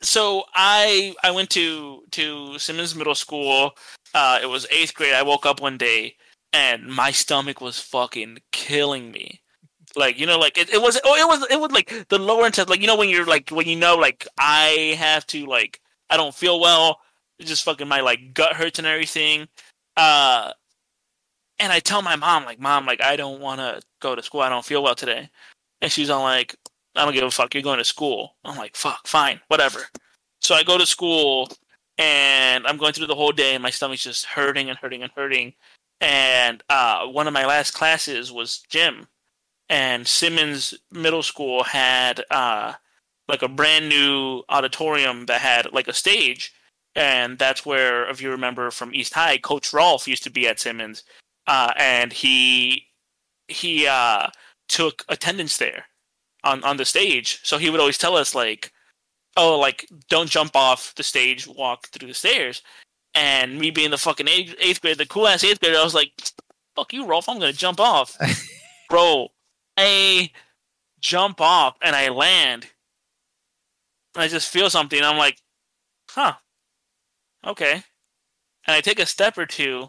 [0.00, 3.72] so I I went to to Simmons Middle School.
[4.14, 5.12] Uh, it was eighth grade.
[5.12, 6.16] I woke up one day
[6.54, 9.41] and my stomach was fucking killing me.
[9.96, 11.00] Like you know, like it, it was.
[11.04, 11.46] Oh, it was.
[11.50, 12.70] It was like the lower intestine.
[12.70, 16.16] Like you know when you're like when you know like I have to like I
[16.16, 17.00] don't feel well.
[17.40, 19.48] Just fucking my like gut hurts and everything.
[19.96, 20.52] Uh,
[21.58, 24.40] and I tell my mom like, mom, like I don't want to go to school.
[24.40, 25.30] I don't feel well today.
[25.80, 26.56] And she's all like,
[26.94, 27.54] I don't give a fuck.
[27.54, 28.36] You're going to school.
[28.44, 29.80] I'm like, fuck, fine, whatever.
[30.40, 31.50] So I go to school
[31.98, 35.12] and I'm going through the whole day and my stomach's just hurting and hurting and
[35.14, 35.54] hurting.
[36.00, 39.06] And uh, one of my last classes was gym.
[39.68, 42.74] And Simmons Middle School had uh,
[43.28, 46.52] like a brand new auditorium that had like a stage.
[46.94, 50.60] And that's where, if you remember from East High, Coach Rolf used to be at
[50.60, 51.04] Simmons.
[51.46, 52.86] Uh, and he
[53.48, 54.28] he uh,
[54.68, 55.86] took attendance there
[56.44, 57.40] on, on the stage.
[57.42, 58.72] So he would always tell us like,
[59.36, 62.62] oh, like don't jump off the stage, walk through the stairs.
[63.14, 65.94] And me being the fucking eighth, eighth grade, the cool ass eighth grader, I was
[65.94, 66.12] like,
[66.74, 68.16] fuck you, Rolf, I'm gonna jump off.
[68.90, 69.28] Bro,
[69.76, 70.30] I
[71.00, 72.66] jump off and I land.
[74.14, 75.02] And I just feel something.
[75.02, 75.38] I'm like,
[76.10, 76.34] huh.
[77.46, 77.82] Okay.
[78.66, 79.88] And I take a step or two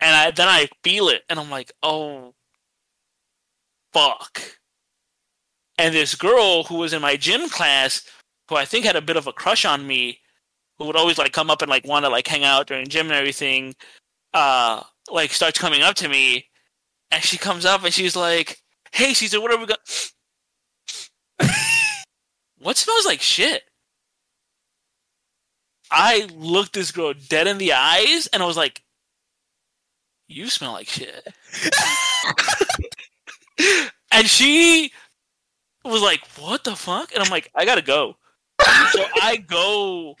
[0.00, 2.34] and I then I feel it and I'm like, oh
[3.92, 4.58] fuck.
[5.78, 8.02] And this girl who was in my gym class,
[8.48, 10.18] who I think had a bit of a crush on me,
[10.78, 13.06] who would always like come up and like want to like hang out during gym
[13.06, 13.74] and everything,
[14.34, 16.46] uh, like starts coming up to me,
[17.10, 18.59] and she comes up and she's like,
[18.92, 19.78] "Hey, Caesar, what are we going?"
[22.58, 23.64] what smells like shit?
[25.90, 28.82] I looked this girl dead in the eyes and I was like,
[30.28, 31.26] "You smell like shit."
[34.12, 34.92] and she
[35.84, 38.16] was like, "What the fuck?" And I'm like, "I gotta go."
[38.92, 40.16] so I go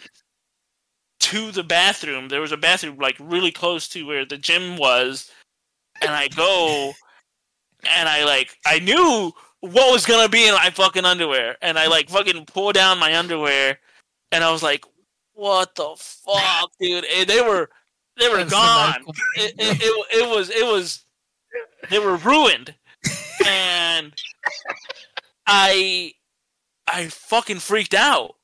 [1.20, 2.28] to the bathroom.
[2.28, 5.30] There was a bathroom like really close to where the gym was,
[6.00, 6.94] and I go,
[7.88, 11.86] and I like I knew what was gonna be in my fucking underwear, and I
[11.86, 13.78] like fucking pull down my underwear,
[14.32, 14.84] and I was like,
[15.32, 17.70] "What the fuck, dude?" And they were
[18.18, 19.04] they were gone.
[19.36, 21.04] It, it, it, it was it was
[21.90, 22.74] they were ruined,
[23.46, 24.12] and
[25.46, 26.14] I
[26.86, 28.36] I fucking freaked out.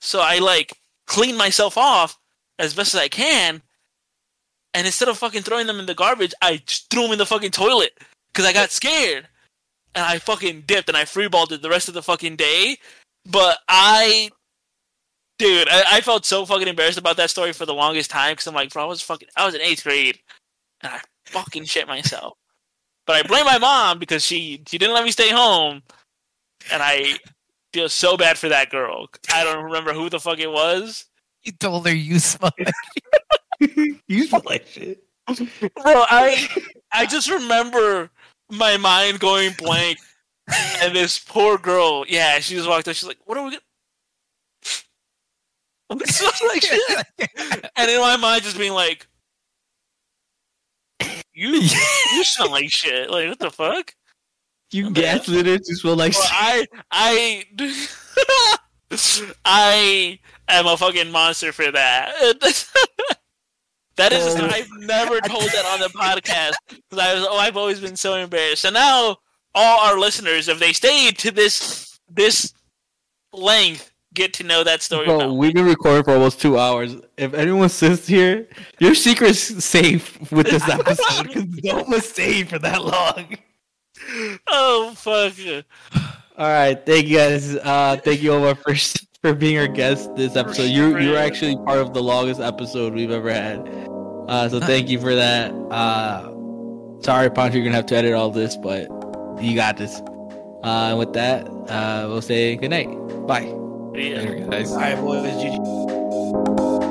[0.00, 2.18] So I like cleaned myself off
[2.58, 3.62] as best as I can,
[4.74, 7.52] and instead of fucking throwing them in the garbage, I threw them in the fucking
[7.52, 7.98] toilet
[8.34, 9.28] because I got scared,
[9.94, 12.76] and I fucking dipped and I freeballed it the rest of the fucking day.
[13.24, 14.30] But I,
[15.38, 18.46] dude, I, I felt so fucking embarrassed about that story for the longest time because
[18.46, 20.18] I'm like, bro, I was fucking, I was in eighth grade,
[20.82, 22.36] and I fucking shit myself.
[23.06, 25.82] But I blame my mom because she she didn't let me stay home,
[26.72, 27.18] and I
[27.72, 29.06] feel so bad for that girl.
[29.32, 31.04] I don't remember who the fuck it was.
[31.42, 32.72] You told her you smell like
[34.08, 35.04] You smell like shit.
[35.26, 36.48] Bro, I
[36.92, 38.10] I just remember
[38.50, 39.98] my mind going blank,
[40.82, 42.94] and this poor girl, yeah, she just walked up.
[42.94, 43.58] She's like, "What are we?"
[45.90, 46.06] Gonna...
[46.06, 47.06] Smells like shit.
[47.76, 49.06] And in my mind, just being like,
[51.32, 53.10] "You, you smell like shit.
[53.10, 53.94] Like what the fuck?"
[54.70, 56.68] You gaslit it to smell like Well, shit.
[56.90, 57.44] I
[58.90, 60.18] I I
[60.48, 62.14] am a fucking monster for that.
[63.96, 64.46] That is, Oh.
[64.46, 68.14] I've never told that on the podcast because I was, oh, I've always been so
[68.14, 68.62] embarrassed.
[68.62, 69.16] So now
[69.54, 72.52] all our listeners, if they stayed to this this
[73.32, 75.06] length, get to know that story.
[75.06, 75.32] Bro, about.
[75.36, 76.96] we've been recording for almost two hours.
[77.16, 78.48] If anyone sits here,
[78.78, 83.36] your secret's safe with this episode because no one stayed for that long.
[84.48, 85.32] Oh fuck!
[86.36, 87.54] All right, thank you guys.
[87.56, 88.74] Uh, thank you Omar for
[89.24, 90.64] for being our guest this episode.
[90.64, 93.58] You you were actually part of the longest episode we've ever had.
[94.28, 95.50] Uh, so thank you for that.
[95.70, 96.30] Uh,
[97.00, 98.82] sorry, Poncho, you're gonna have to edit all this, but
[99.40, 99.98] you got this.
[100.62, 102.88] Uh, and with that, uh, we'll say good night.
[103.26, 103.46] Bye.
[103.94, 104.18] Yeah.
[104.18, 104.72] Later, guys.
[104.72, 105.32] All right, boys.
[105.42, 106.83] GG.